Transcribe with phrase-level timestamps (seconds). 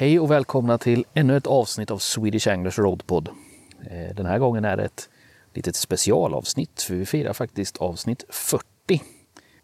[0.00, 3.28] Hej och välkomna till ännu ett avsnitt av Swedish Anglers Roadpod.
[3.90, 5.08] Eh, Den här gången är det ett
[5.54, 8.64] litet specialavsnitt för vi firar faktiskt avsnitt 40.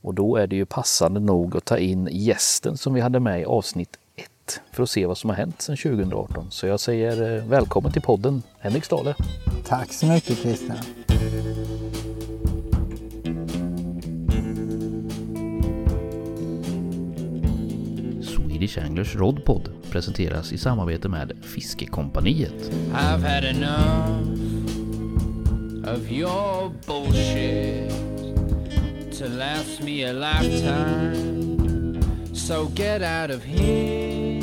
[0.00, 3.40] Och då är det ju passande nog att ta in gästen som vi hade med
[3.40, 6.50] i avsnitt 1 för att se vad som har hänt sedan 2018.
[6.50, 9.16] Så jag säger eh, välkommen till podden Henrik Stahler.
[9.66, 10.78] Tack så mycket Christian.
[18.22, 22.70] Swedish Anglers Roadpod presenteras i samarbete med Fiskekompaniet.
[22.92, 24.28] I've had enough
[25.94, 27.92] of your bullshit
[29.18, 31.14] to last me a lifetime.
[32.34, 34.42] So get out of here.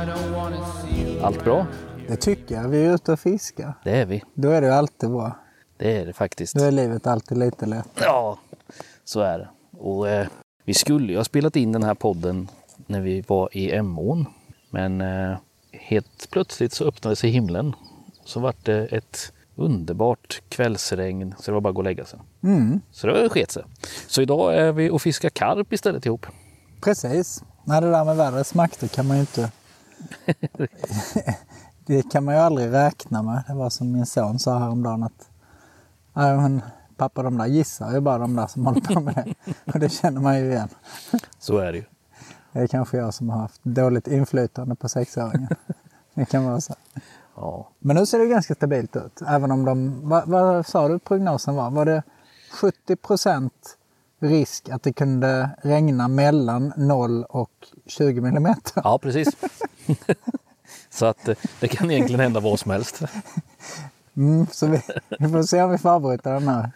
[0.00, 1.22] I don't wanna see you.
[1.22, 1.66] Allt bra?
[2.08, 2.68] Det tycker jag.
[2.68, 3.74] Vi är ute och fiskar.
[3.84, 4.22] Det är vi.
[4.34, 5.38] Då är det alltid bra.
[5.76, 6.54] Det är det faktiskt.
[6.54, 7.88] Då är livet alltid lite lätt.
[8.00, 8.38] Ja,
[9.04, 9.48] så är det.
[9.78, 10.26] Och eh,
[10.64, 12.48] vi skulle ju ha spelat in den här podden
[12.88, 14.26] när vi var i Emån.
[14.70, 15.36] Men eh,
[15.72, 17.74] helt plötsligt så öppnade sig himlen.
[18.24, 22.20] Så vart det ett underbart kvällsregn så det var bara att gå och lägga sig.
[22.42, 23.62] Mm, Så det sket sig.
[24.06, 26.26] Så idag är vi och fiskar karp istället ihop.
[26.80, 27.44] precis.
[27.64, 29.50] Nej, det där med vädrets makter kan man ju inte...
[31.86, 33.42] det kan man ju aldrig räkna med.
[33.46, 35.28] Det var som min son sa häromdagen att
[36.12, 36.62] Nej, men
[36.96, 39.54] pappa, de där gissar ju bara de där som håller på med det.
[39.72, 40.68] Och det känner man ju igen.
[41.38, 41.84] Så är det ju.
[42.54, 45.48] Det är kanske jag som har haft dåligt inflytande på sexåringen.
[46.14, 46.74] Det kan vara så.
[47.36, 49.22] Ja, Men nu ser det ganska stabilt ut.
[49.26, 51.70] Även om de, vad, vad sa du prognosen var?
[51.70, 52.02] Var det
[52.52, 53.76] 70 procent
[54.20, 57.50] risk att det kunde regna mellan 0 och
[57.86, 58.82] 20 millimeter?
[58.84, 59.36] ja precis.
[60.90, 63.02] så att eh, det kan egentligen hända vad som helst.
[64.16, 64.82] Mm, så vi,
[65.18, 66.70] vi får se om vi får avbryta den här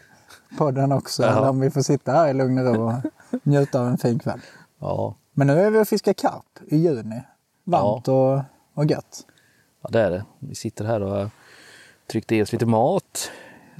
[0.58, 1.22] podden också.
[1.22, 1.36] Jaha.
[1.36, 2.94] Eller om vi får sitta här i lugn och ro och
[3.42, 4.40] njuta av en fin kväll.
[4.78, 7.22] Ja, Men nu är vi och fiskar karp i juni.
[7.64, 8.40] Varmt och,
[8.74, 9.26] och gött.
[9.82, 10.24] ja det är det.
[10.38, 11.30] Vi sitter här och har
[12.06, 13.30] tryckt i oss lite mat.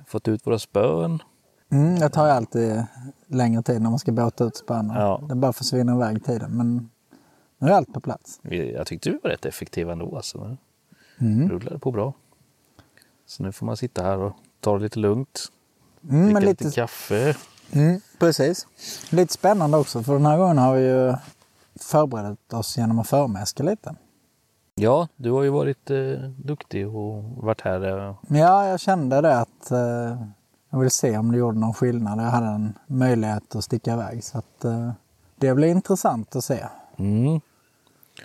[0.07, 1.23] Fått ut våra spön.
[1.71, 2.85] Mm, det tar ju alltid
[3.27, 4.95] längre tid när man ska båta ut spöna.
[5.01, 5.23] Ja.
[5.29, 6.57] Det bara försvinner iväg tiden.
[6.57, 6.91] Men
[7.59, 8.41] nu är allt på plats.
[8.75, 10.17] Jag tyckte vi var rätt effektiva ändå.
[10.17, 10.57] Alltså.
[11.21, 11.51] Mm.
[11.51, 12.13] rullade på bra.
[13.27, 15.47] Så nu får man sitta här och ta det lite lugnt.
[16.11, 17.37] Mm, Dricka lite lite, kaffe.
[17.73, 18.67] mm, precis.
[19.11, 21.15] Lite spännande också för den här gången har vi ju
[21.83, 23.95] förberett oss genom att förmäska lite.
[24.75, 28.09] Ja, du har ju varit eh, duktig och varit här.
[28.09, 30.23] Eh, ja, jag kände det att eh,
[30.71, 32.19] jag ville se om det gjorde någon skillnad.
[32.19, 34.25] Jag hade en möjlighet att sticka iväg.
[34.25, 34.91] Så att, eh,
[35.37, 36.65] det blir intressant att se
[36.97, 37.41] mm.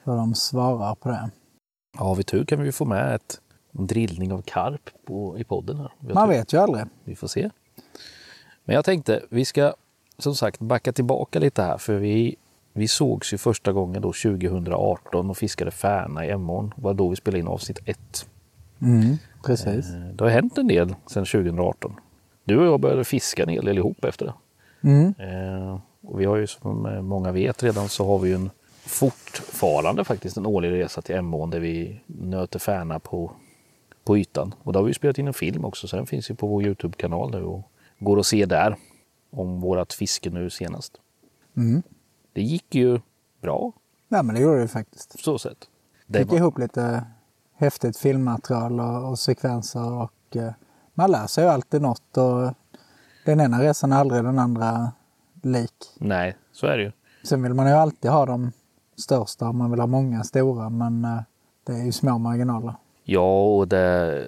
[0.04, 1.30] hur de svarar på det.
[1.98, 3.42] Ja, har vi tur kan vi få med ett,
[3.72, 5.78] en drillning av karp på, i podden.
[5.78, 5.92] här.
[6.14, 6.86] Man vet ju aldrig.
[7.04, 7.50] Vi får se.
[8.66, 9.74] Men jag tänkte, vi ska
[10.18, 11.78] som sagt backa tillbaka lite här.
[11.78, 12.36] För vi,
[12.74, 16.74] vi sågs ju första gången då 2018 och fiskade färna i Emån.
[16.76, 18.28] Det var då vi spelade in avsnitt ett.
[18.82, 19.90] Mm, precis.
[19.94, 21.96] Eh, Det har hänt en del sedan 2018.
[22.44, 24.34] Du och jag började fiska en hel del ihop efter det.
[24.90, 28.36] Mm, Eh, och vi har ju som eh, många vet redan så har vi ju
[28.36, 28.50] en
[28.86, 33.32] fortfarande faktiskt en årlig resa till Emån där vi nöter färna på,
[34.04, 34.56] på ytan.
[34.64, 36.48] Och då har vi ju spelat in en film också så den finns ju på
[36.48, 38.76] vår Youtube-kanal nu och går att se där
[39.32, 40.94] om vårat fiske nu senast.
[41.58, 41.84] mm.
[42.34, 43.00] Det gick ju
[43.42, 43.72] bra
[44.10, 45.12] Ja, men det gjorde det faktiskt.
[45.12, 45.58] på så sätt.
[46.08, 47.06] Det Fick var, ihop lite
[47.56, 50.52] häftigt filmmaterial och, och sekvenser och eh,
[50.94, 52.54] man lär sig ju alltid något och
[53.26, 54.92] den ena resan är aldrig den andra
[55.44, 55.74] lik.
[55.98, 56.92] nej, så är det ju.
[57.24, 58.52] Sen vill man ju alltid ha de
[58.98, 61.20] största, man vill ha många stora men eh,
[61.64, 62.76] det är ju små marginaler.
[63.04, 64.26] Ja, och det,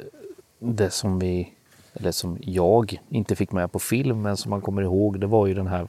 [0.59, 1.53] det som vi,
[1.93, 5.47] eller som jag inte fick med på film, men som man kommer ihåg, det var
[5.47, 5.87] ju den här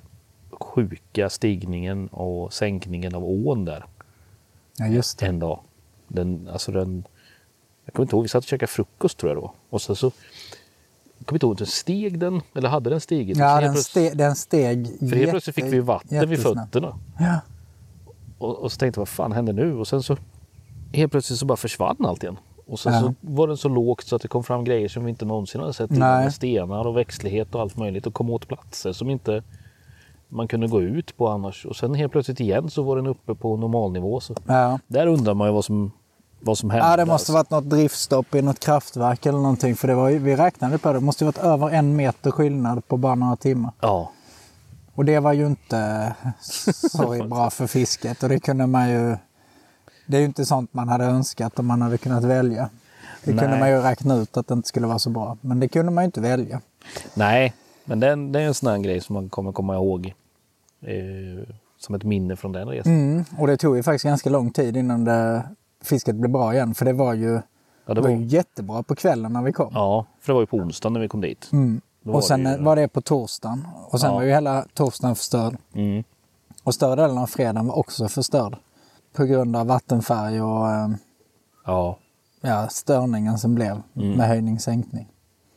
[0.60, 3.84] sjuka stigningen och sänkningen av ån där
[4.78, 5.26] Ja just det.
[5.26, 5.60] en dag.
[6.08, 7.04] Den, alltså den,
[7.84, 9.52] jag kommer inte ihåg, vi satt och käkade frukost tror jag då.
[9.70, 10.06] Och sen så,
[11.18, 13.36] jag kommer inte ihåg, den steg den, eller hade den stigit?
[13.38, 16.98] Ja den, ste, den steg För helt plötsligt fick vi vatten vid fötterna.
[17.18, 17.40] Ja.
[18.38, 19.74] Och, och så tänkte jag, vad fan händer nu?
[19.74, 20.16] Och sen så
[20.92, 22.38] helt plötsligt så bara försvann allt igen.
[22.66, 23.00] Och sen Ja.
[23.00, 25.60] så var den så lågt så att det kom fram grejer som vi inte någonsin
[25.60, 26.32] hade sett innan.
[26.32, 28.06] Stenar och växtlighet och allt möjligt.
[28.06, 29.42] Och kom åt platser som inte
[30.36, 31.66] man kunde gå ut på annars.
[31.66, 34.20] Och sen helt plötsligt igen så var den uppe på normalnivå.
[34.20, 34.78] Så Ja.
[34.86, 35.92] där undrar man ju vad som,
[36.40, 36.86] vad som hände.
[36.86, 37.32] Ja, det måste alltså.
[37.32, 39.76] varit något driftstopp i något kraftverk eller någonting.
[39.76, 40.94] För det var, vi räknade på det.
[40.94, 43.72] Det måste varit över en meter skillnad på bara några timmar.
[43.80, 44.10] Ja,
[44.94, 46.14] Och det var ju inte
[46.92, 48.22] så bra för fisket.
[48.22, 49.16] Och det kunde man ju...
[50.06, 52.68] Det är ju inte sånt man hade önskat om man hade kunnat välja.
[53.24, 53.58] Det kunde Nej.
[53.60, 55.36] man ju räkna ut att det inte skulle vara så bra.
[55.40, 56.60] Men det kunde man ju inte välja.
[57.14, 57.54] nej.
[57.88, 60.14] Men det, är en- det är en sån här grej som man kommer komma ihåg.
[60.80, 62.92] Eh, som ett minne från den resan.
[62.92, 65.42] Mm, och det tog ju faktiskt ganska lång tid innan det,
[65.82, 66.74] fisket blev bra igen.
[66.74, 67.40] För det var ju,
[67.86, 69.70] Ja, det var ju jättebra på kvällen när vi kom.
[69.74, 71.48] ja, för det var ju på onsdagen när vi kom dit.
[71.52, 71.80] Mm.
[72.04, 73.66] Och sen det ju- var det på torsdagen.
[73.90, 74.14] Och sen Ja.
[74.14, 75.56] var ju hela torsdagen förstörd.
[75.74, 76.04] Mm.
[76.64, 78.56] Och större delen av fredagen var också förstörd.
[79.12, 80.88] På grund av vattenfärg och eh,
[81.66, 81.98] Ja,
[82.40, 84.10] ja, störningen som blev Mm.
[84.12, 85.08] med höjning sänkning.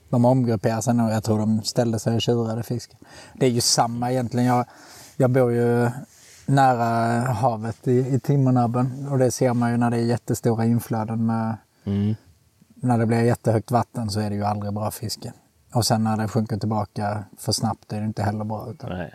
[0.10, 1.10] De omgrupperade sig nog.
[1.12, 3.00] Jag tror de ställde sig och tjurade fisken.
[3.33, 4.45] Det är ju samma egentligen.
[4.45, 4.66] Jag,
[5.21, 5.89] jag bor ju
[6.45, 11.25] nära havet i, i Timmernabben och det ser man ju när det är jättestora inflöden
[11.25, 12.16] med mm.
[12.75, 15.33] när det blir jättehögt vatten så är det ju aldrig bra fiske.
[15.74, 18.68] Och sen när det sjunker tillbaka för snabbt är det inte heller bra.
[18.71, 19.13] Utan nej.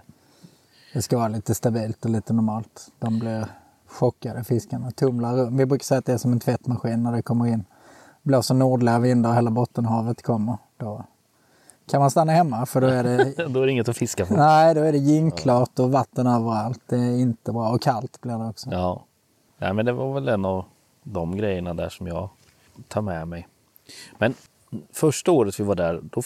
[0.94, 2.88] det ska vara lite stabilt och lite normalt.
[2.98, 3.46] De blir
[3.86, 4.90] chockade fiskarna.
[4.90, 5.60] Tumlar runt.
[5.60, 7.64] Vi brukar säga att det är som en tvättmaskin när det kommer in.
[8.22, 10.58] Blåser nordliga vindar och hela Bottenhavet kommer.
[10.76, 11.04] Då
[11.86, 14.34] kan man stanna hemma för då är det, Då är det inget att fiska på.
[14.34, 16.80] nej, då är det ginklart och vatten överallt.
[16.86, 17.68] Det är inte bra.
[17.70, 18.70] Och kallt blir det också.
[18.72, 19.04] Ja.
[19.58, 20.64] Nej, men det var väl en av
[21.02, 22.28] de grejerna där som jag
[22.88, 23.48] tar med mig.
[24.18, 24.34] Men
[24.92, 26.22] första året vi var där, då,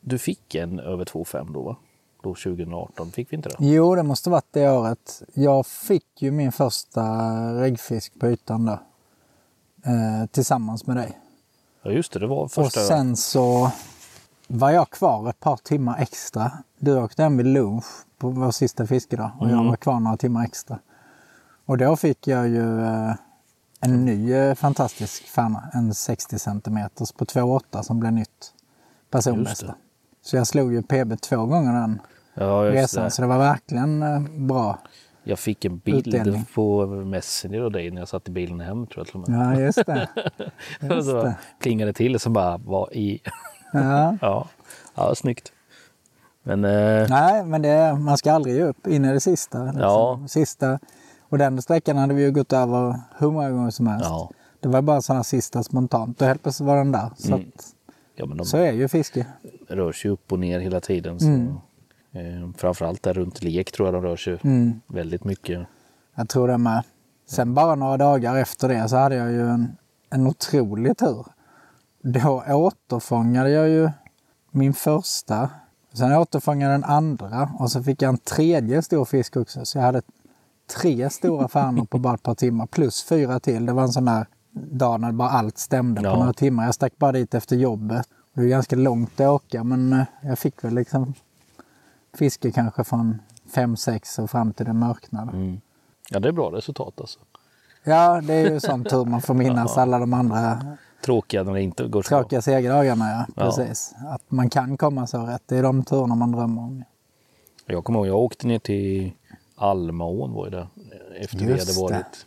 [0.00, 1.76] du fick en över 2,5 då va?
[2.22, 3.56] Då 2018, fick vi inte det?
[3.58, 5.22] Jo, det måste varit det året.
[5.34, 7.02] Jag fick ju min första
[7.60, 8.72] reggfisk på ytan då.
[9.84, 11.18] Eh, tillsammans med dig.
[11.82, 12.80] Ja just det, det var Och första...
[12.80, 13.70] sen så
[14.48, 16.52] var jag kvar ett par timmar extra.
[16.78, 17.84] Du åkte hem vid lunch
[18.18, 19.66] på vår sista fiskedag och jag Mm.
[19.68, 20.78] var kvar några timmar extra.
[21.66, 23.14] Och då fick jag ju eh,
[23.80, 26.78] en ny eh, fantastisk färna, en 60 cm
[27.16, 28.54] på 2,8 som blev nytt
[29.10, 29.74] personbästa.
[30.22, 32.00] Så jag slog ju PB två gånger den
[32.34, 33.10] ja, just resan, det.
[33.10, 34.78] så det var verkligen eh, bra.
[35.26, 36.44] Jag fick en bild Utdelning.
[36.54, 39.56] på Messenger av dig när jag satt i bilen hem tror jag till och med.
[39.56, 40.08] Ja, just det.
[40.80, 41.34] och Just så det.
[41.60, 43.20] plingade det till som bara var i...
[43.82, 44.16] Ja.
[44.20, 44.48] ja,
[44.94, 45.52] ja snyggt.
[46.42, 49.62] Men eh, Nej, men det, man ska aldrig ge upp in i det sista.
[49.64, 49.80] Liksom.
[49.82, 50.20] Ja.
[50.28, 50.78] sista.
[51.28, 54.04] Och den sträckan hade vi ju gått över hur många gånger som helst.
[54.08, 54.30] ja,
[54.60, 57.10] Det var bara sådana sista spontant och helt plötsligt var den där.
[57.16, 57.48] Så, Mm.
[57.56, 57.64] att,
[58.14, 59.26] ja, de så är ju fiske.
[59.68, 61.20] rör sig upp och ner hela tiden.
[61.20, 61.48] Så, Mm.
[62.12, 64.80] eh, framförallt där runt lek tror jag de rör sig Mm.
[64.86, 65.66] väldigt mycket.
[66.14, 66.82] Jag tror det med.
[67.26, 69.76] Sen bara några dagar efter det så hade jag ju en,
[70.10, 71.26] en otrolig tur.
[72.06, 73.90] Då återfångade jag ju
[74.50, 75.50] min första.
[75.92, 79.64] Sen återfångade jag den andra och så fick jag en tredje stor fisk också.
[79.64, 80.02] Så jag hade
[80.76, 83.66] tre stora färnor på bara ett par timmar plus fyra till.
[83.66, 86.12] Det var en sån där dag när bara allt stämde Ja.
[86.12, 86.64] på några timmar.
[86.64, 88.08] Jag stack bara dit efter jobbet.
[88.34, 91.14] Det är ganska långt att åka men eh, jag fick väl liksom
[92.16, 93.18] fiske kanske från
[93.54, 95.32] fem sex och fram till det mörknade.
[95.32, 95.60] Mm.
[96.10, 97.18] Ja, det är bra resultat alltså.
[97.84, 101.62] Ja, det är ju sån tur man får minnas alla de andra Tråkiga när det
[101.62, 102.18] inte går så bra.
[102.22, 103.10] tråkiga segerdagarna.
[103.10, 103.24] Ja.
[103.36, 103.42] Ja.
[103.44, 103.94] Precis.
[104.08, 105.42] Att man kan komma så rätt.
[105.46, 106.84] Det är de turerna man drömmer om.
[107.66, 109.12] Jag kommer ihåg, jag åkte ner till
[109.56, 110.66] Almaån var ju det.
[111.20, 111.94] Efter vi Just hade det.
[111.94, 112.26] varit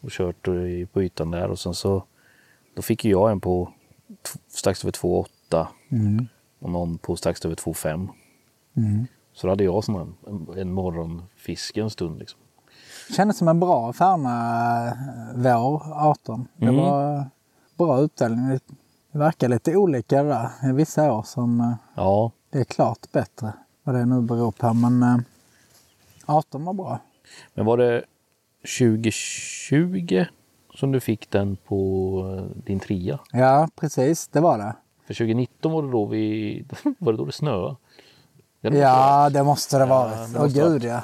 [0.00, 0.42] och kört
[0.92, 2.02] på ytan där och sen så
[2.76, 3.68] då fick ju jag en på
[4.48, 6.26] strax över 2,8 Mm.
[6.60, 8.08] och någon på strax över 2,5.
[8.76, 9.06] Mm.
[9.32, 12.40] Så då hade jag som en, en, en morgonfiske en stund liksom.
[13.16, 14.92] Kändes som en bra Färna eh,
[15.34, 16.48] vår 18.
[16.56, 16.76] Det Mm.
[16.76, 17.26] var
[17.76, 18.58] bra utdelning.
[19.12, 20.72] Det verkar lite olika där.
[20.72, 23.52] Vissa år som eh, Ja, det är klart bättre.
[23.82, 24.74] Vad det nu beror på.
[24.74, 25.16] Men eh,
[26.26, 26.98] 18 var bra.
[27.54, 28.04] men var det
[28.78, 30.24] 2020
[30.74, 33.18] som du fick den på eh, din trea?
[33.32, 34.28] Ja, precis.
[34.28, 34.74] Det var det.
[35.06, 36.64] För 2019 var det då vi,
[36.98, 37.76] var det då det snöade?
[38.60, 40.32] Det varit Ja, det måste det varit.
[40.32, 41.00] det Åh måste gud ja.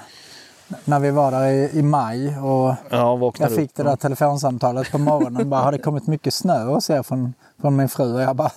[0.84, 3.74] När vi var där i, i maj och Ja, Jag fick upp.
[3.76, 5.50] det där telefonsamtalet på morgonen.
[5.50, 8.14] Bara, har det kommit mycket snö hos er från, från min fru?
[8.14, 8.50] Och jag bara,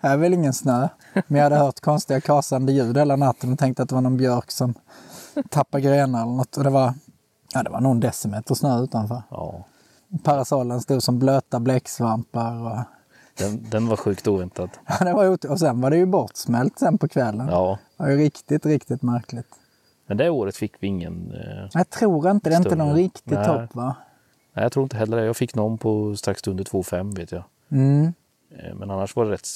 [0.00, 0.88] här är väl ingen snö.
[1.26, 4.16] Men jag hade hört konstiga kasande ljud hela natten och tänkte att det var någon
[4.16, 4.74] björk som
[5.50, 6.56] tappade grenar eller något.
[6.56, 6.94] Och det var,
[7.54, 9.22] ja, det var någon decimeter snö utanför.
[9.30, 9.64] Ja,
[10.24, 12.54] Parasollen stod som blöta bläcksvampar.
[12.66, 12.78] Och,
[13.38, 14.70] den, den var sjukt oväntad.
[14.86, 17.48] ja, det var ot- och sen var det ju bortsmält sen på kvällen.
[17.50, 19.46] Ja, Det var ju riktigt, riktigt märkligt.
[20.06, 21.32] Men det året fick vi ingen...
[21.34, 23.44] Eh, Jag tror inte, det är inte någon riktig Nej.
[23.46, 23.96] topp va?
[24.54, 25.24] nej, jag tror inte heller det.
[25.26, 27.44] Jag fick någon på strax under 2,5 vet jag.
[27.70, 28.12] Mm.
[28.58, 29.46] Eh, men annars var det rätt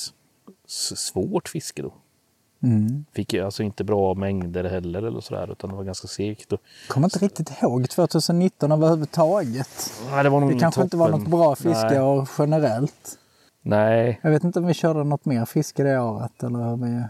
[0.96, 1.92] svårt fiske då.
[2.62, 3.04] Mm.
[3.12, 6.52] Fick alltså inte bra mängder heller eller sådär utan det var ganska segt.
[6.52, 9.92] Och, Kommer inte riktigt ihåg 2019 överhuvudtaget.
[10.10, 11.20] nej, det var nog Det kanske inte var toppen.
[11.20, 13.18] något bra fiske generellt.
[13.62, 16.42] nej, Jag vet inte om vi körde något mer fiske det året.
[16.42, 17.02] Eller hur vi...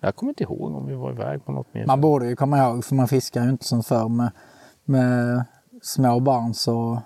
[0.00, 1.86] jag kommer inte ihåg om vi var iväg på något mer.
[1.86, 4.30] Man borde ju komma ihåg, för man fiskar ju inte som förr med,
[4.84, 5.44] med
[5.82, 7.02] små barn så,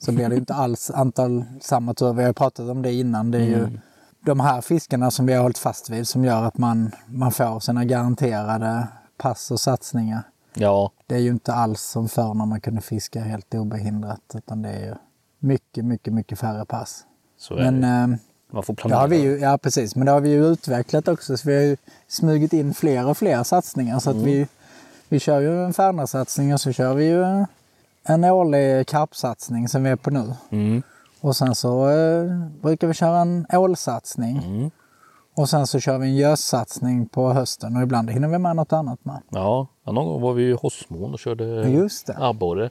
[0.00, 2.12] så blir det ju inte alls antal samma tur.
[2.12, 3.30] Vi har ju pratat om det innan.
[3.30, 3.80] Det är ju Mm.
[4.24, 7.60] de här fiskarna som vi har hållit fast vid som gör att man, man får
[7.60, 10.22] sina garanterade pass och satsningar.
[10.54, 14.20] Ja, Det är ju inte alls som förr när man kunde fiska helt obehindrat.
[14.34, 14.94] Utan det är ju
[15.38, 17.04] mycket, mycket, mycket färre pass.
[17.38, 18.18] så är Men eh,
[18.56, 19.00] Man får planera.
[19.00, 21.36] har vi ju, ja precis, men det har vi ju utvecklat också.
[21.36, 21.76] Så vi har ju
[22.08, 23.98] smugit in fler och fler satsningar.
[23.98, 24.46] Så att vi,
[25.08, 27.44] vi kör ju en Färna-satsning och så kör vi ju
[28.04, 30.34] en årlig karpsatsning som vi är på nu.
[30.50, 30.82] Mm.
[31.20, 34.36] Och sen så eh, brukar vi köra en ålsatsning.
[34.36, 34.70] Mm.
[35.34, 38.72] Och sen så kör vi en gössatsning på hösten och ibland hinner vi med något
[38.72, 39.22] annat med.
[39.28, 42.70] Ja, någon gång var vi i Hossmån och körde abborre.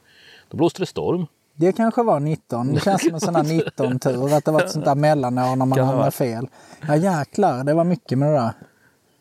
[0.50, 1.28] Då blåste det storm.
[1.56, 2.74] Det kanske var 19.
[2.74, 3.44] Det känns som en sån här
[3.78, 4.34] 19-tur.
[4.38, 6.12] Att det var ett sånt där mellanår när man det hamnar vara.
[6.12, 6.48] fel.
[6.88, 8.52] Ja jäklar, det var mycket med det där.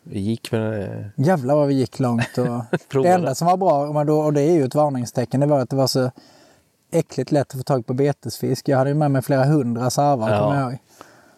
[0.03, 1.09] Vi gick med...
[1.15, 2.37] Jävlar vad vi gick långt.
[2.37, 5.69] Och det enda som var bra, och det är ju ett varningstecken, det var att
[5.69, 6.11] det var så
[6.91, 8.69] äckligt lätt att få tag på betesfisk.
[8.69, 10.39] Jag hade ju med mig flera hundra sarvar, Ja.
[10.39, 10.79] kommer jag ihåg.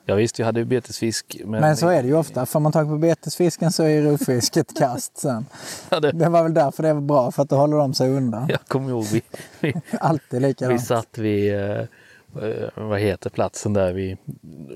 [0.10, 1.38] Ja visst, vi hade ju betesfisk.
[1.46, 2.46] Men, Men så är det ju ofta.
[2.46, 5.46] Får man tag på betesfisken så är rovfisk ett kast sen.
[5.90, 8.10] Ja, det, Det var väl därför det var bra, för att då håller de sig
[8.10, 8.46] undan.
[8.50, 9.22] jag kommer ihåg, vi,
[9.60, 10.86] vi, Alltid vi likadant.
[10.86, 11.86] satt vid, eh, eh,
[12.76, 14.18] vad heter platsen där vi,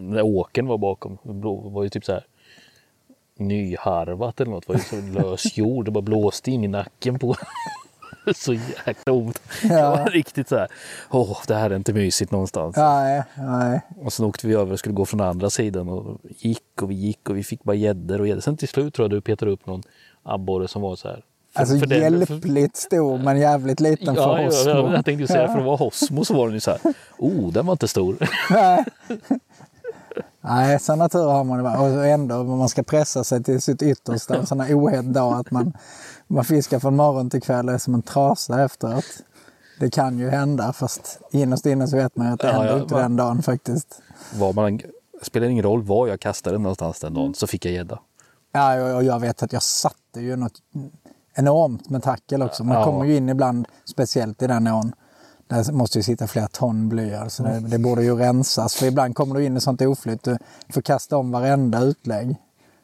[0.02, 1.18] när åken var bakom.
[1.24, 2.26] Det var ju typ så här
[3.38, 4.68] nyharvat eller något.
[4.68, 7.36] Det var ju så lös jord, det bara blåste in i nacken på
[8.36, 9.42] Så jäkla ont.
[9.62, 9.90] Det Ja.
[9.90, 10.68] var riktigt så här,
[11.12, 12.75] åh det här är inte mysigt någonstans.
[12.78, 13.82] Nej, nej.
[14.01, 16.96] Och sen åkte vi över och skulle gå från andra sidan och gick och vi
[16.96, 18.42] gick och vi fick bara gäddor och gäddor.
[18.42, 19.84] Sen till slut tror jag du petade upp någon
[20.24, 21.24] abborre som var så här.
[21.54, 24.63] för- Alltså för hjälpligt stor men jävligt liten för Ja, oss.
[24.66, 26.80] ja, ja, jag tänkte säga för att vara Hosmo så var den ju så här.
[27.18, 28.18] Oh, den var inte stor.
[28.50, 28.86] Nej.
[30.44, 31.98] Nej, sådana turer har man ju.
[31.98, 35.51] Och ändå, man ska pressa sig till sitt yttersta en sån här ohet dag att
[35.51, 35.74] man,
[36.32, 39.06] man fiskar från morgon till kväll och är som en trasa efteråt.
[39.80, 42.76] Det kan ju hända, fast innerst inne så vet man ju att det Ja, händer
[42.76, 44.02] ja, inte va- den dagen faktiskt.
[44.40, 44.80] Var man,
[45.22, 48.00] spelar ingen roll var jag kastade den någonstans den dagen så fick jag gädda.
[48.52, 50.54] Ja, och- jag vet att jag satte ju något
[51.34, 52.64] enormt med tackel också.
[52.64, 52.84] Man Ja.
[52.86, 54.94] kommer ju in ibland, speciellt i den ån,
[55.48, 57.14] där måste ju sitta flera ton bly.
[57.14, 58.76] Alltså det, det borde ju rensas.
[58.76, 60.24] För ibland kommer du in i sånt oflytt.
[60.24, 60.38] Du
[60.74, 62.36] får kasta om varenda utlägg.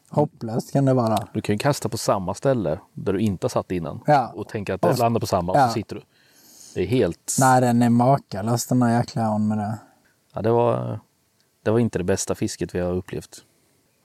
[0.09, 1.27] Hopplöst kan det vara.
[1.33, 4.31] Du kan ju kasta på samma ställe där du inte har satt innan Ja.
[4.35, 5.67] och tänka att det Och- landar på samma och Ja.
[5.67, 6.01] så sitter du.
[6.73, 7.35] Det är helt...
[7.39, 9.77] Nej, den är makalös den där jäkla ån med det.
[10.33, 10.99] Ja, det, var,
[11.63, 13.37] det var inte det bästa fisket vi har upplevt.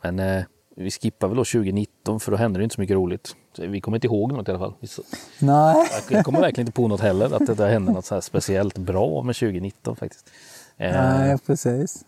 [0.03, 0.45] Men eh,
[0.77, 3.37] vi skippar väl då 2019 för då hände det inte så mycket roligt.
[3.59, 4.75] Vi kommer inte ihåg något i alla fall.
[5.39, 5.87] Nej.
[6.11, 9.23] Jag kommer verkligen inte på något heller att det där hände något så speciellt bra
[9.23, 10.31] med 2019 faktiskt.
[10.77, 12.05] Eh, Nej, precis.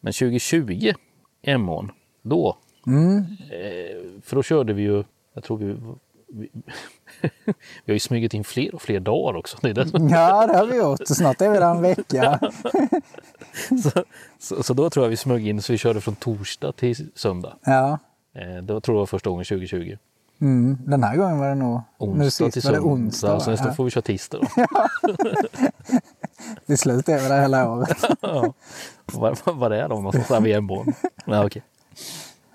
[0.00, 0.92] Men 2020,
[1.42, 2.56] Emån, då.
[2.88, 3.18] Mm.
[3.50, 5.04] Eh, för då körde vi ju,
[5.34, 5.76] jag tror vi,
[6.28, 6.50] vi,
[7.84, 9.56] vi har ju smugit in fler och fler dagar också.
[9.62, 11.00] Det är det Ja, det har vi gjort.
[11.06, 12.38] Snart är vi där en vecka.
[13.82, 14.04] så,
[14.38, 17.56] så, så då tror jag vi smög in så vi körde från torsdag till söndag.
[17.64, 17.98] Ja.
[18.34, 19.96] Eh, det var, tror jag var första gången 2020.
[20.40, 20.78] Mm.
[20.86, 21.80] Den här gången var det nog...
[22.00, 22.92] nu Onsdag till sist var det söndag.
[22.92, 23.40] onsdag.
[23.40, 23.50] så va?
[23.50, 23.74] nästa Ja.
[23.74, 24.66] får vi köra tisdag då.
[26.66, 27.96] Till slut är vi där hela året.
[28.20, 28.52] ja.
[29.44, 30.28] Var är de någonstans?
[30.28, 30.92] Där vid Emån?
[31.26, 31.62] Nej, okej.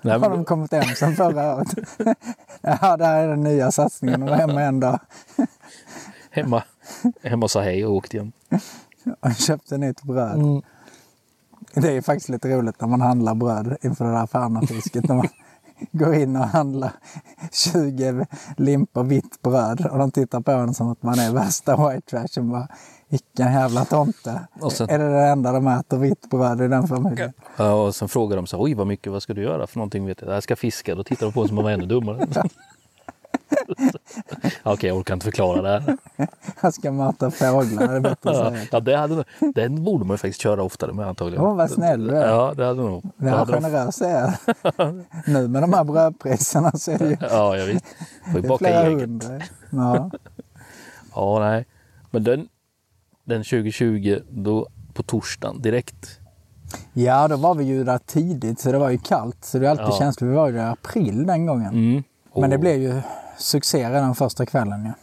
[0.04, 1.68] Nej, Har de kommit hem sen förra året?
[2.62, 4.24] ja, det här är den nya satsningen.
[4.24, 5.00] Och var hemma en dag
[6.32, 6.64] hemma,
[7.24, 8.32] hemma sa hej och åkte igen.
[9.20, 10.64] och köpte nytt bröd.
[11.74, 15.08] Det är faktiskt lite roligt när man handlar bröd inför det där Färnafisket.
[15.08, 15.28] När man
[15.92, 16.92] går in och handlar
[17.52, 18.26] 20
[18.58, 22.40] limpor vitt bröd och de tittar på en som att man är värsta white trash.
[22.40, 22.68] Och bara,
[23.14, 24.42] vilken jävla tomte.
[24.72, 27.34] Sen- Är det det enda de äter, vitt bröd i den familjen?
[27.58, 30.06] Ja, och sen frågar de så oj vad mycket, vad ska du göra för någonting?
[30.06, 30.96] Vet jag, jag ska fiska.
[30.96, 32.28] Då tittar de på oss som om man var ännu dummare.
[34.64, 35.98] Okej, jag orkar inte förklara det här.
[36.62, 38.68] Jag ska mata fåglar, det är bättre att säga.
[38.72, 39.24] ja, det hade,
[39.56, 41.44] den borde man ju faktiskt köra oftare med antagligen.
[41.46, 42.28] Åh, vad snäll du är.
[42.30, 43.04] Ja, det hade nog.
[43.18, 44.34] Det de- generös är jag.
[45.28, 47.84] Nu med de här brödpriserna så är det ju Ja, jag vet.
[48.32, 49.42] Får ju baka hundra.
[49.70, 50.12] Ja.
[51.16, 51.66] Ja, nej.
[52.12, 52.48] Men den,
[53.26, 56.20] den 2020, då på torsdagen direkt.
[56.94, 59.38] ja, då var vi ju där tidigt så det var ju kallt.
[59.46, 59.98] Så det är alltid Ja.
[60.00, 60.30] känsligt.
[60.32, 61.74] Vi var ju där i april den gången.
[61.74, 62.04] Mm.
[62.36, 63.02] Men det blev ju
[63.38, 64.86] succé redan första kvällen.
[64.86, 64.94] Ja.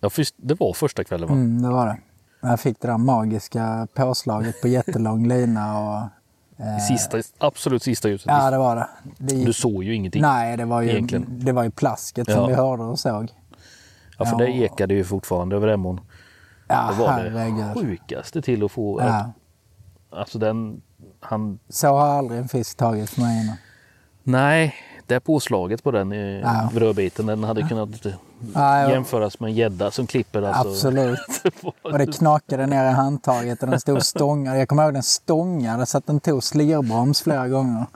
[0.00, 1.34] Ja, det var första kvällen va?
[1.34, 1.98] Mm, det var det.
[2.40, 5.78] Jag fick det där magiska påslaget på jättelång lina.
[5.78, 6.00] Och,
[6.64, 8.26] eh, Sista, absolut sista ljuset.
[8.26, 8.86] ja, det var det.
[9.18, 10.22] det gick, Du såg ju ingenting.
[10.22, 11.26] nej, det var ju, egentligen.
[11.44, 12.34] det var ju plasket Ja.
[12.34, 13.28] som vi hörde och såg.
[14.18, 14.38] Ja, för Ja.
[14.38, 16.00] det ekade ju fortfarande över Emån.
[16.68, 17.64] Ja, Det var herregud.
[17.64, 19.00] det sjukaste till att få...
[19.00, 19.32] Ja.
[20.10, 20.80] Alltså den...
[21.20, 21.58] Han...
[21.68, 23.56] Så har aldrig en fisk tagits med innan.
[24.22, 24.74] Nej,
[25.06, 26.70] det påslaget på den Ja.
[26.74, 27.90] brödbiten, den hade kunnat
[28.54, 30.68] Ja, jämföras med en gädda som klipper alltså.
[30.68, 31.18] Absolut.
[31.82, 34.60] Och det knakade ner i handtaget och den stod stångad.
[34.60, 37.86] Jag kommer ihåg den stångade så att den tog slirbroms flera gånger.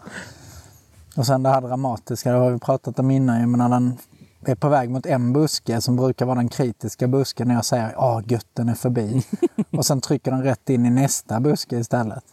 [1.17, 3.99] Och sen det här dramatiska, det har vi pratat om innan men när den
[4.45, 7.93] är på väg mot en buske som brukar vara den kritiska busken när jag säger
[7.93, 9.23] ja, gött den är förbi.
[9.71, 12.25] och sen trycker den rätt in i nästa buske istället.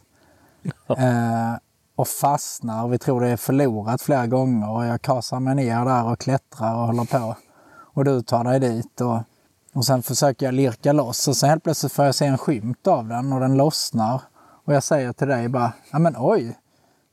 [0.88, 1.56] Eh,
[1.96, 2.88] och fastnar.
[2.88, 6.76] Vi tror det är förlorat flera gånger och jag kasar mig ner där och klättrar
[6.76, 7.36] och håller på.
[7.78, 9.20] Och du tar dig dit och,
[9.74, 12.88] och sen försöker jag lirka loss och sen helt plötsligt får jag se en skymt
[12.88, 14.22] av den och den lossnar.
[14.66, 16.58] Och jag säger till dig bara, ja men oj,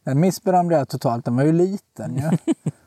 [0.05, 2.55] den missbedömde jag totalt, den var ju liten ju.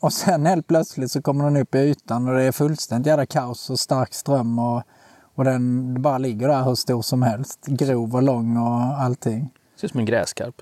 [0.00, 3.26] och sen helt plötsligt så kommer den upp i ytan och det är fullständigt jävla
[3.26, 4.82] kaos och stark ström och,
[5.34, 7.66] och den bara ligger där hur stor som helst.
[7.66, 9.50] Grov och lång och allting.
[9.76, 10.54] Ser ut som en gräskarp.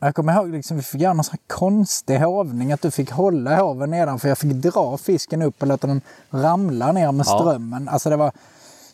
[0.00, 3.10] Jag kommer ihåg liksom, vi fick göra någon sån här konstig hovning, att du fick
[3.10, 4.28] hålla hoven nedanför.
[4.28, 7.38] Jag fick dra fisken upp och låta den ramla ner med Ja.
[7.40, 7.88] strömmen.
[7.88, 8.32] Alltså det var...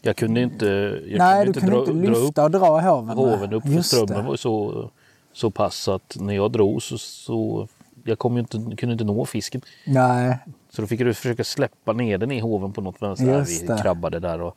[0.03, 0.67] Jag kunde inte,
[1.07, 3.17] jag nej, kunde du kunde dra, inte dra upp lyfta och dra hoven.
[3.17, 4.29] hoven upp för Just strömmen det.
[4.29, 4.91] var så,
[5.33, 7.69] så pass att när jag drog så, så
[8.05, 9.61] jag kom ju inte, kunde inte nå fisken.
[9.87, 10.39] Nej,
[10.71, 13.45] Så då fick du försöka släppa ner den i hoven på något vänster.
[13.77, 14.57] Vi krabbade där och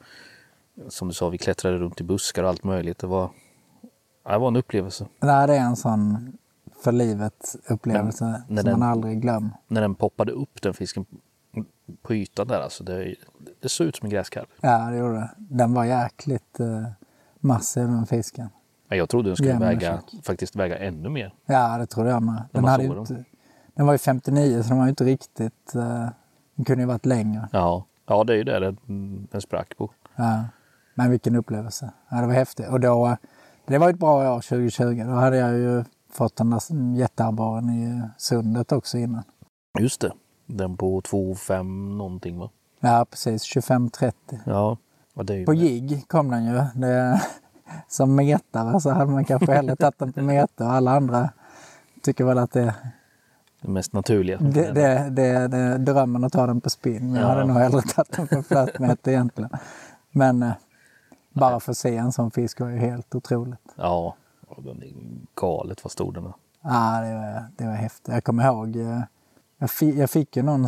[0.90, 2.98] som du sa, vi klättrade runt i buskar och allt möjligt.
[3.00, 3.30] Det var,
[4.30, 5.06] det var en upplevelse.
[5.20, 6.34] det är en sån
[6.84, 9.50] för livet upplevelse Men när som den- man aldrig glömmer.
[9.68, 11.06] När den poppade upp den fisken
[12.02, 12.84] på ytan där alltså.
[12.84, 13.16] Det,
[13.60, 14.48] det såg ut som en gräskarp.
[14.62, 15.30] Ja, det gjorde det.
[15.38, 16.84] Den var jäkligt eh,
[17.40, 18.50] massiv den fisken.
[18.90, 20.26] Ja, Jag trodde den skulle väga, fisk.
[20.26, 21.34] faktiskt väga ännu mer.
[21.46, 22.44] Ja, det trodde jag med.
[22.52, 23.26] Den, hade inte, den
[23.86, 25.76] var ju 59 så den var ju inte riktigt...
[25.76, 26.10] Eh,
[26.56, 27.50] den kunde ju varit längre.
[27.52, 28.78] Ja, ja det är ju det den,
[29.32, 29.92] den sprack på.
[30.16, 30.44] Ja.
[30.96, 31.92] Men vilken upplevelse.
[32.10, 32.68] Ja, det var häftigt.
[32.70, 33.18] Och då,
[33.66, 35.04] det var ett bra år 2020.
[35.06, 39.24] Då hade jag ju fått den där jätteabborren i sundet också innan.
[39.80, 40.12] Just det.
[40.46, 42.50] Den på 2,5 någonting va?
[42.80, 43.44] Ja, precis.
[43.44, 44.14] 25-30.
[44.46, 44.78] Ja.
[45.46, 46.62] På jigg kom den ju.
[46.76, 47.22] Det,
[47.88, 50.66] som metare så hade man kanske hellre tagit den på meter.
[50.66, 51.30] Alla andra
[52.02, 52.76] tycker väl att det,
[53.62, 54.38] det mest naturliga.
[54.38, 57.12] det, det, det, det är drömmen att ta den på spinn.
[57.12, 57.28] Men jag Ja.
[57.34, 59.50] hade nog hellre tagit den på flötmeter egentligen.
[60.12, 60.52] Men eh,
[61.34, 63.60] bara för att se en sån fisk var ju helt otroligt.
[63.76, 64.16] Ja,
[64.58, 64.94] den är
[65.36, 66.34] galet vad stor den är.
[66.62, 68.14] Ja, det var, det var häftigt.
[68.14, 69.02] Jag kommer ihåg, eh,
[69.58, 70.68] jag fick, jag fick ju någon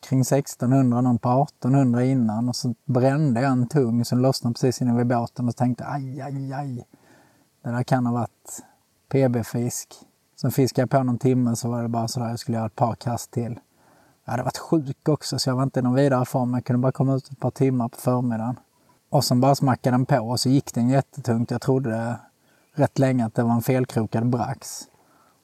[0.00, 4.82] kring 1600, någon på 1800 innan och så brände jag en tung som lossnade precis
[4.82, 6.84] innan vid båten och tänkte aj, aj, aj.
[7.62, 8.62] Det där kan ha varit
[9.12, 9.94] PB-fisk.
[10.40, 12.76] Sen fiskade jag på någon timme så var det bara sådär, jag skulle göra ett
[12.76, 13.60] par kast till.
[14.24, 16.54] Jag hade varit sjuk också så jag var inte i någon vidare form.
[16.54, 18.58] Jag kunde bara komma ut ett par timmar på förmiddagen.
[19.10, 21.50] Och sen bara smackade den på och så gick den jättetungt.
[21.50, 22.16] Jag trodde
[22.74, 24.82] rätt länge att det var en felkrokad brax.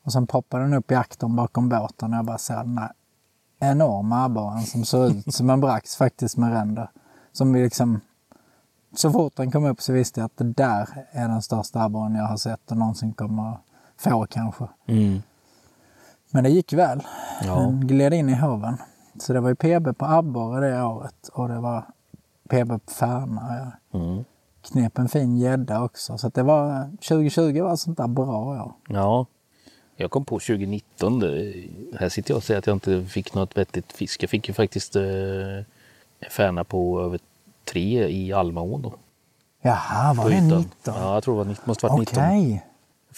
[0.04, 2.92] Och sen poppade den upp i aktern bakom båten och jag bara ser den här
[3.59, 6.90] enorma abborren som såg ut som en brax faktiskt med ränder.
[7.32, 8.00] Som vi liksom...
[8.94, 12.14] Så fort den kom upp så visste jag att det där är den största abborren
[12.14, 13.59] jag har sett och någonsin kommer
[13.98, 14.68] få kanske.
[16.30, 17.02] Men det gick väl.
[17.42, 17.54] Ja.
[17.61, 18.76] Den gled in i hoven.
[19.18, 21.82] Så det var ju PB på abborre det året och det var
[22.48, 23.56] PB på färna.
[23.92, 24.24] Jag Mm.
[24.62, 26.18] knep en fin gädda också.
[26.18, 28.72] Så det var, 2020 var ett sånt där bra år.
[28.88, 29.26] Ja.
[29.96, 31.18] Jag kom på 2019.
[31.18, 31.54] Det,
[31.98, 34.22] här sitter jag och säger att jag inte fick något vettigt fisk.
[34.22, 35.02] Jag fick ju faktiskt eh,
[36.30, 37.20] färna på över
[37.64, 38.94] tre i Almaån då.
[39.62, 40.59] Jaha, var det ytan.
[40.59, 40.68] 19?
[40.85, 42.42] Ja, jag tror det var, 19 måste varit Okej.
[42.44, 42.59] 19.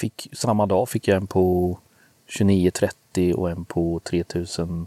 [0.01, 1.79] Fick, samma dag fick jag en på
[2.39, 4.87] 29,30 och en på 3050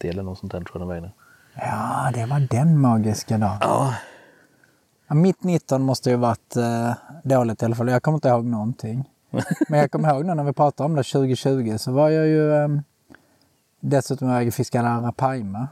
[0.00, 1.10] eller något sånt där tror jag den vägde.
[1.54, 3.58] Ja, det var den magiska dagen.
[3.60, 3.94] Ja.
[5.08, 6.92] Ja, mitt 19 måste ju varit eh,
[7.24, 7.88] dåligt i alla fall.
[7.88, 9.04] Jag kommer inte ihåg någonting.
[9.68, 12.52] Men jag kommer ihåg nu när vi pratade om det 2020 så var jag ju
[12.52, 12.68] eh,
[13.80, 15.68] dessutom iväg och fiskade arapaima.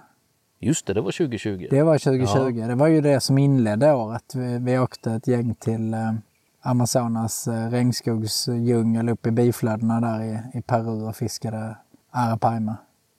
[0.59, 1.67] Just det, det var 2020.
[1.71, 2.67] Det var 2020.
[2.67, 4.35] Det var ju det som inledde året.
[4.35, 6.13] Vi, vi åkte ett gäng till eh,
[6.63, 11.77] Amazonas eh, regnskogsdjungel upp i biflödena där i, i Peru och fiskade
[12.11, 12.77] arapaima.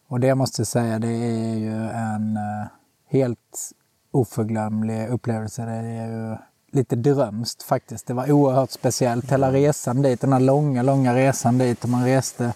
[0.08, 2.68] Och det måste jag säga, det är ju en eh,
[3.10, 3.72] helt
[4.12, 5.66] oförglömlig upplevelse.
[5.66, 6.38] Det är ju
[6.72, 8.08] lite drömskt faktiskt.
[8.08, 9.32] Det var oerhört speciellt.
[9.32, 12.54] Hela resan dit, den här långa, långa resan dit och man reste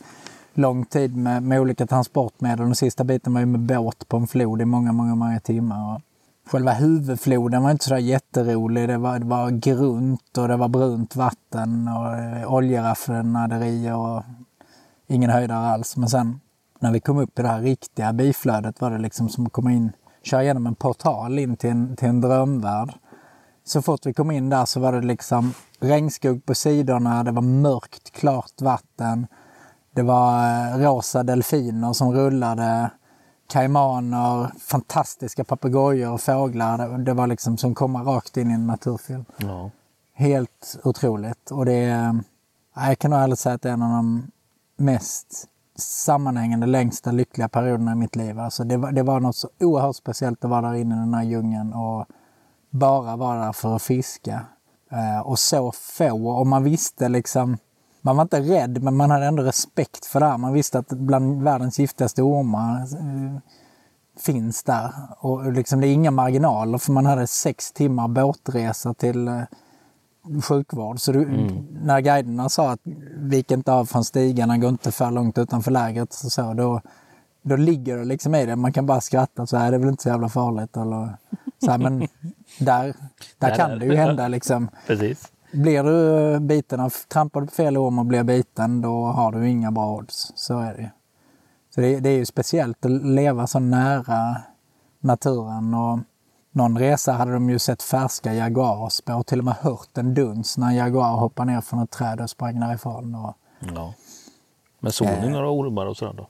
[0.53, 2.65] lång tid med, med olika transportmedel.
[2.65, 6.01] Den sista biten var ju med båt på en flod i många, många, många timmar.
[6.47, 8.89] Själva huvudfloden var inte så jätterolig.
[8.89, 14.23] Det var, det var grunt och det var brunt vatten och eh, oljeraffinaderier och
[15.07, 15.97] ingen höjdare alls.
[15.97, 16.39] Men sen
[16.79, 19.71] när vi kom upp i det här riktiga biflödet var det liksom som att komma
[19.71, 19.91] in,
[20.23, 22.93] köra igenom en portal in till en, till en drömvärld.
[23.63, 27.41] Så fort vi kom in där så var det liksom regnskog på sidorna, det var
[27.41, 29.27] mörkt, klart vatten.
[29.93, 32.89] Det var eh, rosa delfiner som rullade,
[33.47, 36.77] kaimaner, fantastiska papegojor och fåglar.
[36.77, 39.25] Det, det var liksom som komma rakt in i en naturfilm.
[39.37, 39.71] Ja.
[40.13, 41.51] Helt otroligt.
[41.51, 42.19] Och det är,
[42.75, 44.31] ja, jag kan nog ärligt säga att det är en av de
[44.77, 48.39] mest sammanhängande längsta lyckliga perioderna i mitt liv.
[48.39, 51.13] Alltså det, var, det var något så oerhört speciellt att vara där inne i den
[51.13, 52.05] här djungeln och
[52.69, 54.45] bara vara där för att fiska.
[54.91, 57.57] Eh, och så få, och man visste liksom,
[58.05, 60.37] man var inte rädd men man hade ändå respekt för det här.
[60.37, 63.39] Man visste att bland världens giftigaste ormar eh,
[64.19, 64.91] finns där.
[65.19, 69.41] Och liksom det är inga marginaler för man hade sex timmar båtresa till eh,
[70.41, 70.99] sjukvård.
[70.99, 71.67] Så du, mm.
[71.81, 72.79] när guiderna sa att
[73.17, 76.81] vik inte av från stigarna, gå inte för långt utanför lägret, så, så, då,
[77.41, 78.55] då ligger det liksom i det.
[78.55, 80.77] Man kan bara skratta så här, det är väl inte så jävla farligt.
[80.77, 81.17] Eller,
[81.65, 81.99] så här, men
[82.59, 82.95] där,
[83.37, 84.69] där kan det ju hända liksom.
[84.87, 85.31] Precis.
[85.51, 89.49] Blir du biten av, trampar du på fel orm och blir biten, då har du
[89.49, 90.31] inga bra odds.
[90.35, 90.91] Så är det
[91.75, 94.37] Så det, det är ju speciellt att leva så nära
[94.99, 95.73] naturen.
[95.73, 95.99] Och,
[96.55, 100.67] någon resa hade de ju sett färska jaguarspår, till och med hört en duns när
[100.67, 103.15] en jaguar hoppade ner från ett träd och sprang därifrån.
[103.15, 103.33] Och,
[103.75, 103.93] ja.
[104.79, 106.27] Men såg ni eh, några ormar och sådär då?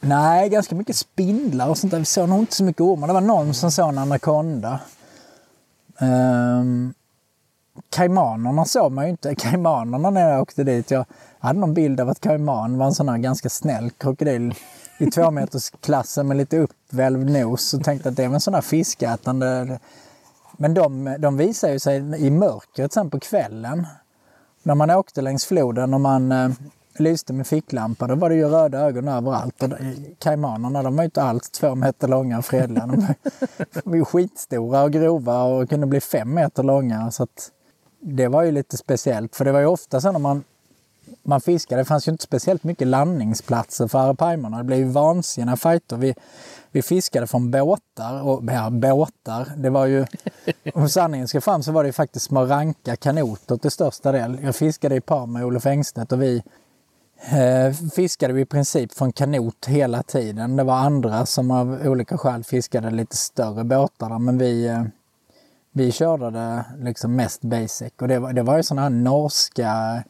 [0.00, 1.98] Nej, ganska mycket spindlar och sånt där.
[1.98, 3.06] Vi såg nog inte så mycket ormar.
[3.06, 4.80] Det var någon som såg en anakonda.
[6.00, 6.94] Um,
[7.90, 9.34] kaimanerna såg man ju inte.
[9.34, 11.04] Kaimanerna när jag åkte dit, jag
[11.38, 14.54] hade någon bild av att kaiman var en sån här ganska snäll krokodil
[14.98, 19.78] i tvåmetersklassen med lite uppvälvd nos och tänkte att det var en sån här fiskätande.
[20.52, 23.86] Men de, de visar ju sig i mörkret sen på kvällen.
[24.62, 26.50] När man åkte längs floden och man eh,
[26.96, 29.62] lyste med ficklampa, då var det ju röda ögon överallt.
[29.62, 29.70] Och
[30.18, 32.86] kaimanerna, de var ju inte alls två meter långa och fredliga.
[32.86, 33.14] De
[33.84, 37.10] var ju skitstora och grova och kunde bli fem meter långa.
[37.10, 37.50] Så att
[38.04, 40.44] det var ju lite speciellt, för det var ju ofta så när man
[41.22, 41.80] man fiskade.
[41.80, 44.58] Det fanns ju inte speciellt mycket landningsplatser för arapaimerna.
[44.58, 45.96] Det blev ju vansinniga fighter.
[45.96, 46.14] Vi,
[46.72, 48.22] vi fiskade från båtar.
[48.22, 50.06] Och ja, båtar, det var ju...
[50.74, 54.38] Om sanningen ska fram så var det ju faktiskt små ranka kanoter till största del.
[54.42, 56.42] Jag fiskade i par med Olof Engstedt och vi
[57.30, 60.56] eh, fiskade vi i princip från kanot hela tiden.
[60.56, 64.82] Det var andra som av olika skäl fiskade lite större båtar men vi, eh,
[65.76, 67.92] vi körde det liksom mest basic.
[68.00, 70.02] Och det var, det var ju sådana här norska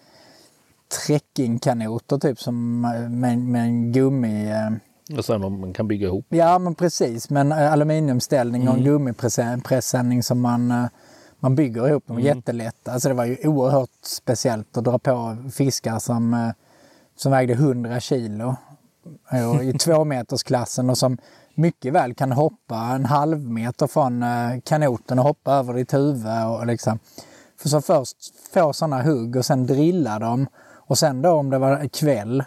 [1.07, 2.81] trekkingkanoter typ som
[3.20, 4.50] med, med en gummi...
[4.50, 6.27] Eh, och sen man kan bygga ihop?
[6.29, 8.92] Ja men precis, med en aluminiumställning och en mm.
[8.92, 10.87] gummipresenning som man, eh,
[11.40, 12.11] man bygger ihop.
[12.11, 12.22] Mm.
[12.22, 12.88] Jättelätt.
[12.88, 16.50] Alltså det var ju oerhört speciellt att dra på fiskar som, eh,
[17.16, 18.57] som vägde 100 kilo
[19.62, 21.18] i tvåmetersklassen och som
[21.55, 26.47] mycket väl kan hoppa en halv meter från eh, kanoten och hoppa över ditt huvud.
[26.47, 26.99] Och liksom.
[27.61, 28.17] För så först
[28.55, 30.47] få sådana hugg och sen drilla dem
[30.87, 32.45] och sen då om det var kväll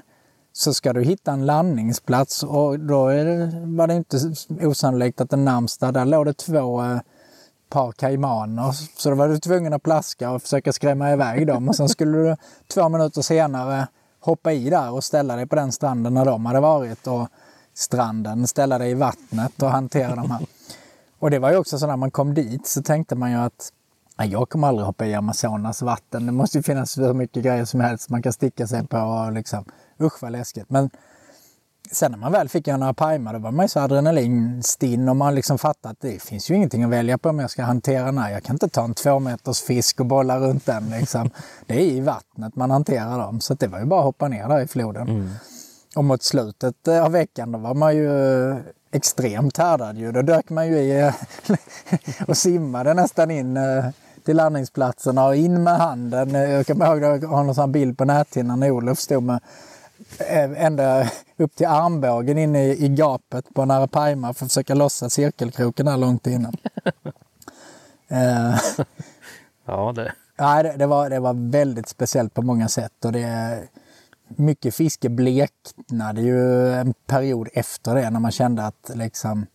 [0.53, 4.17] så ska du hitta en landningsplats och då det, var det inte
[4.61, 6.99] osannolikt att den närmsta, där låg det två eh,
[7.69, 8.71] par kaimaner.
[8.97, 12.17] Så då var du tvungen att plaska och försöka skrämma iväg dem och sen skulle
[12.17, 12.35] du
[12.73, 13.87] två minuter senare
[14.19, 17.27] hoppa i där och ställa dig på den stranden när de hade varit och
[17.77, 20.45] stranden, ställa dig i vattnet och hantera de här.
[21.19, 23.71] Och det var ju också så när man kom dit så tänkte man ju att
[24.25, 26.25] jag kommer aldrig hoppa i Amazonas vatten.
[26.25, 28.97] Det måste ju finnas hur mycket grejer som helst man kan sticka sig på.
[28.97, 29.65] Och liksom,
[30.01, 30.69] usch vad läskigt.
[30.69, 30.89] Men
[31.91, 35.15] sen när man väl fick göra några pajmar då var man ju så adrenalinstinn och
[35.15, 38.05] man liksom fattade att det finns ju ingenting att välja på om jag ska hantera
[38.05, 38.31] den här.
[38.31, 40.89] Jag kan inte ta en två meters fisk och bolla runt den.
[40.89, 41.29] Liksom.
[41.65, 43.41] Det är i vattnet man hanterar dem.
[43.41, 45.09] Så det var ju bara att hoppa ner där i floden.
[45.09, 45.29] Mm.
[45.97, 48.09] Och mot slutet av veckan då var man ju
[48.91, 49.97] extremt härdad.
[49.97, 50.11] Ju.
[50.11, 51.11] Då dök man ju i
[52.27, 53.85] och simmade nästan in eh,
[54.25, 56.33] till landningsplatserna och in med handen.
[56.33, 59.39] Jag kommer ihåg att jag har någon sån bild på näthinnan när Olof stod med
[60.19, 64.73] eh, ända upp till armbågen in i, i gapet på en arapaima för att försöka
[64.75, 66.55] lossa cirkelkroken här långt innan.
[68.09, 68.59] Eh,
[69.65, 70.13] ja, det...
[70.37, 73.05] Ja, det, det, var, det var väldigt speciellt på många sätt.
[73.05, 73.59] Och det,
[74.27, 79.45] mycket fiske bleknade ju en period efter det när man kände att liksom,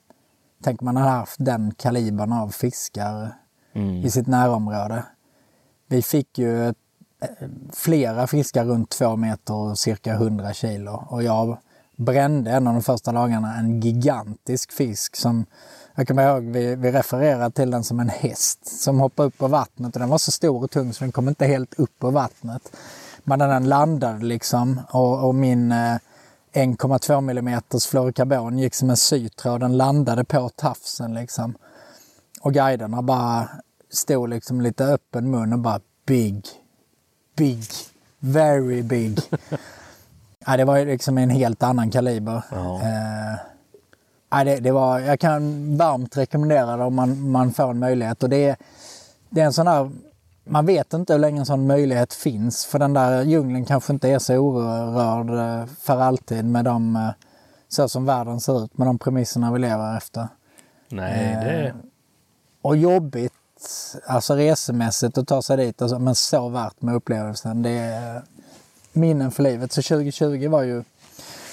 [0.63, 3.35] tänk man hade haft den kalibern av fiskar
[3.73, 4.05] mm.
[4.05, 5.05] i sitt närområde.
[5.87, 6.75] Vi fick ju eh,
[7.73, 11.07] flera fiskar runt två meter och cirka 100 kilo.
[11.09, 11.59] Och jag
[11.97, 15.47] brände en av de första dagarna en gigantisk fisk som
[15.95, 19.49] jag kommer ihåg, vi, vi refererade till den som en häst som hoppade upp på
[19.49, 22.11] vattnet och den var så stor och tung så den kom inte helt upp på
[22.11, 22.77] vattnet.
[23.25, 25.99] Men den landade liksom och, och min eh,
[26.53, 29.61] 1,2 mm fluorokarbon gick som en sytråd.
[29.61, 31.55] Den landade på tafsen liksom.
[32.41, 33.49] Och guiderna bara
[33.91, 36.45] stod liksom lite öppen mun och bara big,
[37.37, 37.65] big,
[38.19, 39.21] very big.
[40.47, 42.45] ja, det var liksom en helt annan kaliber.
[42.51, 42.81] Ja.
[42.83, 43.39] Eh,
[44.31, 48.23] ja, det, det, var, jag kan varmt rekommendera det om man, man får en möjlighet.
[48.23, 48.57] Och det,
[49.31, 49.91] det är en sån här
[50.45, 52.67] man vet inte hur länge en sån möjlighet finns.
[52.67, 57.09] För den där djungeln kanske inte är så orörd eh, för alltid med de, eh,
[57.69, 60.29] så som världen ser ut, med de premisserna vi lever efter.
[60.89, 61.75] Nej, det...
[62.63, 63.33] Och jobbigt,
[64.07, 67.63] alltså resemässigt att ta sig dit, alltså, men så värt med upplevelsen.
[67.63, 68.23] Det är
[68.93, 69.73] minnen för livet.
[69.73, 70.85] Så 2020 var ju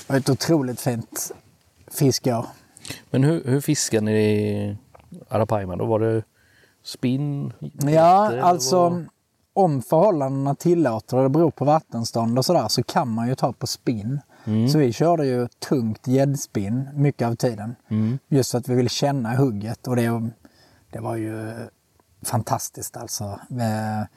[0.07, 1.31] var ett otroligt fint
[1.91, 2.45] fiskår.
[3.09, 4.77] Men hur, hur fiskar ni i
[5.29, 5.75] Arapaima?
[5.75, 6.23] Då var det
[6.89, 7.53] spinn?
[7.93, 9.05] Ja, alltså vad-
[9.53, 13.53] om förhållandena tillåter och det beror på vattenstånd och sådär så kan man ju ta
[13.53, 14.19] på spinn.
[14.71, 17.75] Så vi körde ju tungt gäddspinn mycket av tiden.
[18.27, 20.29] Just för att vi ville känna hugget och det,
[20.91, 21.51] det var ju
[22.25, 23.23] fantastiskt alltså.
[23.51, 24.07] Eh,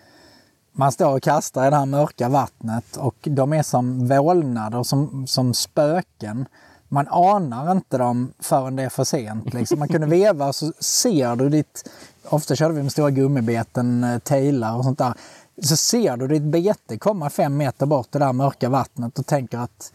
[0.75, 5.27] Man står och kastar i det här mörka vattnet och de är som vålnader, som,
[5.27, 6.47] som spöken.
[6.89, 9.55] Man anar inte dem förrän det är för sent.
[9.55, 9.79] Liksom.
[9.79, 11.91] Man kunde veva och så ser du ditt...
[12.29, 15.15] Ofta körde vi med stora gummibeten, eh, tailar och sånt där.
[15.63, 19.27] Så ser du ditt bete komma fem meter bort i det där mörka vattnet och
[19.27, 19.93] tänker att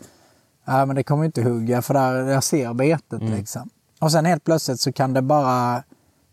[0.68, 3.70] Nej, men det kommer inte hugga för där, jag ser betet liksom.
[4.00, 5.84] Och sen helt plötsligt så kan det bara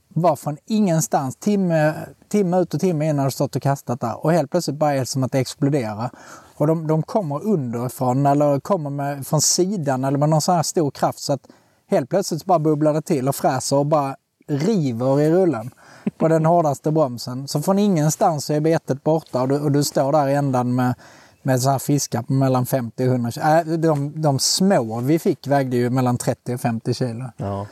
[0.09, 1.95] vara från ingenstans, timme,
[2.29, 4.25] timme ut och timme in när du stått och kastat där.
[4.25, 6.11] Och helt plötsligt bara är det som att det exploderar.
[6.57, 10.63] Och de, de kommer underifrån eller kommer med, från sidan eller med någon sån här
[10.63, 11.47] stor kraft så att
[11.87, 14.17] helt plötsligt så bara bubblar det till och fräser och bara
[14.49, 15.71] river i rullen
[16.11, 17.49] på den hårdaste bromsen.
[17.49, 20.95] Så från ingenstans är betet borta och du, och du står där i ändan med,
[21.43, 23.47] med så här fiskar på mellan 50 och 100 kilo.
[23.47, 27.25] Äh, de, de små vi fick vägde ju mellan 30 och 50 kilo.
[27.37, 27.67] Ja.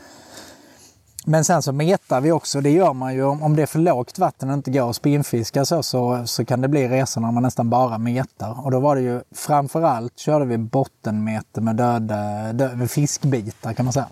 [1.27, 4.19] Men sen så metar vi också, det gör man ju om det är för lågt
[4.19, 7.43] vatten och inte går att spinnfiska så, så, så kan det bli resor när man
[7.43, 8.65] nästan bara metar.
[8.65, 13.93] Och då var det ju framförallt körde vi bottenmeter med döda, döda fiskbitar kan man
[13.93, 14.09] säga.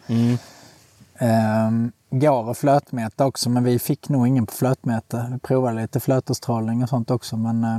[1.19, 5.29] Ehm, går att flötmäta också men vi fick nog ingen på flötmäte.
[5.33, 7.79] Vi provade lite flötestrålning och sånt också men eh,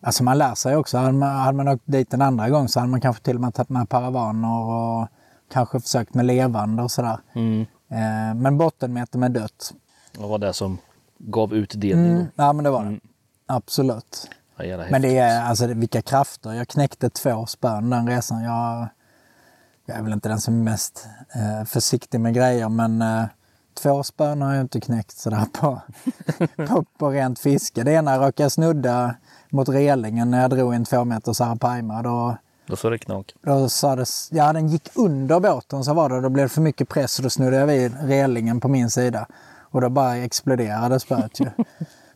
[0.00, 0.98] Alltså man lär sig också.
[0.98, 3.40] Hade man, hade man åkt dit en andra gång så hade man kanske till och
[3.40, 5.08] med tagit med paravaner och
[5.52, 7.18] kanske försökt med levande och sådär.
[7.34, 7.60] Mm.
[7.90, 9.74] Eh, men bottenmeter med dött.
[10.18, 10.78] Vad var det som
[11.18, 12.12] gav utdelning?
[12.12, 12.26] Mm.
[12.36, 12.98] Ja men det var det.
[13.46, 14.30] Absolut.
[14.56, 16.52] Ja, Men det är alltså det- vilka krafter.
[16.52, 18.42] Jag knäckte två spön den resan.
[18.42, 18.88] Jag,
[19.88, 23.24] jag är väl inte den som är mest eh, försiktig med grejer men eh,
[23.82, 25.80] två spön har jag inte knäckt sådär på,
[26.66, 27.82] på, på rent fiske.
[27.84, 29.14] Det ena råkade jag snudda
[29.50, 32.02] mot relingen när jag drog en två meters arapaima.
[32.02, 33.34] Då, Då sa det knak.
[33.42, 36.60] då sa det, ja den gick under båten så var det, då blev det för
[36.60, 39.26] mycket press och då snuddade jag vid relingen på min sida.
[39.70, 41.46] Och då bara exploderade spöet ju.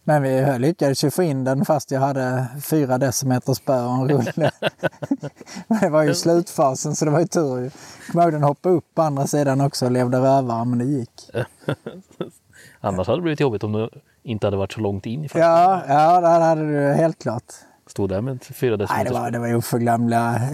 [0.05, 4.09] Men vi lyckades ju få in den fast jag hade fyra decimeter spö och en
[4.09, 4.51] rulle.
[5.67, 7.71] Men det var ju slutfasen så det var ju tur.
[8.11, 11.31] Kommer ihåg den hoppade upp på andra sidan också och levde rövare men det gick.
[12.81, 13.91] Annars hade det blivit jobbigt om du
[14.23, 15.43] inte hade varit så långt in i faktiskt.
[15.43, 17.45] Ja, ja det hade du helt klart.
[17.87, 19.13] Stod där med fyra Nej, det decimeter.
[19.13, 20.41] var, det var ju oförglömliga...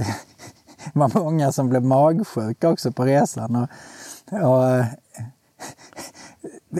[0.92, 3.56] Det var många som blev magsjuka också på resan.
[3.56, 3.68] Och,
[4.32, 4.86] och, eh,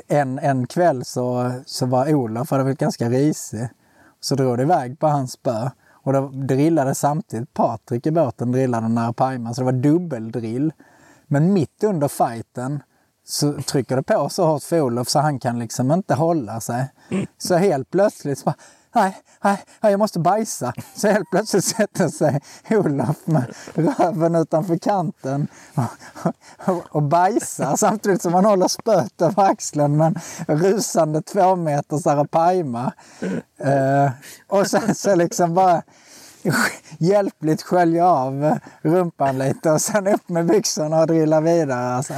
[0.09, 3.69] en, en kväll så, så var Olof, hade varit ganska risig,
[4.21, 5.71] så drog det iväg på hans spö.
[5.91, 10.73] Och då drillade samtidigt Patrik i båten, drillade nära Pajman, så det var dubbeldrill.
[11.27, 12.83] Men mitt under fighten
[13.25, 16.93] så trycker det på så hårt för Olof så han kan liksom inte hålla sig.
[17.39, 18.57] Så helt plötsligt så bara,
[19.01, 19.17] nej,
[19.81, 20.73] nej, jag måste bajsa.
[20.95, 26.35] Så helt plötsligt sätter sig Olof med röven utanför kanten och,
[26.69, 32.07] och, och bajsar samtidigt som han håller spöet över axeln med en rusande två meters
[32.07, 32.93] arapaima.
[33.59, 34.11] Eh,
[34.47, 35.83] och sen så liksom bara
[36.99, 41.95] hjälpligt skölja av rumpan lite och sen upp med byxorna och drilla vidare.
[41.95, 42.15] Alltså.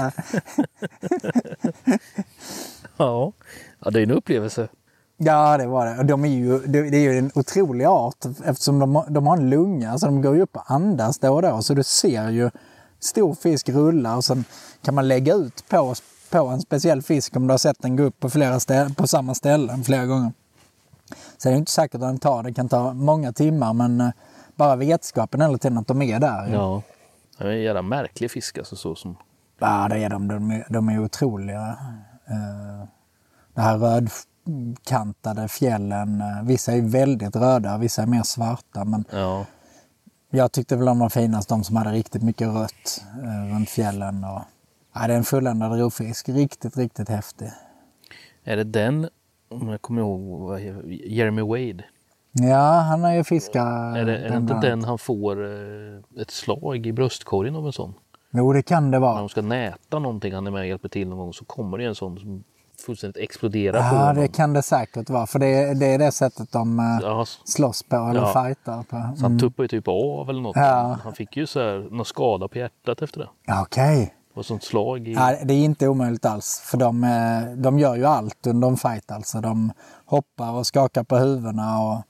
[2.97, 3.33] Ja.
[3.79, 4.69] ja, det är en upplevelse.
[5.23, 6.03] Ja, det var det.
[6.03, 9.51] De är ju, det det är ju en otrolig art eftersom de, de har en
[9.51, 11.63] lunga, så de går ju upp och andas då och då.
[11.63, 12.51] Så du ser ju
[13.01, 14.45] stor fisk rulla och sen
[14.83, 15.95] kan man lägga ut på,
[16.31, 19.07] på en speciell fisk om du har sett den gå upp på, flera stä- på
[19.07, 20.33] samma ställen flera gånger.
[21.39, 24.09] Så det är inte säkert att den tar, det kan ta många timmar men eh,
[24.57, 26.49] bara vetskapen hela tiden att de är där.
[26.53, 26.83] Ja.
[27.39, 29.17] Det är en jävla märklig fisk alltså så som...
[29.59, 30.29] Ja, det är de.
[30.29, 31.77] De är, de är otroliga.
[32.27, 32.89] Eh,
[33.55, 33.77] Det här
[34.55, 36.23] rödkantade fjällen.
[36.45, 38.85] Vissa är väldigt röda, vissa är mer svarta.
[38.85, 39.47] Men Ja.
[40.31, 44.25] jag tyckte väl de var finast, de som hade riktigt mycket rött eh, runt fjällen.
[44.25, 44.41] Och,
[44.95, 46.29] ja, det är en fulländad rovfisk.
[46.29, 47.51] Riktigt, riktigt häftig.
[48.45, 49.09] Är det den,
[49.49, 50.61] om jag kommer ihåg,
[51.07, 51.85] Jeremy Wade?
[52.33, 56.31] Ja, han har ju fiskat Är det, är det inte den han får eh, ett
[56.31, 57.95] slag i bröstkorgen av en sån?
[58.33, 59.19] Jo, det kan det När vara.
[59.19, 61.85] de ska näta någonting, han är med och hjälper till någon gång, så kommer det
[61.85, 62.45] en sån som
[62.81, 64.17] fullständigt explodera på Ja, honom.
[64.17, 65.27] det kan det säkert vara.
[65.27, 68.45] För det, det är det sättet de eh, Ja, slåss på eller Ja.
[68.45, 69.17] fightar på.
[69.17, 70.57] så han tuppade ju typ av eller något.
[70.57, 70.99] Ja.
[71.05, 73.29] Han fick ju så här, någon skada på hjärtat efter det.
[73.47, 74.15] Ja, Okej.
[74.35, 75.13] Och sånt slag i...
[75.13, 76.63] Ja, det är inte omöjligt alls.
[76.65, 79.11] För de, eh, de gör ju allt under en fight.
[79.11, 79.41] Alltså.
[79.41, 79.73] De
[80.07, 82.03] hoppar och skakar på huvudena och,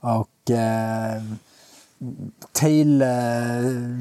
[0.00, 1.22] och eh,
[2.52, 3.08] tail, eh,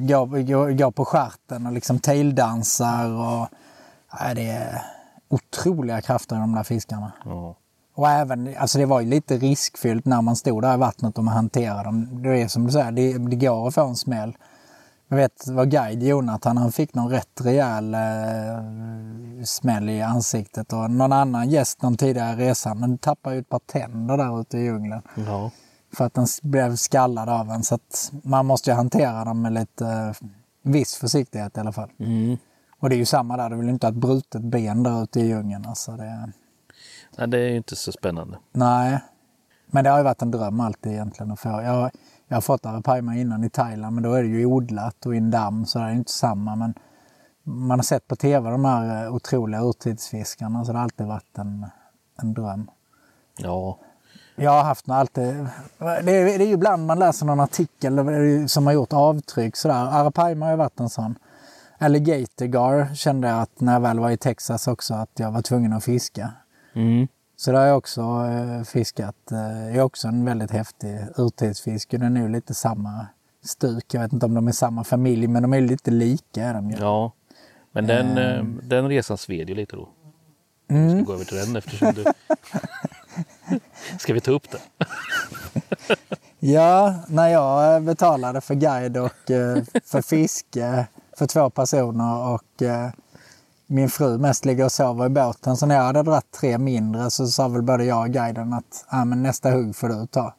[0.08, 3.10] går, går, går på stjärten och liksom taildansar.
[3.12, 3.48] Och,
[4.20, 4.82] ja, det är
[5.32, 7.12] otroliga krafter i de där fiskarna.
[7.26, 7.56] Ja.
[7.96, 11.24] Och även, alltså det var ju lite riskfyllt när man stod där i vattnet och
[11.24, 12.24] man hanterade dem.
[12.24, 14.38] Det är som du säger, det, det går att få en smäll.
[15.08, 20.74] Jag vet vad guide Jonathan, han fick någon rätt rejäl eh, smäll i ansiktet.
[20.74, 24.58] Och någon annan gäst någon tidigare resan, den tappade ju ett par tänder där ute
[24.58, 25.02] i djungeln.
[25.16, 25.52] ja.
[25.94, 27.64] För att den blev skallad av en.
[27.64, 30.28] Så att man måste ju hantera dem med lite eh,
[30.64, 31.90] viss försiktighet i alla fall.
[32.00, 32.38] Mm.
[32.82, 35.20] Och det är ju samma där, du vill inte ha ett brutet ben där ute
[35.20, 35.66] i djungeln.
[35.68, 36.32] Alltså det,
[37.18, 38.38] Nej, det är ju inte så spännande.
[38.52, 39.00] Nej,
[39.66, 41.50] men det har ju varit en dröm alltid egentligen att få.
[41.50, 41.92] Jag,
[42.28, 45.18] jag har fått arapaima innan i Thailand, men då är det ju odlat och i
[45.18, 46.56] en damm så det är inte samma.
[46.56, 46.74] Men
[47.44, 51.38] man har sett på tv de här eh, otroliga urtidsfiskarna så det har alltid varit
[51.38, 51.66] en,
[52.22, 52.70] en dröm.
[53.38, 53.80] Ja.
[54.36, 55.48] Jag har haft alltid...
[55.78, 59.76] Det är, det är ju ibland man läser någon artikel som har gjort avtryck sådär.
[59.76, 61.16] Arapaima har ju varit en sån.
[61.82, 65.42] Alligator gar kände jag att när jag väl var i Texas också att jag var
[65.42, 66.34] tvungen att fiska.
[66.76, 67.08] Mm.
[67.36, 69.32] Så det har jag också eh, fiskat.
[69.32, 71.92] Eh, Det är också en väldigt häftig urtidsfisk.
[71.92, 73.08] Den är nu lite samma
[73.44, 73.94] stuk.
[73.94, 76.44] Jag vet inte om de är samma familj, men de är lite lika.
[76.44, 76.78] Är de ju.
[76.78, 77.12] ja.
[77.72, 79.90] Men den, eh, den resan sved ju lite då.
[80.68, 82.04] Vi ska gå över till den eftersom du...
[84.00, 84.60] Ska vi ta upp det?
[86.40, 92.62] Ja, när jag eh, betalade för guide och eh, för fiske för två personer och
[92.62, 92.90] eh,
[93.68, 95.58] min fru mest ligger och sover i båten.
[95.58, 98.86] Så när jag hade dragit tre mindre så sa väl både jag och guiden att
[98.88, 100.34] ah, men nästa hugg får du ta.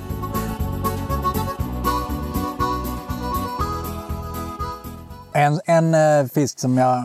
[5.33, 7.05] En, en eh, fisk som jag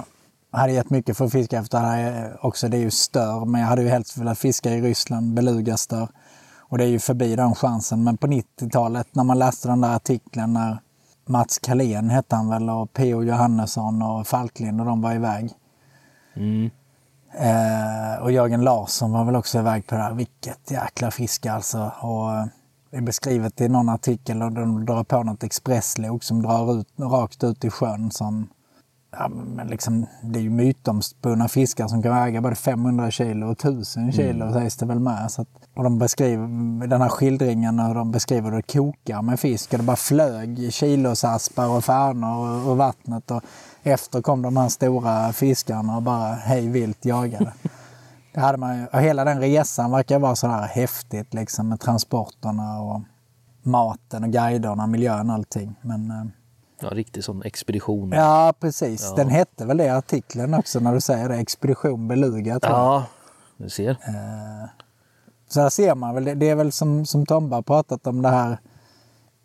[0.51, 3.45] hade gett mycket för att fiska efter här också, det är ju stör.
[3.45, 6.07] Men jag hade ju helst velat fiska i Ryssland, belugastör.
[6.57, 8.03] Och det är ju förbi den chansen.
[8.03, 10.77] Men på 90-talet när man läste den där artikeln när
[11.25, 13.23] Mats Kalén hette han väl och P.O.
[13.23, 15.51] Johannesson och Falklind och de var iväg.
[16.33, 16.69] Mm.
[17.33, 20.13] Eh, och Jörgen Larsson var väl också iväg på det här.
[20.13, 21.91] Vilket jäkla fiske alltså.
[21.99, 22.45] Och eh,
[22.91, 26.87] det är beskrivet i någon artikel och de drar på något expresslok som drar ut,
[26.99, 28.47] rakt ut i sjön som
[29.11, 33.51] Ja, men liksom, det är ju mytomspunna fiskar som kan väga både 500 kilo och
[33.51, 35.31] 1000 kilo sägs det väl med.
[35.31, 39.39] Så att, och de beskriver den här skildringen och de beskriver hur det kokar med
[39.39, 43.43] fisk och det bara flög kilosaspar och färnor och, vattnet och
[43.83, 47.53] efter kom de här stora fiskarna och bara hej vilt jagade.
[48.33, 52.79] Det hade man och hela den resan verkar vara så här häftigt liksom med transporterna
[52.81, 53.01] och
[53.63, 55.75] maten och guiderna, miljön och allting.
[55.81, 56.25] Men, eh,
[56.83, 58.11] Ja, riktig sån expedition.
[58.11, 59.05] Ja, precis.
[59.09, 59.15] Ja.
[59.15, 61.35] Den hette väl det artikeln också när du säger det.
[61.35, 62.59] Expedition Beluga.
[62.61, 63.05] Ja,
[63.57, 63.97] du ser.
[65.51, 66.39] Så där ser man väl.
[66.39, 68.57] Det, är väl som, som Tomba har pratat om det här.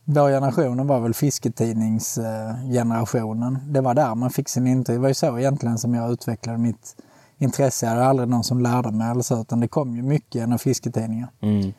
[0.04, 3.58] Vår generation var väl fisketidningsgenerationen.
[3.68, 4.96] Det var där man fick sin intryck.
[4.96, 6.96] Det var ju så egentligen som jag utvecklade mitt
[7.38, 7.86] intresse.
[7.86, 10.58] Jag hade aldrig någon som lärde mig eller så, utan det kom ju mycket genom
[10.58, 11.28] fisketidningar.
[11.40, 11.72] Mm.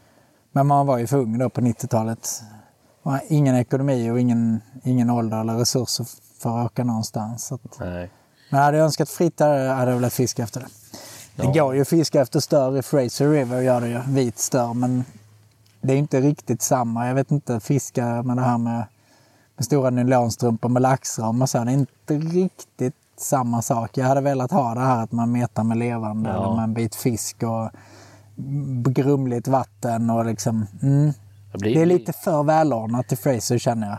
[0.51, 2.43] Men man var ju för ung då på 90-talet.
[3.03, 6.05] Man har ingen ekonomi och ingen, ingen ålder eller resurser
[6.41, 7.45] för att åka någonstans.
[7.45, 8.11] Så att, Nej.
[8.51, 10.67] men hade jag önskat fritt hade hade jag velat fiska efter det.
[11.38, 13.99] Det går ju att fiska efter stör i Fraser River, gör det ju.
[14.07, 15.03] Vit stör, men
[15.81, 17.07] det är inte riktigt samma.
[17.07, 18.85] Jag vet inte, fiska med det här med,
[19.55, 21.63] med stora nylonstrumpor med laxram och så.
[21.63, 23.97] Det är inte riktigt samma sak.
[23.97, 26.35] Jag hade velat ha det här att man metar med levande Ja.
[26.45, 27.69] eller med en bit fisk och
[28.93, 30.67] grumligt vatten och liksom...
[30.81, 31.13] Mm,
[31.51, 33.97] Det blir, Det är lite för välordnat till Fraser känner jag.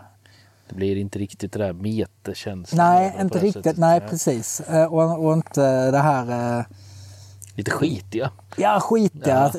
[0.69, 2.87] det blir inte riktigt det där meterkänslan.
[2.87, 3.65] Nej, inte riktigt.
[3.65, 3.79] sättet.
[3.79, 4.61] Nej, precis.
[4.61, 6.65] Eh, Och, och inte det här...
[7.59, 8.31] Lite skitiga.
[8.57, 9.53] Ja, skitiga.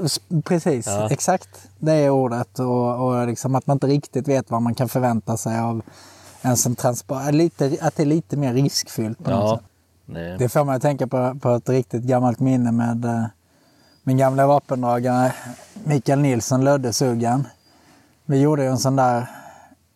[0.44, 1.10] Precis, Ja.
[1.12, 1.50] exakt.
[1.80, 2.60] Det är ordet.
[2.60, 5.82] Och, och liksom att man inte riktigt vet vad man kan förvänta sig av
[6.42, 7.32] en som transport.
[7.32, 9.58] Lite, att det är lite mer riskfyllt på något Ja.
[9.58, 9.66] sätt.
[10.06, 10.36] Nej.
[10.38, 13.24] Det får mig att tänka på, på ett riktigt gammalt minne med eh,
[14.04, 15.34] min gamla vapendragare
[15.84, 17.48] Mikael Nilsson, Löddesuggan.
[18.26, 19.30] Vi gjorde ju en sån där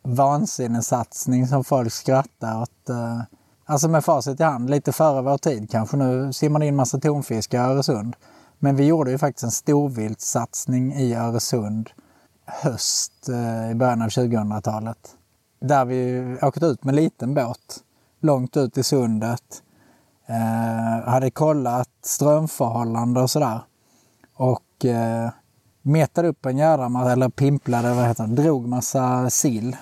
[0.04, 2.90] vansinnesatsning som folk skrattar åt.
[2.90, 3.20] Eh,
[3.74, 5.98] alltså med facit i hand, lite före vår tid kanske.
[5.98, 8.16] Nu simmar det in massa tonfisk i Öresund.
[8.60, 11.90] Men vi gjorde ju faktiskt en storviltssatsning i Öresund
[12.46, 14.98] höst eh, i början av 2000-talet.
[15.60, 17.84] Där vi åkte ut med liten båt
[18.20, 19.64] långt ut i sundet.
[20.26, 23.60] Eh, hade kollat strömförhållande och sådär.
[24.36, 25.30] Och eh,
[25.82, 29.78] metade upp en jävla massa, eller pimplade, vad heter det, drog massa sill.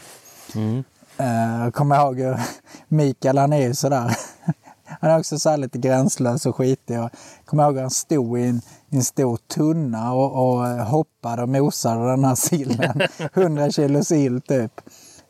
[0.56, 0.84] Mm.
[1.22, 2.40] Eh, kommer ihåg hur
[2.88, 4.18] Mikael, han är ju sådär.
[5.02, 7.02] Han är också så lite gränslös och skitig.
[7.02, 7.10] Och
[7.46, 11.50] kommer ihåg hur han stod i en, i en stor tunna och, och hoppade och
[11.50, 13.02] mosade den här sillen.
[13.34, 14.82] 100 kilo sill typ.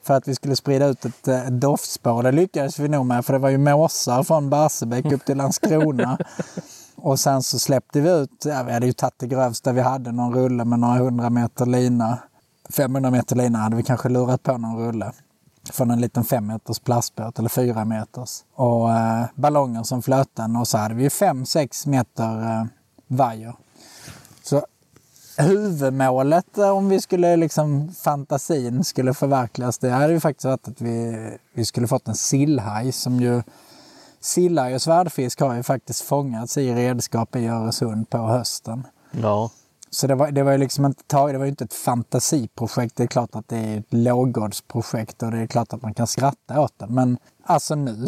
[0.04, 2.24] För att vi skulle sprida ut ett, eh, ett doftspår.
[2.24, 6.18] Det lyckades vi nog med för det var ju måsar från Barsebäck upp till Landskrona.
[6.96, 10.12] Och sen så släppte vi ut, ja, vi hade ju tagit det grövsta vi hade,
[10.12, 12.18] någon rulle med några hundra meter lina.
[12.70, 15.12] 500 meter lina hade vi kanske lurat på någon rulle.
[15.70, 18.44] Från en liten fem meters plastbåt eller fyra meters.
[18.56, 22.66] Och eh, ballonger som flöten och så hade vi fem, sex meter eh,
[23.08, 23.56] vajer.
[24.44, 24.66] Så
[25.38, 30.82] huvudmålet eh, om vi skulle liksom fantasin skulle förverkligas det hade ju faktiskt varit att
[30.82, 33.44] vi, vi skulle fått en sillhaj som ju
[34.24, 38.88] Sillhaj och svärdfisk har ju faktiskt fångats i redskap i Öresund på hösten.
[39.12, 39.52] Ja.
[39.94, 42.96] Så det var, det var ju liksom inte, tag- det var inte ett fantasiprojekt.
[42.96, 46.08] Det är klart att det är ett lågoddsprojekt och det är klart att man kan
[46.08, 46.88] skratta åt det.
[46.88, 48.08] Men alltså nu,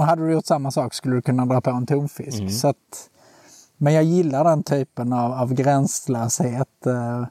[0.00, 2.38] hade du gjort samma sak skulle du kunna dra på en tonfisk.
[2.60, 3.10] Så att,
[3.76, 6.86] men jag gillar den typen av, av gränslöshet.
[6.86, 7.26] eh,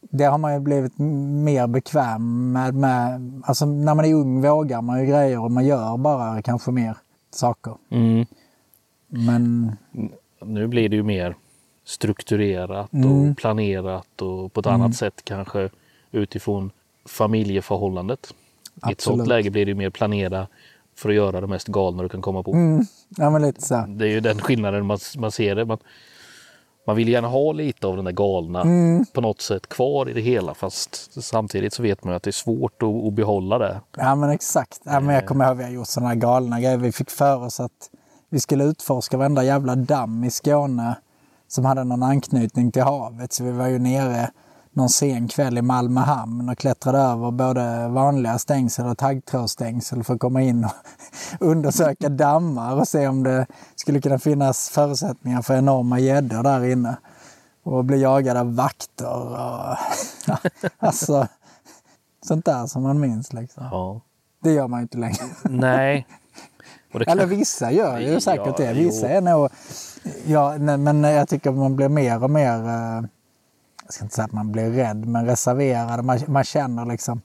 [0.00, 3.32] Det har man ju blivit mer bekväm med, med.
[3.44, 6.96] Alltså när man är ung vågar man ju grejer och man gör bara kanske mer
[7.30, 7.74] saker.
[7.90, 8.26] Mm.
[9.08, 9.76] Men
[10.44, 11.36] Nu blir det ju mer
[11.88, 13.30] strukturerat Mm.
[13.30, 15.70] och planerat och på ett annat sätt kanske
[16.10, 16.70] utifrån
[17.06, 18.34] familjeförhållandet.
[18.74, 19.26] I ett Absolut.
[19.28, 20.46] läge blir det mer planera
[20.96, 22.52] för att göra det mest galna du kan komma på.
[22.52, 22.84] Mm.
[23.16, 23.84] ja, men lite så.
[23.88, 25.64] Det är ju den skillnaden man, man ser det.
[25.64, 25.78] Man,
[26.86, 29.04] man vill gärna ha lite av den där galna Mm.
[29.12, 32.30] på något sätt kvar i det hela fast samtidigt så vet man ju att det
[32.30, 33.80] är svårt att, att behålla det.
[33.96, 34.80] Ja men exakt.
[34.84, 36.76] Ja, men jag kommer ihåg att vi har gjort sådana här galna grejer.
[36.76, 37.90] Vi fick för oss att
[38.28, 40.94] vi skulle utforska varenda jävla damm i Skåne
[41.48, 43.32] som hade någon anknytning till havet.
[43.32, 44.30] Så vi var ju nere
[44.72, 50.14] någon sen kväll i Malmö hamn och klättrade över både vanliga stängsel och taggtrådsstängsel för
[50.14, 50.70] att komma in och
[51.40, 53.46] undersöka dammar och se om det
[53.76, 56.96] skulle kunna finnas förutsättningar för enorma gäddor där inne.
[57.62, 59.78] Och bli jagad av vakter och ja,
[60.78, 61.26] alltså
[62.26, 63.64] sånt där som man minns liksom.
[63.70, 64.00] Ja.
[64.42, 65.24] Det gör man ju inte längre.
[65.42, 66.06] Nej.
[66.92, 68.72] Kan- Eller vissa gör ju säkert Ja, det.
[68.72, 69.16] Vissa jo.
[69.16, 69.48] är nog...
[70.26, 72.68] Ja, nej, men jag tycker man blir mer och mer...
[72.68, 73.04] eh,
[73.84, 76.04] Jag ska inte säga att man blir rädd, men reserverad.
[76.04, 77.20] Man, man känner liksom...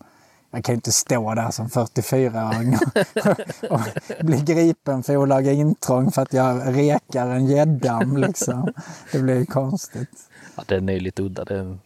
[0.52, 3.80] Jag kan ju inte stå där som 44-åring och, och
[4.26, 8.18] bli gripen för olaga intrång för att jag rekar en gädddamm.
[8.18, 8.74] Liksom.
[9.12, 10.10] Det blir ju konstigt.
[10.56, 11.46] Ja, den är ju lite udda.
[11.46, 11.78] Det är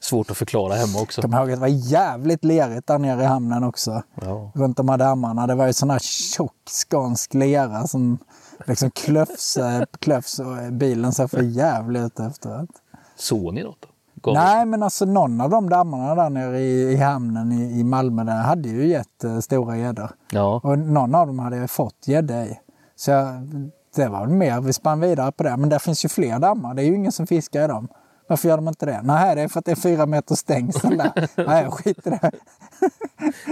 [0.00, 1.22] svårt att förklara hemma också.
[1.22, 4.02] Kommer ihåg att det var jävligt lerigt där nere i hamnen också.
[4.14, 4.50] Ja.
[4.54, 5.46] runt de här dammarna.
[5.46, 6.52] Det var ju sån här tjock
[6.90, 8.18] skånsk lera som
[8.64, 12.70] liksom klöfs, eh, klöfs och bilen såg för jävligt ut efteråt.
[13.16, 13.78] Såg ni något?
[13.80, 13.88] då?
[14.22, 17.84] Gav Nej, men alltså någon av de dammarna där nere i, i hamnen i, i
[17.84, 20.10] Malmö där hade ju gett eh, stora gäddor.
[20.30, 20.60] Ja.
[20.64, 22.58] Och någon av dem hade jag fått gädda i.
[22.96, 23.48] Så jag,
[23.96, 25.56] det var väl mer, vi spann vidare på det.
[25.56, 27.88] Men det finns ju fler dammar, det är ju ingen som fiskar i dem.
[28.28, 29.00] Varför gör de inte det?
[29.02, 31.28] Nej, det är för att det är fyra meter stängsel där.
[31.46, 32.30] Nej, skiter i det.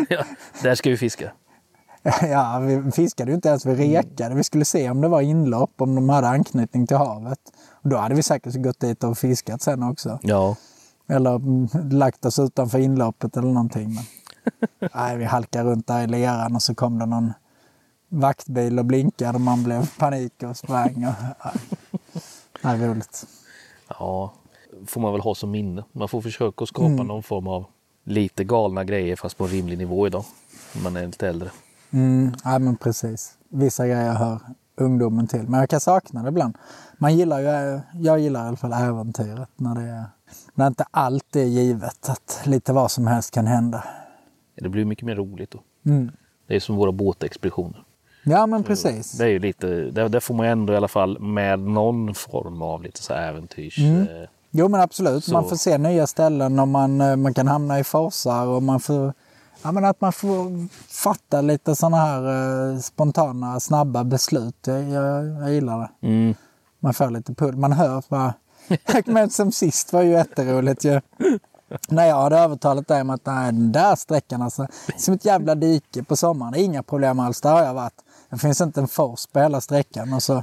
[0.09, 0.25] ja.
[0.63, 1.33] Där ska vi fiska.
[2.23, 4.35] Ja, vi fiskade ju inte ens, vi rekade.
[4.35, 7.39] Vi skulle se om det var inlopp, om de hade anknytning till havet.
[7.73, 10.19] Och då hade vi säkert gått dit och fiskat sen också.
[10.23, 10.57] Ja.
[11.09, 13.95] Eller mm, lagt oss utanför inloppet eller någonting.
[13.95, 14.05] Men,
[14.95, 17.33] nej, vi halkade runt där i leran och så kom det någon
[18.09, 21.07] vaktbil och blinkade och man blev panik och sprang.
[21.07, 21.15] Och,
[22.63, 23.27] nej, nej, roligt.
[23.89, 24.33] Ja.
[24.87, 25.85] Får man väl ha som minne.
[25.93, 27.07] Man får försöka skapa Mm.
[27.07, 27.65] någon form av
[28.05, 30.25] lite galna grejer fast på en rimlig nivå idag.
[30.75, 31.51] När man är lite äldre.
[31.95, 33.33] Mm, nej, men precis.
[33.49, 34.41] Vissa grejer hör
[34.77, 35.43] ungdomen till.
[35.49, 36.57] Men jag kan sakna det ibland.
[36.99, 40.05] Man gillar ju, jag gillar i alla fall äventyret när det är
[40.55, 43.85] När inte allt är givet, att lite vad som helst kan hända.
[44.61, 45.61] Det blir mycket mer roligt då.
[45.91, 46.11] Mm.
[46.47, 47.85] Det är som våra båtexpeditioner.
[48.25, 49.13] Ja, men precis.
[49.13, 52.63] Det är ju lite, där, där får man ändå i alla fall med någon form
[52.63, 53.79] av lite så äventyrs...
[53.79, 54.01] Mm.
[54.01, 55.25] Eh, Jo, men absolut.
[55.25, 58.63] Så- Man får se nya ställen och man, eh, man kan hamna i forsar och
[58.63, 59.13] man får...
[59.63, 64.57] Ja, men att man får fatta lite sådana här eh, spontana, snabba beslut.
[64.67, 66.07] Jag, jag, jag gillar det.
[66.07, 66.35] mm.
[66.81, 67.57] Man får lite pull.
[67.57, 68.33] Man hör vad...
[69.07, 71.01] Men som sist var ju jätteroligt ju.
[71.89, 75.55] När jag hade övertalat dig om att nej, den där sträckan alltså, som ett jävla
[75.55, 76.55] dike på sommaren.
[76.55, 77.95] Inga problem alls, där har jag varit.
[78.31, 80.13] Det finns inte en fors på hela sträckan.
[80.13, 80.43] Och så,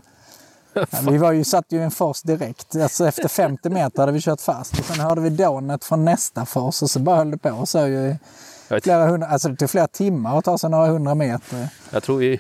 [0.74, 2.76] ja, vi var ju, satt ju i en fors direkt.
[2.76, 4.80] Alltså, efter 50 meter hade vi kört fast.
[4.80, 7.66] Och sen hörde vi dånet från nästa fors och så bara höll det på.
[7.66, 8.16] Så ju,
[8.80, 11.68] flera hundra, alltså det tog flera timmar att ta sig några hundra meter.
[11.92, 12.40] jag tror vi,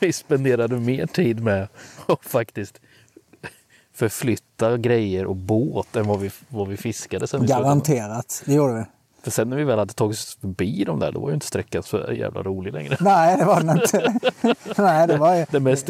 [0.00, 1.68] vi spenderade mer tid med
[2.06, 2.80] att faktiskt
[3.94, 7.40] förflytta grejer och båt än vad vi, vad vi fiskade sen.
[7.40, 7.46] vi.
[7.46, 8.84] Garanterat, det gjorde vi.
[9.22, 11.46] För sen när vi väl hade tagit oss förbi de där, då var ju inte
[11.46, 12.96] sträckan så jävla rolig längre.
[13.00, 14.14] Nej, det var det inte.
[14.82, 15.46] Nej, det var ju...
[15.50, 15.88] Det mest...